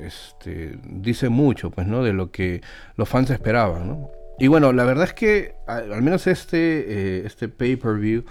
este, 0.00 0.78
dice 0.84 1.28
mucho, 1.28 1.70
pues, 1.70 1.86
¿no? 1.86 2.02
De 2.02 2.12
lo 2.12 2.30
que 2.30 2.62
los 2.96 3.08
fans 3.08 3.30
esperaban, 3.30 3.88
¿no? 3.88 4.10
Y 4.38 4.46
bueno, 4.46 4.72
la 4.72 4.84
verdad 4.84 5.04
es 5.04 5.14
que 5.14 5.54
al 5.66 6.02
menos 6.02 6.26
este, 6.26 7.26
este 7.26 7.48
pay-per-view 7.48 8.24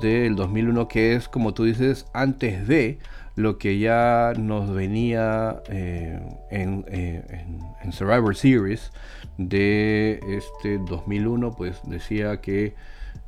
del 0.00 0.36
2001, 0.36 0.88
que 0.88 1.14
es, 1.14 1.28
como 1.28 1.54
tú 1.54 1.64
dices, 1.64 2.06
antes 2.12 2.68
de 2.68 2.98
lo 3.38 3.56
que 3.56 3.78
ya 3.78 4.32
nos 4.36 4.74
venía 4.74 5.62
eh, 5.68 6.20
eh, 6.50 7.46
en, 7.80 7.92
Survivor 7.92 8.34
Series 8.34 8.90
de 9.36 10.18
este 10.26 10.78
2001, 10.78 11.54
pues 11.54 11.80
decía 11.84 12.40
que 12.40 12.74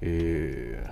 eh, 0.01 0.83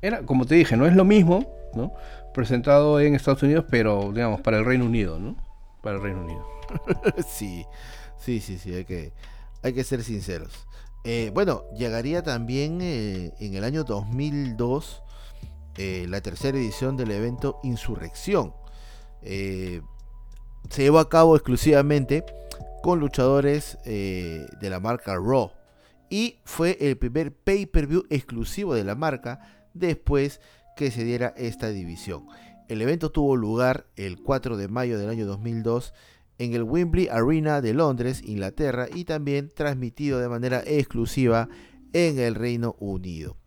era, 0.00 0.22
como 0.22 0.46
te 0.46 0.54
dije, 0.54 0.76
no 0.76 0.86
es 0.86 0.94
lo 0.94 1.04
mismo, 1.04 1.52
¿no? 1.74 1.92
Presentado 2.32 3.00
en 3.00 3.16
Estados 3.16 3.42
Unidos, 3.42 3.64
pero 3.68 4.12
digamos, 4.14 4.40
para 4.40 4.58
el 4.58 4.64
Reino 4.64 4.84
Unido, 4.84 5.18
¿no? 5.18 5.34
Para 5.82 5.96
el 5.96 6.02
Reino 6.02 6.22
Unido. 6.22 6.46
sí, 7.26 7.66
sí, 8.20 8.38
sí, 8.38 8.56
sí, 8.56 8.72
hay 8.72 8.84
que, 8.84 9.12
hay 9.62 9.72
que 9.72 9.82
ser 9.82 10.04
sinceros. 10.04 10.64
bueno, 11.34 11.64
llegaría 11.76 12.22
también 12.22 12.80
en 12.82 13.54
el 13.54 13.64
año 13.64 13.82
2002 13.82 15.02
la 15.76 16.20
tercera 16.20 16.58
edición 16.58 16.96
del 16.96 17.10
evento 17.10 17.58
Insurrección, 17.62 18.52
eh, 19.22 19.82
se 20.68 20.82
llevó 20.82 20.98
a 20.98 21.08
cabo 21.08 21.36
exclusivamente 21.36 22.24
con 22.82 23.00
luchadores 23.00 23.78
eh, 23.84 24.46
de 24.60 24.70
la 24.70 24.80
marca 24.80 25.16
Raw. 25.16 25.52
Y 26.08 26.38
fue 26.44 26.76
el 26.80 26.96
primer 26.96 27.32
pay-per-view 27.32 28.04
exclusivo 28.10 28.74
de 28.74 28.84
la 28.84 28.94
marca 28.94 29.40
después 29.74 30.40
que 30.76 30.90
se 30.90 31.04
diera 31.04 31.34
esta 31.36 31.68
división. 31.68 32.26
El 32.68 32.82
evento 32.82 33.10
tuvo 33.10 33.36
lugar 33.36 33.86
el 33.96 34.22
4 34.22 34.56
de 34.56 34.68
mayo 34.68 34.98
del 34.98 35.08
año 35.08 35.26
2002 35.26 35.92
en 36.38 36.54
el 36.54 36.62
Wembley 36.62 37.08
Arena 37.08 37.60
de 37.60 37.74
Londres, 37.74 38.22
Inglaterra, 38.24 38.86
y 38.92 39.04
también 39.04 39.50
transmitido 39.54 40.20
de 40.20 40.28
manera 40.28 40.62
exclusiva 40.64 41.48
en 41.92 42.18
el 42.18 42.34
Reino 42.34 42.76
Unido. 42.78 43.39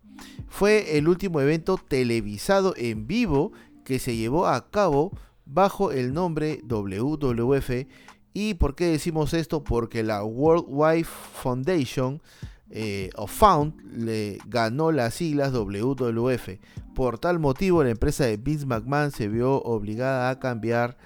Fue 0.48 0.98
el 0.98 1.08
último 1.08 1.42
evento 1.42 1.78
televisado 1.78 2.74
en 2.78 3.08
vivo 3.08 3.52
que 3.84 4.00
se 4.00 4.16
llevó 4.16 4.48
a 4.48 4.70
cabo 4.70 5.12
bajo 5.46 5.92
el 5.92 6.14
nombre 6.14 6.62
WWF. 6.68 7.88
¿Y 8.34 8.56
por 8.56 8.76
qué 8.76 8.86
decimos 8.86 9.34
esto? 9.34 9.64
Porque 9.64 10.04
la 10.04 10.24
World 10.24 10.66
Wide 10.68 11.04
Foundation 11.06 12.22
eh, 12.70 13.12
of 13.16 13.32
Found 13.32 13.76
le 13.96 14.40
ganó 14.48 14.92
las 14.92 15.14
siglas 15.14 15.54
WWF. 15.54 16.50
Por 16.96 17.20
tal 17.20 17.40
motivo, 17.40 17.84
la 17.84 17.92
empresa 17.92 18.26
de 18.26 18.38
Vince 18.38 18.66
McMahon 18.66 19.12
se 19.12 19.28
vio 19.28 19.62
obligada 19.62 20.30
a 20.30 20.40
cambiar 20.40 20.98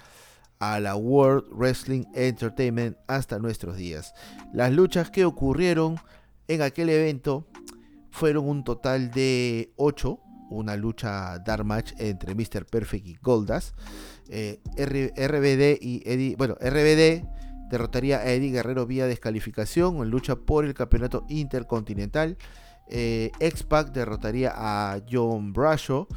a 0.59 0.79
la 0.79 0.95
World 0.95 1.45
Wrestling 1.51 2.05
Entertainment 2.13 2.97
hasta 3.07 3.39
nuestros 3.39 3.77
días. 3.77 4.13
Las 4.53 4.71
luchas 4.71 5.09
que 5.11 5.25
ocurrieron 5.25 5.97
en 6.47 6.61
aquel 6.61 6.89
evento 6.89 7.45
fueron 8.18 8.49
un 8.49 8.63
total 8.63 9.11
de 9.11 9.72
8, 9.76 10.20
una 10.49 10.76
lucha 10.76 11.38
dark 11.38 11.63
match 11.63 11.93
entre 11.99 12.34
Mr. 12.34 12.65
Perfect 12.65 13.05
y 13.05 13.15
Goldas. 13.22 13.76
Eh, 14.28 14.59
RBD 14.76 15.78
y 15.80 16.01
Eddie, 16.03 16.36
bueno, 16.36 16.55
RBD 16.55 17.24
derrotaría 17.70 18.18
a 18.18 18.32
Eddie 18.32 18.51
Guerrero 18.51 18.88
vía 18.88 19.05
descalificación 19.05 19.97
en 19.97 20.09
lucha 20.09 20.36
por 20.36 20.65
el 20.65 20.74
campeonato 20.74 21.26
intercontinental. 21.30 22.38
Eh, 22.89 23.30
X-Pac 23.39 23.91
derrotaría 23.91 24.51
a 24.55 24.99
John 25.07 25.53
Bradshaw. 25.53 26.07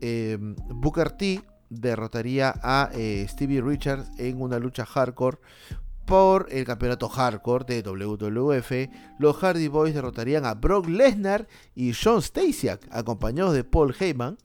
Eh, 0.00 0.38
Booker 0.40 1.12
T 1.12 1.42
derrotaría 1.70 2.54
a 2.60 2.90
Stevie 3.28 3.60
Richards 3.60 4.10
en 4.18 4.42
una 4.42 4.58
lucha 4.58 4.84
hardcore 4.84 5.38
por 6.06 6.46
el 6.50 6.64
campeonato 6.64 7.08
hardcore 7.08 7.64
de 7.64 7.82
WWF. 7.82 8.88
Los 9.18 9.36
Hardy 9.36 9.68
Boys 9.68 9.94
derrotarían 9.94 10.46
a 10.46 10.54
Brock 10.54 10.86
Lesnar 10.88 11.46
y 11.74 11.92
Sean 11.92 12.22
Stasiak, 12.22 12.86
acompañados 12.90 13.52
de 13.52 13.64
Paul 13.64 13.94
Heyman. 13.98 14.38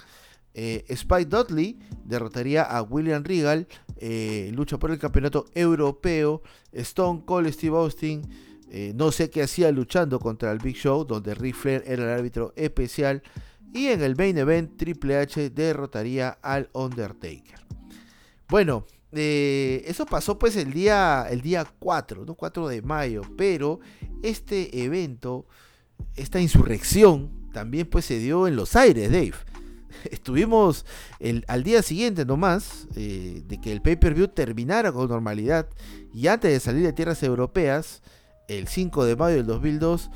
Eh, 0.53 0.83
Spike 0.89 1.25
Dudley 1.25 1.79
derrotaría 2.03 2.63
a 2.63 2.81
William 2.81 3.23
Regal, 3.23 3.67
eh, 3.97 4.51
lucha 4.53 4.77
por 4.77 4.91
el 4.91 4.99
campeonato 4.99 5.45
europeo. 5.53 6.41
Stone 6.73 7.23
Cold 7.25 7.51
Steve 7.53 7.77
Austin, 7.77 8.21
eh, 8.69 8.91
no 8.95 9.11
sé 9.11 9.29
qué 9.29 9.43
hacía 9.43 9.71
luchando 9.71 10.19
contra 10.19 10.51
el 10.51 10.57
Big 10.57 10.75
Show, 10.75 11.05
donde 11.05 11.35
Ric 11.35 11.55
Flair 11.55 11.83
era 11.85 12.03
el 12.03 12.19
árbitro 12.19 12.53
especial. 12.55 13.21
Y 13.73 13.87
en 13.87 14.01
el 14.01 14.17
main 14.17 14.37
event, 14.37 14.75
Triple 14.77 15.17
H 15.17 15.49
derrotaría 15.51 16.37
al 16.41 16.69
Undertaker. 16.73 17.61
Bueno, 18.49 18.85
eso 19.13 20.05
pasó 20.05 20.39
pues 20.39 20.55
el 20.55 20.71
día, 20.71 21.27
el 21.29 21.41
día 21.41 21.65
4, 21.79 22.25
¿no? 22.25 22.35
4 22.35 22.67
de 22.67 22.81
mayo. 22.81 23.21
Pero 23.37 23.79
este 24.23 24.83
evento, 24.83 25.45
esta 26.15 26.39
insurrección, 26.39 27.49
también 27.53 27.87
pues 27.87 28.05
se 28.05 28.19
dio 28.19 28.47
en 28.47 28.55
los 28.55 28.75
aires, 28.75 29.11
Dave 29.11 29.33
estuvimos 30.11 30.85
el, 31.19 31.45
al 31.47 31.63
día 31.63 31.81
siguiente 31.81 32.25
nomás 32.25 32.87
eh, 32.95 33.43
de 33.45 33.59
que 33.59 33.71
el 33.71 33.81
pay-per-view 33.81 34.27
terminara 34.29 34.91
con 34.91 35.09
normalidad 35.09 35.67
y 36.13 36.27
antes 36.27 36.51
de 36.51 36.59
salir 36.59 36.83
de 36.83 36.93
tierras 36.93 37.21
europeas, 37.23 38.01
el 38.47 38.67
5 38.67 39.05
de 39.05 39.15
mayo 39.15 39.37
del 39.37 39.45
2002, 39.45 40.09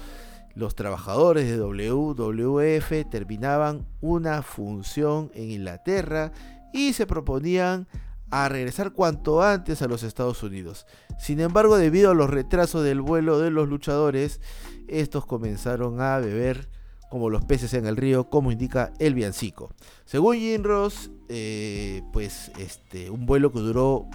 los 0.56 0.76
trabajadores 0.76 1.50
de 1.50 1.58
WWF 1.58 3.10
terminaban 3.10 3.86
una 4.02 4.42
función 4.42 5.32
en 5.34 5.52
Inglaterra 5.52 6.32
y 6.74 6.94
se 6.94 7.06
proponían 7.06 7.88
a 8.32 8.50
regresar 8.50 8.94
cuanto 8.94 9.42
antes 9.42 9.82
a 9.82 9.88
los 9.88 10.04
Estados 10.04 10.44
Unidos. 10.44 10.86
Sin 11.20 11.40
embargo, 11.40 11.78
debido 11.78 12.12
a 12.12 12.16
los 12.16 12.30
retrasos 12.30 12.84
del 12.84 13.02
vuelo 13.02 13.40
de 13.40 13.52
los 13.52 13.70
luchadores, 13.70 14.42
estos 14.88 15.26
comenzaron 15.26 16.02
a 16.02 16.18
beber 16.20 16.70
como 17.10 17.30
los 17.30 17.46
peces 17.46 17.74
en 17.74 17.86
el 17.86 17.98
río, 17.98 18.30
como 18.30 18.52
indica 18.52 18.92
el 19.00 19.14
viancico. 19.14 19.74
Según 20.06 20.38
Jim 20.38 20.64
Ross, 20.64 21.12
eh, 21.30 22.02
pues 22.12 22.52
este, 22.60 23.10
un 23.10 23.26
vuelo 23.26 23.52
que 23.52 23.60
duró 23.60 24.08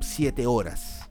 7 0.00 0.46
horas. 0.46 1.10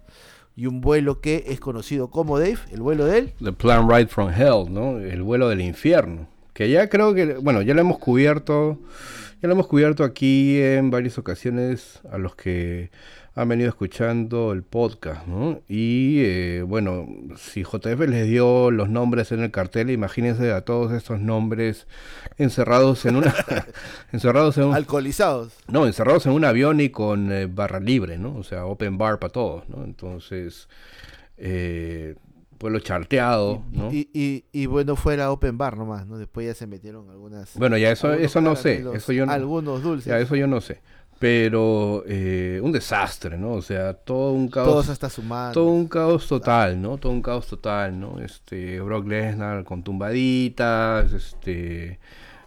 Y 0.55 0.67
un 0.67 0.79
vuelo 0.79 1.19
que 1.19 1.43
es 1.47 1.59
conocido 1.59 2.09
como 2.09 2.39
Dave, 2.39 2.59
el 2.71 2.81
vuelo 2.81 3.05
de 3.05 3.17
él. 3.17 3.33
The 3.43 3.51
Plan 3.51 3.89
Ride 3.89 4.07
from 4.07 4.29
Hell, 4.29 4.71
¿no? 4.71 4.99
El 4.99 5.21
vuelo 5.23 5.49
del 5.49 5.59
infierno. 5.59 6.29
Que 6.53 6.69
ya 6.69 6.87
creo 6.87 7.13
que, 7.13 7.33
bueno, 7.33 7.61
ya 7.61 7.73
lo 7.73 7.81
hemos 7.81 7.97
cubierto, 7.97 8.79
ya 9.45 9.47
lo 9.47 9.53
hemos 9.53 9.67
cubierto 9.67 10.03
aquí 10.03 10.59
en 10.59 10.89
varias 10.89 11.19
ocasiones 11.19 11.99
a 12.11 12.17
los 12.17 12.35
que 12.35 12.89
han 13.35 13.47
venido 13.47 13.69
escuchando 13.69 14.53
el 14.53 14.63
podcast, 14.63 15.27
¿no? 15.27 15.61
Y 15.67 16.21
eh, 16.21 16.63
bueno, 16.65 17.05
si 17.37 17.61
JF 17.61 17.99
les 18.07 18.27
dio 18.27 18.71
los 18.71 18.89
nombres 18.89 19.31
en 19.31 19.43
el 19.43 19.51
cartel, 19.51 19.91
imagínense 19.91 20.51
a 20.51 20.61
todos 20.61 20.93
estos 20.93 21.19
nombres 21.19 21.85
encerrados 22.39 23.05
en 23.05 23.17
una... 23.17 23.35
encerrados 24.11 24.57
en 24.57 24.63
un, 24.63 24.73
Alcoholizados. 24.73 25.53
No, 25.67 25.85
encerrados 25.85 26.25
en 26.25 26.31
un 26.31 26.43
avión 26.43 26.79
y 26.79 26.89
con 26.89 27.31
eh, 27.31 27.45
barra 27.45 27.79
libre, 27.79 28.17
¿no? 28.17 28.35
O 28.37 28.43
sea, 28.43 28.65
open 28.65 28.97
bar 28.97 29.19
para 29.19 29.31
todos, 29.31 29.69
¿no? 29.69 29.83
Entonces, 29.83 30.67
eh, 31.37 32.15
lo 32.62 32.80
charteado, 32.80 33.64
¿no? 33.72 33.91
Y, 33.91 34.45
y, 34.51 34.66
bueno, 34.66 34.95
fuera 34.95 35.32
open 35.32 35.58
bar 35.58 35.78
nomás, 35.78 36.08
¿no? 36.08 36.18
Después 36.18 36.47
ya 36.47 36.53
se 36.53 36.68
metieron 36.68 37.10
algunas... 37.10 37.56
Bueno, 37.58 37.78
ya 37.78 37.91
eso, 37.91 38.14
eso 38.14 38.41
no 38.41 38.56
sé, 38.56 38.84
eso 38.93 39.12
yo 39.12 39.30
Algunos 39.30 39.84
dulces. 39.84 40.06
Ya 40.06 40.20
eso 40.20 40.36
yo 40.36 40.47
no 40.47 40.62
sé. 40.62 40.82
Pero 41.20 42.03
eh, 42.08 42.60
un 42.62 42.72
desastre, 42.74 43.38
¿no? 43.38 43.53
O 43.53 43.62
sea, 43.62 43.93
todo 43.93 44.34
un 44.34 44.49
caos. 44.49 44.68
Todos 44.68 44.89
hasta 44.89 45.10
su 45.10 45.24
mano. 45.24 45.53
Todo 45.53 45.68
un 45.68 45.88
caos 45.88 46.28
total, 46.28 46.82
¿no? 46.82 46.97
Todo 46.97 47.14
un 47.14 47.22
caos 47.22 47.47
total, 47.47 47.97
¿no? 47.97 48.20
Este, 48.20 48.82
Brock 48.82 49.08
Lesnar 49.08 49.64
con 49.64 49.84
tumbaditas, 49.84 51.14
este... 51.14 51.99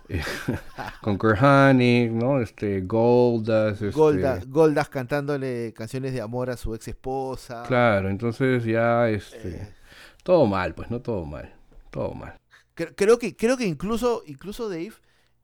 con 1.02 1.18
Kerhanic, 1.18 2.10
¿no? 2.12 2.40
Este, 2.40 2.80
Goldas. 2.82 3.80
Este... 3.80 4.46
Goldas 4.46 4.88
cantándole 4.88 5.72
canciones 5.74 6.12
de 6.12 6.20
amor 6.20 6.50
a 6.50 6.56
su 6.56 6.74
ex 6.74 6.88
esposa. 6.88 7.64
Claro, 7.66 8.10
entonces 8.10 8.64
ya, 8.64 9.08
este... 9.08 9.48
Eh. 9.48 9.77
Todo 10.28 10.44
mal, 10.44 10.74
pues, 10.74 10.90
¿no? 10.90 11.00
Todo 11.00 11.24
mal. 11.24 11.54
Todo 11.90 12.12
mal. 12.12 12.36
Creo 12.74 13.18
que, 13.18 13.34
creo 13.34 13.56
que 13.56 13.64
incluso, 13.64 14.22
incluso 14.26 14.68
Dave, 14.68 14.92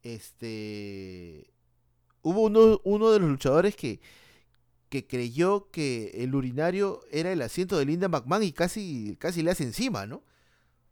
este 0.02 1.50
hubo 2.20 2.42
uno, 2.42 2.82
uno 2.84 3.10
de 3.10 3.18
los 3.18 3.30
luchadores 3.30 3.76
que, 3.76 4.02
que 4.90 5.06
creyó 5.06 5.70
que 5.70 6.10
el 6.22 6.34
urinario 6.34 7.00
era 7.10 7.32
el 7.32 7.40
asiento 7.40 7.78
de 7.78 7.86
Linda 7.86 8.08
McMahon 8.08 8.42
y 8.42 8.52
casi, 8.52 9.16
casi 9.18 9.42
le 9.42 9.52
hace 9.52 9.64
encima, 9.64 10.04
¿no? 10.04 10.22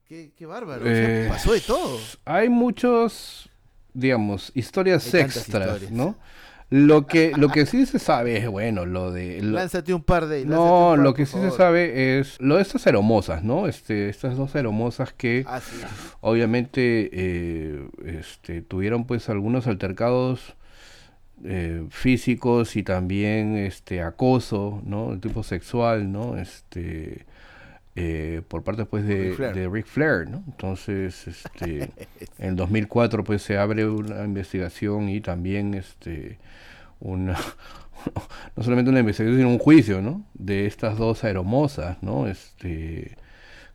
Qué, 0.07 0.33
qué 0.35 0.47
bárbaro. 0.47 0.85
Eh, 0.87 1.27
pasó 1.29 1.53
de 1.53 1.61
todo. 1.61 2.01
Hay 2.25 2.49
muchos, 2.49 3.51
digamos, 3.93 4.53
historias 4.55 5.13
extras, 5.13 5.91
¿no? 5.91 6.17
Lo 6.73 7.07
que, 7.07 7.33
lo 7.37 7.51
que 7.51 7.67
sí 7.67 7.85
se 7.85 7.99
sabe 7.99 8.39
es, 8.39 8.49
bueno, 8.49 8.87
lo 8.87 9.13
de... 9.13 9.43
lánzate 9.43 9.93
un 9.93 10.03
par 10.03 10.27
de... 10.27 10.47
No, 10.47 10.97
lo 10.97 11.13
que 11.13 11.27
sí 11.27 11.39
se 11.39 11.51
sabe 11.51 12.19
es 12.19 12.41
lo 12.41 12.57
de 12.57 12.63
estas 12.63 12.87
hermosas, 12.87 13.45
¿no? 13.45 13.69
Este, 13.69 14.09
estas 14.09 14.39
dos 14.39 14.55
hermosas 14.55 15.13
que 15.13 15.45
ah, 15.47 15.61
obviamente 16.23 17.11
eh, 17.13 17.89
este, 18.07 18.63
tuvieron 18.63 19.05
pues 19.05 19.29
algunos 19.29 19.67
altercados 19.67 20.55
eh, 21.45 21.85
físicos 21.91 22.75
y 22.77 22.83
también 22.83 23.59
este 23.59 24.01
acoso, 24.01 24.81
¿no? 24.87 25.13
El 25.13 25.21
tipo 25.21 25.43
sexual, 25.43 26.11
¿no? 26.11 26.39
Este 26.39 27.27
eh, 27.95 28.43
por 28.49 28.63
parte 28.63 28.87
pues 28.87 29.07
de, 29.07 29.69
Rick 29.71 29.87
Flair, 29.87 30.29
¿no? 30.29 30.43
Entonces, 30.47 31.27
este, 31.27 31.91
en 32.39 32.57
2004 32.57 33.25
pues 33.25 33.43
se 33.43 33.59
abre 33.59 33.87
una 33.87 34.25
investigación 34.25 35.09
y 35.09 35.21
también 35.21 35.75
este 35.75 36.39
una 37.01 37.37
no 38.57 38.63
solamente 38.63 38.91
una 38.91 39.01
investigación 39.01 39.39
sino 39.39 39.51
un 39.51 39.59
juicio, 39.59 40.01
¿no? 40.01 40.25
De 40.35 40.67
estas 40.67 40.97
dos 40.97 41.25
aeromosas, 41.25 42.03
¿no? 42.03 42.27
Este 42.29 43.17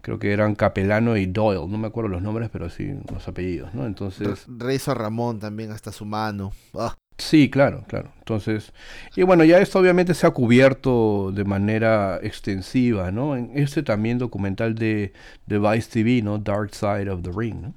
creo 0.01 0.19
que 0.19 0.31
eran 0.31 0.55
Capelano 0.55 1.17
y 1.17 1.25
Doyle, 1.25 1.67
no 1.69 1.77
me 1.77 1.87
acuerdo 1.87 2.09
los 2.09 2.21
nombres, 2.21 2.49
pero 2.49 2.69
sí 2.69 2.95
los 3.11 3.27
apellidos, 3.27 3.73
¿no? 3.73 3.85
Entonces... 3.85 4.45
Rezo 4.47 4.93
Ramón 4.93 5.39
también 5.39 5.71
hasta 5.71 5.91
su 5.91 6.05
mano. 6.05 6.53
Ah. 6.73 6.95
Sí, 7.17 7.49
claro, 7.49 7.83
claro. 7.87 8.13
Entonces, 8.19 8.73
y 9.15 9.23
bueno, 9.23 9.43
ya 9.43 9.59
esto 9.59 9.79
obviamente 9.79 10.13
se 10.13 10.27
ha 10.27 10.31
cubierto 10.31 11.31
de 11.33 11.45
manera 11.45 12.19
extensiva, 12.21 13.11
¿no? 13.11 13.35
En 13.35 13.51
este 13.57 13.81
también 13.81 14.19
documental 14.19 14.75
de, 14.75 15.13
de 15.47 15.59
Vice 15.59 15.89
TV, 15.89 16.21
¿no? 16.21 16.37
Dark 16.37 16.75
Side 16.75 17.09
of 17.09 17.23
the 17.23 17.31
Ring, 17.35 17.61
¿no? 17.61 17.73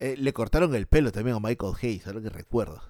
Eh, 0.00 0.16
le 0.16 0.32
cortaron 0.32 0.74
el 0.74 0.86
pelo 0.86 1.12
también 1.12 1.36
a 1.36 1.40
Michael 1.40 1.74
Hayes, 1.80 2.06
es 2.06 2.14
lo 2.14 2.22
que 2.22 2.30
recuerdo. 2.30 2.82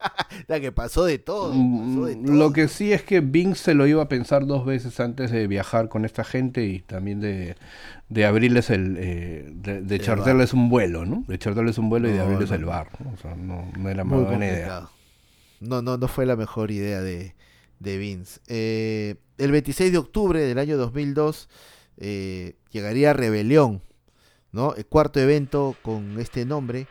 la 0.48 0.60
que 0.60 0.72
pasó 0.72 1.04
de, 1.04 1.18
todo, 1.18 1.52
mm, 1.54 2.36
Lo 2.36 2.52
que 2.52 2.68
sí 2.68 2.92
es 2.92 3.02
que 3.02 3.20
Vince 3.20 3.62
se 3.62 3.74
lo 3.74 3.86
iba 3.86 4.02
a 4.02 4.08
pensar 4.08 4.46
dos 4.46 4.64
veces 4.64 4.98
antes 5.00 5.30
de 5.30 5.46
viajar 5.46 5.88
con 5.88 6.04
esta 6.04 6.24
gente 6.24 6.64
y 6.64 6.80
también 6.80 7.20
de, 7.20 7.56
de 8.08 8.24
abrirles 8.24 8.70
el. 8.70 8.96
Eh, 8.98 9.48
de, 9.52 9.82
de 9.82 9.96
echarles 9.96 10.52
un 10.52 10.68
vuelo, 10.68 11.04
¿no? 11.04 11.24
De 11.26 11.34
echarles 11.34 11.78
un 11.78 11.90
vuelo 11.90 12.08
y 12.08 12.12
de 12.12 12.20
abrirles 12.20 12.50
el 12.50 12.64
bar. 12.64 12.88
¿no? 12.98 13.12
O 13.12 13.16
sea, 13.16 13.34
no, 13.34 13.70
no 13.76 13.88
era 13.88 14.04
muy 14.04 14.24
buena 14.24 14.46
idea. 14.46 14.88
No, 15.60 15.82
no, 15.82 15.98
no 15.98 16.08
fue 16.08 16.24
la 16.24 16.36
mejor 16.36 16.70
idea 16.70 17.00
de, 17.02 17.34
de 17.78 17.98
Vince. 17.98 18.40
Eh, 18.48 19.16
el 19.38 19.52
26 19.52 19.92
de 19.92 19.98
octubre 19.98 20.40
del 20.40 20.58
año 20.58 20.76
2002 20.76 21.48
eh, 21.98 22.56
llegaría 22.70 23.12
Rebelión, 23.12 23.82
¿no? 24.52 24.74
El 24.74 24.86
cuarto 24.86 25.20
evento 25.20 25.76
con 25.82 26.18
este 26.18 26.44
nombre, 26.46 26.86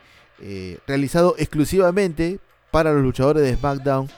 realizado 0.86 1.34
exclusivamente 1.36 2.40
para 2.70 2.92
los 2.92 3.02
luchadores 3.02 3.42
de 3.42 3.56
SmackDown 3.56 4.08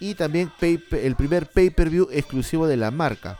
y 0.00 0.14
también 0.14 0.50
el 0.60 1.16
primer 1.16 1.46
pay-per-view 1.46 2.08
exclusivo 2.12 2.66
de 2.66 2.76
la 2.76 2.90
marca. 2.90 3.38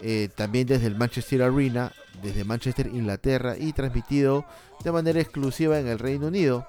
Eh, 0.00 0.28
también 0.34 0.66
desde 0.66 0.86
el 0.86 0.96
Manchester 0.96 1.42
Arena, 1.42 1.92
desde 2.22 2.44
Manchester, 2.44 2.88
Inglaterra 2.88 3.56
y 3.58 3.72
transmitido 3.72 4.44
de 4.82 4.92
manera 4.92 5.20
exclusiva 5.20 5.78
en 5.78 5.86
el 5.86 5.98
Reino 5.98 6.26
Unido. 6.26 6.66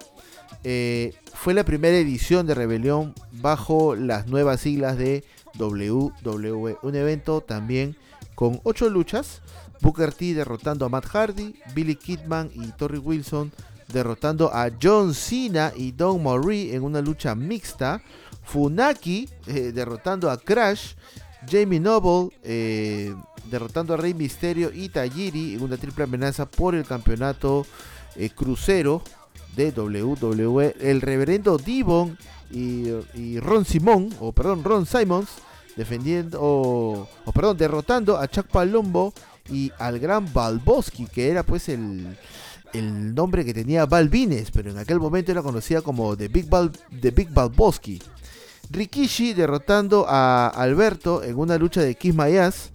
Eh, 0.63 1.13
fue 1.33 1.53
la 1.53 1.65
primera 1.65 1.97
edición 1.97 2.47
de 2.47 2.55
Rebelión 2.55 3.13
bajo 3.33 3.95
las 3.95 4.27
nuevas 4.27 4.61
siglas 4.61 4.97
de 4.97 5.23
WWE, 5.59 6.77
un 6.81 6.95
evento 6.95 7.41
también 7.41 7.95
con 8.35 8.59
8 8.63 8.89
luchas, 8.89 9.41
Booker 9.81 10.13
T 10.13 10.33
derrotando 10.33 10.85
a 10.85 10.89
Matt 10.89 11.05
Hardy, 11.05 11.55
Billy 11.73 11.95
Kidman 11.95 12.51
y 12.53 12.71
Torrey 12.71 12.99
Wilson 12.99 13.51
derrotando 13.87 14.49
a 14.53 14.69
John 14.81 15.13
Cena 15.13 15.71
y 15.75 15.91
Don 15.91 16.23
Marie 16.23 16.75
en 16.75 16.83
una 16.83 17.01
lucha 17.01 17.35
mixta. 17.35 18.01
Funaki 18.43 19.27
eh, 19.47 19.71
derrotando 19.73 20.29
a 20.29 20.37
Crash. 20.37 20.93
Jamie 21.47 21.79
Noble 21.79 22.35
eh, 22.43 23.13
derrotando 23.49 23.93
a 23.93 23.97
Rey 23.97 24.15
Misterio 24.15 24.71
y 24.73 24.89
Tajiri 24.89 25.53
en 25.53 25.61
una 25.61 25.77
triple 25.77 26.05
amenaza 26.05 26.47
por 26.47 26.73
el 26.73 26.85
campeonato 26.85 27.67
eh, 28.15 28.29
crucero 28.31 29.03
de 29.55 29.69
WWE. 29.71 30.75
El 30.79 31.01
reverendo 31.01 31.57
Devon 31.57 32.17
y, 32.51 33.39
Ron 33.39 33.65
Simón, 33.65 34.09
o 34.19 34.31
perdón, 34.31 34.63
Ron 34.63 34.85
Simons, 34.85 35.29
defendiendo, 35.75 36.39
o, 36.41 37.07
o, 37.25 37.31
perdón, 37.31 37.57
derrotando 37.57 38.17
a 38.17 38.27
Chuck 38.27 38.47
Palombo 38.47 39.13
y 39.49 39.71
al 39.77 39.99
gran 39.99 40.31
Balboski, 40.31 41.05
que 41.05 41.29
era 41.29 41.43
pues 41.43 41.69
el, 41.69 42.17
el 42.77 43.15
nombre 43.15 43.45
que 43.45 43.53
tenía 43.53 43.85
Balvines, 43.85 44.51
pero 44.51 44.71
en 44.71 44.77
aquel 44.77 44.99
momento 44.99 45.31
era 45.31 45.41
conocida 45.41 45.81
como 45.81 46.15
The 46.15 46.27
Big, 46.27 46.49
Bal, 46.49 46.71
The 47.01 47.11
Big 47.11 47.29
Balboski. 47.31 48.01
Rikishi 48.69 49.33
derrotando 49.33 50.05
a 50.07 50.47
Alberto 50.47 51.23
en 51.23 51.37
una 51.37 51.57
lucha 51.57 51.81
de 51.81 51.97
Ass. 52.41 52.71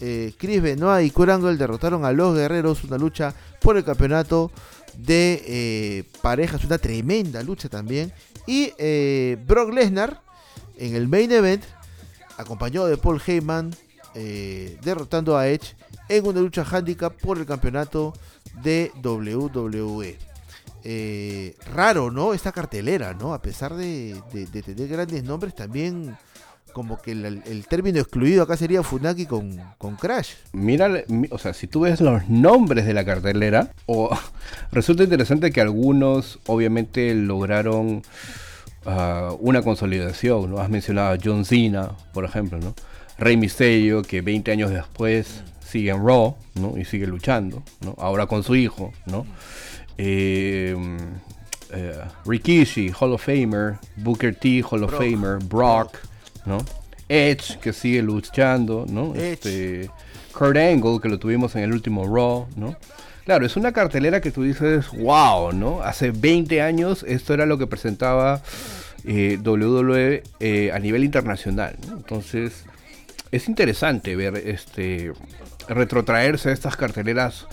Eh, 0.00 0.34
Chris 0.36 0.60
Benoit 0.60 1.06
y 1.06 1.10
Kurt 1.10 1.30
derrotaron 1.30 2.04
a 2.04 2.12
los 2.12 2.34
guerreros, 2.34 2.82
una 2.84 2.98
lucha 2.98 3.34
por 3.60 3.76
el 3.76 3.84
campeonato 3.84 4.50
de 4.96 5.42
eh, 5.46 6.04
parejas, 6.20 6.64
una 6.64 6.78
tremenda 6.78 7.42
lucha 7.42 7.68
también. 7.68 8.12
Y 8.46 8.72
eh, 8.78 9.38
Brock 9.46 9.72
Lesnar 9.72 10.20
en 10.76 10.96
el 10.96 11.06
main 11.06 11.30
event, 11.30 11.62
acompañado 12.36 12.86
de 12.86 12.96
Paul 12.96 13.20
Heyman, 13.24 13.74
derrotando 14.84 15.38
a 15.38 15.48
Edge 15.48 15.74
en 16.08 16.26
una 16.26 16.40
lucha 16.40 16.66
handicap 16.70 17.14
por 17.14 17.38
el 17.38 17.46
campeonato 17.46 18.12
de 18.62 18.92
WWE. 19.02 20.18
Eh, 20.84 21.54
raro, 21.72 22.10
¿no? 22.10 22.34
Esta 22.34 22.50
cartelera, 22.50 23.14
¿no? 23.14 23.34
A 23.34 23.42
pesar 23.42 23.74
de, 23.74 24.20
tener 24.32 24.88
grandes 24.88 25.22
nombres, 25.22 25.54
también 25.54 26.16
como 26.72 27.00
que 27.00 27.12
el, 27.12 27.66
término 27.68 28.00
excluido 28.00 28.42
acá 28.42 28.56
sería 28.56 28.82
Funaki 28.82 29.26
con, 29.26 29.60
con, 29.78 29.96
Crash. 29.96 30.32
Mira, 30.52 31.04
o 31.30 31.38
sea, 31.38 31.52
si 31.52 31.66
tú 31.66 31.80
ves 31.80 32.00
los 32.00 32.28
nombres 32.28 32.86
de 32.86 32.94
la 32.94 33.04
cartelera, 33.04 33.70
resulta 34.72 35.04
interesante 35.04 35.52
que 35.52 35.60
algunos 35.60 36.40
obviamente 36.46 37.14
lograron 37.14 38.02
ah, 38.86 39.34
una 39.38 39.62
consolidación, 39.62 40.50
¿no? 40.50 40.58
Has 40.58 40.70
mencionado 40.70 41.14
a 41.14 41.18
John 41.22 41.44
Cena, 41.44 41.92
por 42.12 42.24
ejemplo, 42.24 42.58
¿no? 42.58 42.74
Rey 43.18 43.36
Mysterio, 43.36 44.02
que 44.02 44.20
20 44.20 44.50
años 44.50 44.70
después 44.70 45.42
sigue 45.72 45.90
en 45.90 46.06
Raw, 46.06 46.36
¿no? 46.54 46.76
Y 46.76 46.84
sigue 46.84 47.06
luchando, 47.06 47.62
¿no? 47.80 47.96
Ahora 47.98 48.26
con 48.26 48.42
su 48.42 48.54
hijo, 48.54 48.92
¿no? 49.06 49.24
Eh, 49.96 50.76
eh, 51.70 52.00
Rikishi, 52.26 52.92
Hall 53.00 53.12
of 53.12 53.24
Famer, 53.24 53.78
Booker 53.96 54.34
T, 54.34 54.62
Hall 54.70 54.84
of 54.84 54.92
Famer, 54.92 55.38
Brock, 55.38 55.96
¿no? 56.44 56.58
Edge, 57.08 57.58
que 57.58 57.72
sigue 57.72 58.02
luchando, 58.02 58.84
¿no? 58.86 59.14
Este, 59.14 59.88
Kurt 60.36 60.58
Angle, 60.58 61.00
que 61.00 61.08
lo 61.08 61.18
tuvimos 61.18 61.56
en 61.56 61.62
el 61.62 61.72
último 61.72 62.04
Raw, 62.04 62.46
¿no? 62.54 62.76
Claro, 63.24 63.46
es 63.46 63.56
una 63.56 63.72
cartelera 63.72 64.20
que 64.20 64.30
tú 64.30 64.42
dices, 64.42 64.90
wow, 64.90 65.52
¿no? 65.52 65.80
Hace 65.80 66.10
20 66.10 66.60
años 66.60 67.02
esto 67.08 67.32
era 67.32 67.46
lo 67.46 67.56
que 67.56 67.66
presentaba 67.66 68.42
eh, 69.04 69.38
WWE 69.42 70.22
a 70.72 70.78
nivel 70.80 71.04
internacional, 71.04 71.76
¿no? 71.88 71.96
Entonces, 71.96 72.64
es 73.30 73.48
interesante 73.48 74.14
ver 74.14 74.36
este 74.36 75.12
retrotraerse 75.68 76.50
a 76.50 76.52
estas 76.52 76.76
carteleras 76.76 77.46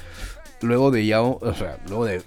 luego 0.62 0.91
de 0.91 1.05
ya, 1.05 1.22
o 1.22 1.53
sea, 1.53 1.78
luego 1.88 2.05
de, 2.05 2.22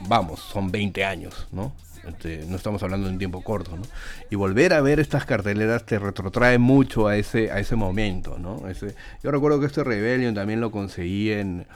vamos, 0.00 0.40
son 0.40 0.70
20 0.70 1.04
años, 1.04 1.48
¿no? 1.52 1.72
Este, 2.06 2.44
no 2.48 2.56
estamos 2.56 2.82
hablando 2.82 3.06
de 3.06 3.12
un 3.12 3.18
tiempo 3.18 3.42
corto, 3.42 3.76
¿no? 3.76 3.82
Y 4.30 4.36
volver 4.36 4.72
a 4.72 4.80
ver 4.80 5.00
estas 5.00 5.26
carteleras 5.26 5.84
te 5.84 5.98
retrotrae 5.98 6.58
mucho 6.58 7.08
a 7.08 7.16
ese, 7.16 7.50
a 7.50 7.58
ese 7.58 7.76
momento, 7.76 8.38
¿no? 8.38 8.68
Ese, 8.68 8.94
yo 9.22 9.30
recuerdo 9.30 9.60
que 9.60 9.66
este 9.66 9.84
Rebellion 9.84 10.34
también 10.34 10.60
lo 10.60 10.70
conseguí 10.70 11.30
en, 11.30 11.66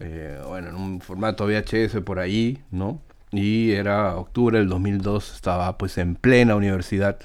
eh, 0.00 0.40
bueno, 0.46 0.70
en 0.70 0.74
un 0.74 1.00
formato 1.00 1.46
VHS 1.46 2.00
por 2.04 2.18
ahí, 2.18 2.62
¿no? 2.70 3.00
y 3.30 3.72
era 3.72 4.16
octubre 4.16 4.58
del 4.58 4.68
2002, 4.68 5.34
estaba 5.34 5.76
pues 5.76 5.98
en 5.98 6.14
plena 6.14 6.54
universidad 6.56 7.18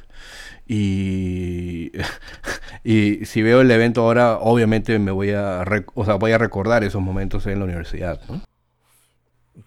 y, 0.68 1.92
y 2.84 3.26
si 3.26 3.42
veo 3.42 3.62
el 3.62 3.72
evento 3.72 4.02
ahora, 4.02 4.38
obviamente 4.40 4.98
me 5.00 5.12
voy 5.12 5.32
a, 5.32 5.64
o 5.94 6.06
sea, 6.06 6.16
voy 6.16 6.32
a 6.32 6.38
recordar 6.38 6.84
esos 6.84 7.02
momentos 7.02 7.46
en 7.48 7.60
la 7.60 7.66
universidad, 7.66 8.22
¿no? 8.30 8.42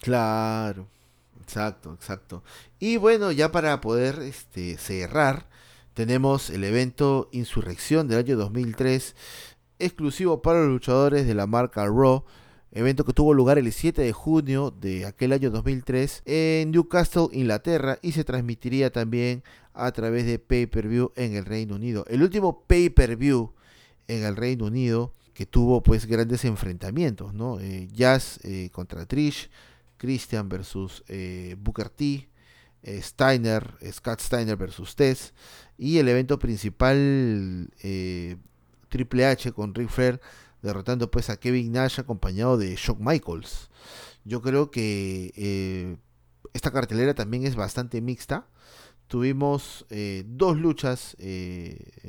Claro, 0.01 0.87
exacto, 1.43 1.95
exacto. 1.95 2.43
Y 2.79 2.97
bueno, 2.97 3.33
ya 3.33 3.53
para 3.53 3.81
poder 3.81 4.19
este, 4.21 4.77
cerrar, 4.79 5.47
tenemos 5.95 6.51
el 6.51 6.65
evento 6.65 7.29
Insurrección 7.33 8.09
del 8.09 8.19
año 8.19 8.37
2003, 8.37 9.15
exclusivo 9.79 10.43
para 10.43 10.61
los 10.61 10.69
luchadores 10.69 11.27
de 11.27 11.35
la 11.35 11.47
marca 11.47 11.87
Raw, 11.87 12.25
evento 12.73 13.05
que 13.05 13.12
tuvo 13.12 13.35
lugar 13.35 13.59
el 13.59 13.73
7 13.73 14.03
de 14.03 14.12
junio 14.12 14.71
de 14.71 15.07
aquel 15.07 15.33
año 15.33 15.51
2003 15.51 16.23
en 16.27 16.71
Newcastle, 16.71 17.29
Inglaterra, 17.33 17.99
y 18.03 18.12
se 18.12 18.25
transmitiría 18.25 18.91
también 18.91 19.43
a 19.73 19.93
través 19.93 20.27
de 20.27 20.39
pay-per-view 20.39 21.12
en 21.17 21.35
el 21.35 21.45
Reino 21.45 21.77
Unido. 21.77 22.05
El 22.09 22.23
último 22.23 22.62
pay-per-view 22.67 23.53
en 24.09 24.25
el 24.25 24.37
Reino 24.37 24.67
Unido 24.67 25.12
que 25.37 25.45
tuvo 25.45 25.83
pues 25.83 26.07
grandes 26.07 26.47
enfrentamientos, 26.47 27.35
¿no? 27.35 27.61
Eh, 27.61 27.89
Jazz 27.93 28.41
eh, 28.43 28.71
contra 28.73 29.05
Trish, 29.05 29.51
Christian 29.99 30.49
versus 30.49 31.05
eh, 31.09 31.57
Booker 31.59 31.91
T, 31.91 32.29
Steiner, 33.03 33.75
Scott 33.93 34.21
Steiner 34.21 34.57
versus 34.57 34.95
Tess, 34.95 35.35
y 35.77 35.99
el 35.99 36.09
evento 36.09 36.39
principal 36.39 37.69
Triple 38.89 39.27
H 39.27 39.51
con 39.51 39.75
Ric 39.75 39.89
Flair 39.89 40.21
derrotando 40.63 41.11
pues 41.11 41.31
a 41.31 41.39
Kevin 41.39 41.73
Nash 41.73 42.01
acompañado 42.01 42.57
de 42.59 42.75
Shawn 42.77 42.99
Michaels. 43.01 43.71
Yo 44.25 44.43
creo 44.43 44.71
que 44.71 45.99
esta 46.53 46.71
cartelera 46.71 47.15
también 47.15 47.47
es 47.47 47.57
bastante 47.57 48.01
mixta. 48.01 48.47
Tuvimos 49.07 49.87
dos 50.27 50.57
luchas 50.57 51.17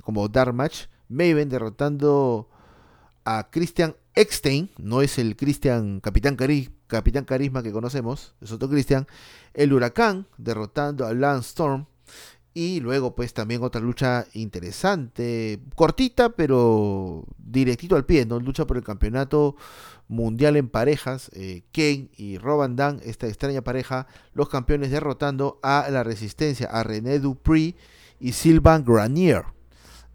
como 0.01 0.27
Dark 0.27 0.53
Match. 0.53 0.85
Maven 1.09 1.47
derrotando 1.47 2.49
a 3.23 3.49
Christian 3.49 3.95
Eckstein, 4.13 4.71
no 4.77 5.01
es 5.01 5.17
el 5.19 5.37
Christian 5.37 6.01
Capitán, 6.01 6.37
Capitán 6.87 7.23
Carisma 7.23 7.63
que 7.63 7.71
conocemos, 7.71 8.35
es 8.41 8.51
otro 8.51 8.69
Christian, 8.69 9.07
el 9.53 9.71
Huracán 9.71 10.27
derrotando 10.37 11.05
a 11.05 11.13
Lance 11.13 11.49
Storm 11.49 11.85
y 12.57 12.79
luego 12.79 13.13
pues 13.13 13.35
también 13.35 13.61
otra 13.61 13.79
lucha 13.79 14.25
interesante, 14.33 15.59
cortita 15.75 16.29
pero 16.29 17.23
directito 17.37 17.95
al 17.95 18.05
pie, 18.05 18.25
¿no? 18.25 18.39
Lucha 18.39 18.65
por 18.65 18.77
el 18.77 18.83
campeonato 18.83 19.55
mundial 20.07 20.55
en 20.55 20.67
parejas, 20.67 21.29
eh, 21.33 21.61
Kane 21.71 22.09
y 22.17 22.39
Roban 22.39 22.75
Dan, 22.75 22.99
esta 23.03 23.27
extraña 23.27 23.61
pareja, 23.61 24.07
los 24.33 24.49
campeones 24.49 24.89
derrotando 24.89 25.59
a 25.61 25.87
la 25.91 26.03
resistencia, 26.03 26.65
a 26.65 26.81
René 26.81 27.19
Dupree 27.19 27.75
y 28.19 28.31
Sylvain 28.31 28.83
Granier. 28.83 29.43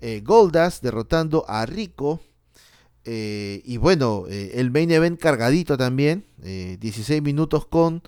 Eh, 0.01 0.21
Goldas 0.25 0.83
derrotando 0.83 1.45
a 1.47 1.65
Rico 1.65 2.21
eh, 3.05 3.63
y 3.65 3.79
bueno, 3.79 4.25
eh, 4.29 4.53
el 4.55 4.71
main 4.71 4.91
event 4.91 5.21
cargadito 5.21 5.77
también, 5.77 6.25
16 6.39 7.11
eh, 7.11 7.21
minutos 7.21 7.67
con 7.67 8.03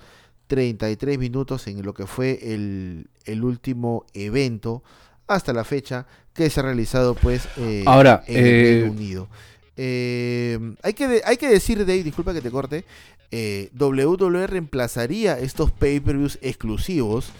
33 0.46 1.18
minutos 1.18 1.66
en 1.66 1.82
lo 1.82 1.94
que 1.94 2.06
fue 2.06 2.38
el, 2.42 3.08
último 3.42 4.04
evento 4.14 4.82
hasta 5.26 5.52
la 5.52 5.64
fecha 5.64 6.06
que 6.34 6.50
se 6.50 6.60
ha 6.60 6.64
realizado 6.64 7.14
pues 7.14 7.48
Ahora, 7.86 8.22
en 8.26 8.46
el 8.46 8.62
Reino 8.62 8.92
Unido. 8.92 9.28
hay, 9.76 10.94
que 10.94 11.22
hay 11.24 11.36
que 11.36 11.48
decir, 11.48 11.78
Dave, 11.78 12.02
disculpa 12.02 12.34
que 12.34 12.40
te 12.40 12.50
corte, 12.50 12.84
WWE 13.78 14.46
reemplazaría 14.46 15.38
estos 15.38 15.70
pay-per-views 15.72 16.38
exclusivos 16.42 17.32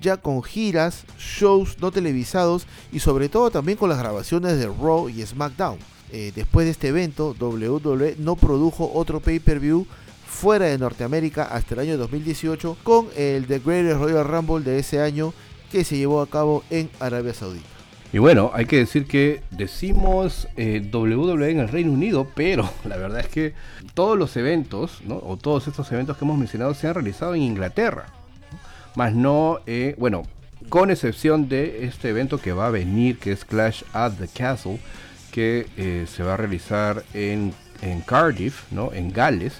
ya 0.00 0.16
con 0.16 0.42
giras, 0.42 1.04
shows 1.18 1.78
no 1.80 1.90
televisados 1.90 2.66
y 2.92 2.98
sobre 2.98 3.28
todo 3.28 3.50
también 3.50 3.78
con 3.78 3.88
las 3.88 3.98
grabaciones 3.98 4.58
de 4.58 4.66
Raw 4.66 5.08
y 5.08 5.24
SmackDown. 5.24 5.78
Eh, 6.10 6.32
después 6.34 6.66
de 6.66 6.72
este 6.72 6.88
evento, 6.88 7.34
WWE 7.38 8.16
no 8.18 8.36
produjo 8.36 8.90
otro 8.92 9.20
pay-per-view 9.20 9.86
fuera 10.32 10.66
de 10.66 10.78
Norteamérica 10.78 11.44
hasta 11.44 11.74
el 11.74 11.80
año 11.80 11.98
2018 11.98 12.78
con 12.82 13.06
el 13.16 13.46
The 13.46 13.60
Greatest 13.60 14.00
Royal 14.00 14.26
Rumble 14.26 14.64
de 14.64 14.78
ese 14.78 15.00
año 15.00 15.34
que 15.70 15.84
se 15.84 15.96
llevó 15.96 16.20
a 16.20 16.26
cabo 16.26 16.64
en 16.70 16.90
Arabia 16.98 17.34
Saudita. 17.34 17.68
Y 18.12 18.18
bueno, 18.18 18.50
hay 18.52 18.66
que 18.66 18.78
decir 18.78 19.06
que 19.06 19.42
decimos 19.50 20.48
eh, 20.56 20.86
WWE 20.92 21.50
en 21.50 21.60
el 21.60 21.68
Reino 21.68 21.92
Unido, 21.92 22.26
pero 22.34 22.68
la 22.84 22.96
verdad 22.96 23.20
es 23.20 23.28
que 23.28 23.54
todos 23.94 24.18
los 24.18 24.36
eventos, 24.36 25.00
o 25.08 25.36
todos 25.36 25.68
estos 25.68 25.90
eventos 25.92 26.16
que 26.16 26.24
hemos 26.24 26.38
mencionado, 26.38 26.74
se 26.74 26.88
han 26.88 26.94
realizado 26.94 27.34
en 27.34 27.42
Inglaterra. 27.42 28.06
Más 28.96 29.14
no, 29.14 29.60
eh, 29.66 29.94
bueno, 29.98 30.24
con 30.68 30.90
excepción 30.90 31.48
de 31.48 31.84
este 31.84 32.08
evento 32.08 32.38
que 32.38 32.52
va 32.52 32.66
a 32.66 32.70
venir, 32.70 33.18
que 33.18 33.32
es 33.32 33.44
Clash 33.44 33.82
at 33.92 34.12
the 34.18 34.28
Castle, 34.28 34.78
que 35.30 35.66
eh, 35.76 36.06
se 36.06 36.22
va 36.22 36.34
a 36.34 36.36
realizar 36.36 37.04
en, 37.14 37.54
Cardiff, 38.06 38.70
¿no? 38.70 38.92
en 38.92 39.12
Gales, 39.12 39.54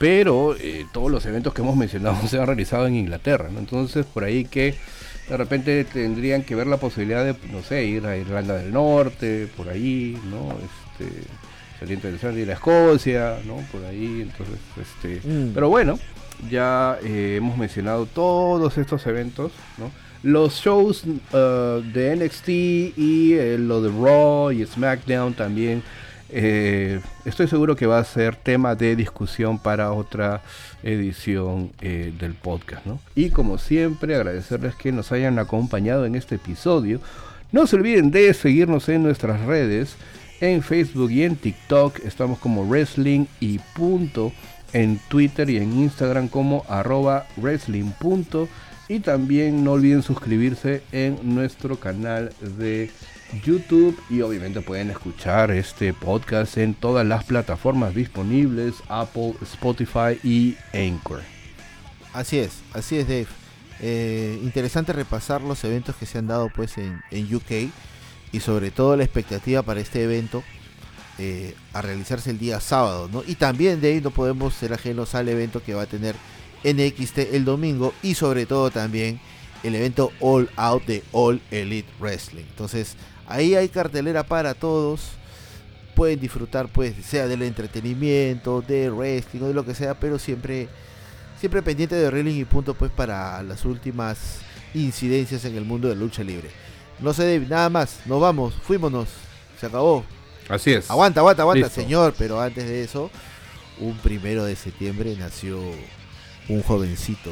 pero 0.00 0.56
eh, 0.58 0.86
todos 0.92 1.10
los 1.10 1.26
eventos 1.26 1.52
que 1.52 1.60
hemos 1.60 1.76
mencionado 1.76 2.16
se 2.26 2.40
han 2.40 2.46
realizado 2.46 2.86
en 2.86 2.96
Inglaterra, 2.96 3.50
¿no? 3.52 3.58
entonces 3.58 4.06
por 4.06 4.24
ahí 4.24 4.46
que 4.46 4.74
de 5.28 5.36
repente 5.36 5.84
tendrían 5.84 6.42
que 6.42 6.54
ver 6.54 6.66
la 6.66 6.78
posibilidad 6.78 7.22
de, 7.22 7.36
no 7.52 7.62
sé, 7.62 7.84
ir 7.84 8.06
a 8.06 8.16
Irlanda 8.16 8.54
del 8.54 8.72
Norte, 8.72 9.46
por 9.56 9.68
ahí, 9.68 10.18
¿no? 10.28 10.48
Este, 10.50 11.22
sería 11.78 11.94
interesante 11.94 12.40
ir 12.40 12.50
a 12.50 12.54
Escocia, 12.54 13.38
¿no? 13.46 13.58
Por 13.70 13.84
ahí, 13.84 14.22
entonces, 14.22 14.58
este, 14.76 15.20
mm. 15.24 15.52
pero 15.54 15.68
bueno, 15.68 16.00
ya 16.50 16.98
eh, 17.04 17.36
hemos 17.36 17.56
mencionado 17.56 18.06
todos 18.06 18.76
estos 18.76 19.06
eventos, 19.06 19.52
¿no? 19.78 19.92
Los 20.24 20.54
shows 20.54 21.04
uh, 21.04 21.80
de 21.92 22.16
NXT 22.16 22.48
y 22.98 23.34
eh, 23.34 23.56
lo 23.56 23.80
de 23.80 23.88
Raw 23.88 24.50
y 24.50 24.66
SmackDown 24.66 25.34
también. 25.34 25.82
Eh, 26.32 27.00
estoy 27.24 27.48
seguro 27.48 27.76
que 27.76 27.86
va 27.86 27.98
a 27.98 28.04
ser 28.04 28.36
tema 28.36 28.74
de 28.74 28.94
discusión 28.94 29.58
para 29.58 29.92
otra 29.92 30.42
edición 30.82 31.72
eh, 31.80 32.12
del 32.18 32.34
podcast. 32.34 32.86
Y 33.14 33.30
como 33.30 33.58
siempre, 33.58 34.14
agradecerles 34.14 34.74
que 34.76 34.92
nos 34.92 35.12
hayan 35.12 35.38
acompañado 35.38 36.06
en 36.06 36.14
este 36.14 36.36
episodio. 36.36 37.00
No 37.52 37.66
se 37.66 37.76
olviden 37.76 38.10
de 38.10 38.32
seguirnos 38.32 38.88
en 38.88 39.02
nuestras 39.02 39.40
redes, 39.42 39.96
en 40.40 40.62
Facebook 40.62 41.10
y 41.10 41.24
en 41.24 41.36
TikTok. 41.36 41.98
Estamos 42.04 42.38
como 42.38 42.64
wrestling 42.64 43.26
y 43.40 43.58
punto. 43.74 44.32
En 44.72 45.00
Twitter 45.08 45.50
y 45.50 45.56
en 45.56 45.72
Instagram 45.72 46.28
como 46.28 46.64
arroba 46.68 47.26
wrestling 47.36 47.90
punto 47.98 48.48
y 48.90 48.98
también 48.98 49.62
no 49.62 49.72
olviden 49.72 50.02
suscribirse 50.02 50.82
en 50.90 51.18
nuestro 51.22 51.78
canal 51.78 52.32
de 52.58 52.90
YouTube 53.44 53.98
y 54.10 54.20
obviamente 54.22 54.60
pueden 54.60 54.90
escuchar 54.90 55.50
este 55.50 55.92
podcast 55.92 56.56
en 56.56 56.74
todas 56.74 57.06
las 57.06 57.24
plataformas 57.24 57.94
disponibles, 57.94 58.74
Apple, 58.88 59.34
Spotify 59.42 60.18
y 60.22 60.56
Anchor. 60.72 61.22
Así 62.12 62.38
es, 62.38 62.60
así 62.72 62.98
es 62.98 63.06
Dave. 63.06 63.26
Eh, 63.80 64.38
interesante 64.42 64.92
repasar 64.92 65.40
los 65.40 65.62
eventos 65.64 65.96
que 65.96 66.06
se 66.06 66.18
han 66.18 66.26
dado 66.26 66.50
pues 66.54 66.76
en, 66.76 67.00
UK 67.34 67.70
y 68.32 68.40
sobre 68.40 68.70
todo 68.70 68.96
la 68.96 69.04
expectativa 69.04 69.62
para 69.62 69.80
este 69.80 70.02
evento 70.02 70.42
eh, 71.18 71.54
a 71.72 71.80
realizarse 71.80 72.30
el 72.30 72.38
día 72.38 72.60
sábado, 72.60 73.08
¿no? 73.10 73.22
Y 73.26 73.36
también 73.36 73.80
ahí 73.82 74.00
no 74.00 74.10
podemos 74.10 74.54
ser 74.54 74.72
ajenos 74.72 75.14
al 75.14 75.28
evento 75.28 75.62
que 75.62 75.74
va 75.74 75.82
a 75.82 75.86
tener 75.86 76.14
NXT 76.64 77.18
el 77.32 77.44
domingo 77.44 77.94
y 78.02 78.14
sobre 78.14 78.44
todo 78.44 78.70
también 78.70 79.20
el 79.62 79.74
evento 79.74 80.12
All 80.20 80.48
Out 80.56 80.84
de 80.86 81.02
All 81.12 81.40
Elite 81.50 81.88
Wrestling. 82.00 82.44
Entonces 82.50 82.96
ahí 83.30 83.54
hay 83.54 83.68
cartelera 83.68 84.24
para 84.24 84.54
todos. 84.54 85.12
Pueden 85.94 86.20
disfrutar 86.20 86.68
pues 86.68 86.94
sea 87.04 87.26
del 87.26 87.42
entretenimiento, 87.42 88.62
de 88.62 88.90
wrestling 88.90 89.42
o 89.42 89.48
de 89.48 89.54
lo 89.54 89.64
que 89.64 89.74
sea, 89.74 89.98
pero 89.98 90.18
siempre 90.18 90.68
siempre 91.38 91.62
pendiente 91.62 91.94
de 91.94 92.08
wrestling 92.08 92.40
y 92.40 92.44
punto 92.44 92.74
pues 92.74 92.90
para 92.90 93.42
las 93.42 93.64
últimas 93.64 94.40
incidencias 94.74 95.44
en 95.44 95.56
el 95.56 95.64
mundo 95.64 95.88
de 95.88 95.94
la 95.94 96.00
lucha 96.00 96.22
libre. 96.22 96.50
No 97.00 97.14
sé, 97.14 97.40
nada 97.48 97.70
más, 97.70 98.00
nos 98.04 98.20
vamos, 98.20 98.54
fuímonos, 98.62 99.08
se 99.58 99.66
acabó. 99.66 100.04
Así 100.48 100.72
es. 100.72 100.90
Aguanta, 100.90 101.20
aguanta, 101.20 101.42
aguanta, 101.42 101.70
señor, 101.70 102.14
pero 102.18 102.40
antes 102.40 102.66
de 102.66 102.82
eso, 102.82 103.10
un 103.78 103.96
primero 103.98 104.44
de 104.44 104.56
septiembre 104.56 105.16
nació 105.18 105.60
un 106.48 106.62
jovencito 106.62 107.30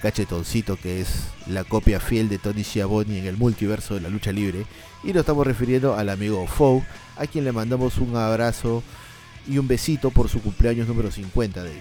cachetoncito 0.00 0.76
que 0.76 1.00
es 1.00 1.28
la 1.46 1.64
copia 1.64 2.00
fiel 2.00 2.28
de 2.28 2.38
Tony 2.38 2.64
Schiavone 2.64 3.18
en 3.18 3.26
el 3.26 3.36
multiverso 3.36 3.94
de 3.94 4.00
la 4.00 4.08
lucha 4.08 4.32
libre. 4.32 4.64
Y 5.02 5.08
nos 5.08 5.20
estamos 5.20 5.46
refiriendo 5.46 5.94
al 5.94 6.08
amigo 6.08 6.46
Fou, 6.46 6.82
a 7.16 7.26
quien 7.26 7.44
le 7.44 7.52
mandamos 7.52 7.98
un 7.98 8.16
abrazo 8.16 8.82
y 9.48 9.58
un 9.58 9.68
besito 9.68 10.10
por 10.10 10.28
su 10.28 10.42
cumpleaños 10.42 10.88
número 10.88 11.10
50, 11.10 11.62
Dave. 11.62 11.80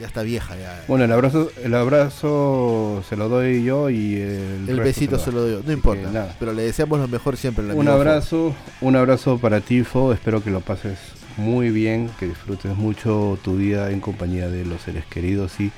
Ya 0.00 0.08
está 0.08 0.22
vieja 0.22 0.56
ya. 0.56 0.84
Bueno, 0.88 1.04
el 1.04 1.12
abrazo, 1.12 1.50
el 1.62 1.72
abrazo 1.74 3.04
se 3.08 3.16
lo 3.16 3.28
doy 3.28 3.62
yo 3.62 3.90
y 3.90 4.16
el, 4.16 4.80
besito 4.80 5.20
se 5.20 5.30
lo, 5.30 5.42
doy 5.42 5.52
yo. 5.52 5.62
No 5.64 5.72
importa, 5.72 6.34
pero 6.40 6.52
le 6.52 6.62
deseamos 6.62 6.98
lo 6.98 7.06
mejor 7.06 7.36
siempre. 7.36 7.64
Un 7.64 7.86
abrazo, 7.86 8.54
un 8.80 8.96
abrazo 8.96 9.38
para 9.38 9.60
ti, 9.60 9.84
Fo. 9.84 10.12
Espero 10.12 10.42
que 10.42 10.50
lo 10.50 10.60
pases 10.60 10.98
muy 11.36 11.70
bien, 11.70 12.10
que 12.18 12.26
disfrutes 12.26 12.76
mucho 12.76 13.38
tu 13.42 13.56
día 13.56 13.90
en 13.90 14.00
compañía 14.00 14.48
de 14.48 14.64
los 14.64 14.82
seres 14.82 15.04
queridos 15.06 15.60
y 15.60 15.70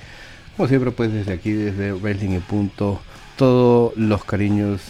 Como 0.57 0.69
siempre, 0.69 0.91
pues 0.91 1.13
desde 1.13 1.33
aquí, 1.35 1.53
desde 1.53 1.93
Wrestling 1.93 2.31
en 2.31 2.41
Punto, 2.41 3.01
todos 3.37 3.95
los 3.97 4.25
cariños 4.25 4.81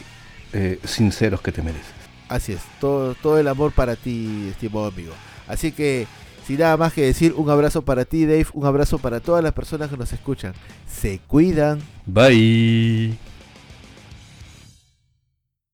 eh, 0.52 0.78
sinceros 0.84 1.40
que 1.40 1.50
te 1.50 1.60
mereces. 1.60 1.86
Así 2.28 2.52
es, 2.52 2.60
todo, 2.80 3.14
todo 3.14 3.38
el 3.38 3.48
amor 3.48 3.72
para 3.72 3.96
ti, 3.96 4.48
estimado 4.50 4.86
amigo. 4.86 5.12
Así 5.48 5.72
que, 5.72 6.06
sin 6.46 6.58
nada 6.58 6.76
más 6.76 6.92
que 6.92 7.02
decir, 7.02 7.34
un 7.36 7.50
abrazo 7.50 7.82
para 7.82 8.04
ti, 8.04 8.26
Dave, 8.26 8.46
un 8.52 8.66
abrazo 8.66 8.98
para 8.98 9.20
todas 9.20 9.42
las 9.42 9.52
personas 9.52 9.90
que 9.90 9.96
nos 9.96 10.12
escuchan. 10.12 10.54
Se 10.88 11.18
cuidan. 11.26 11.80
Bye. 12.06 13.25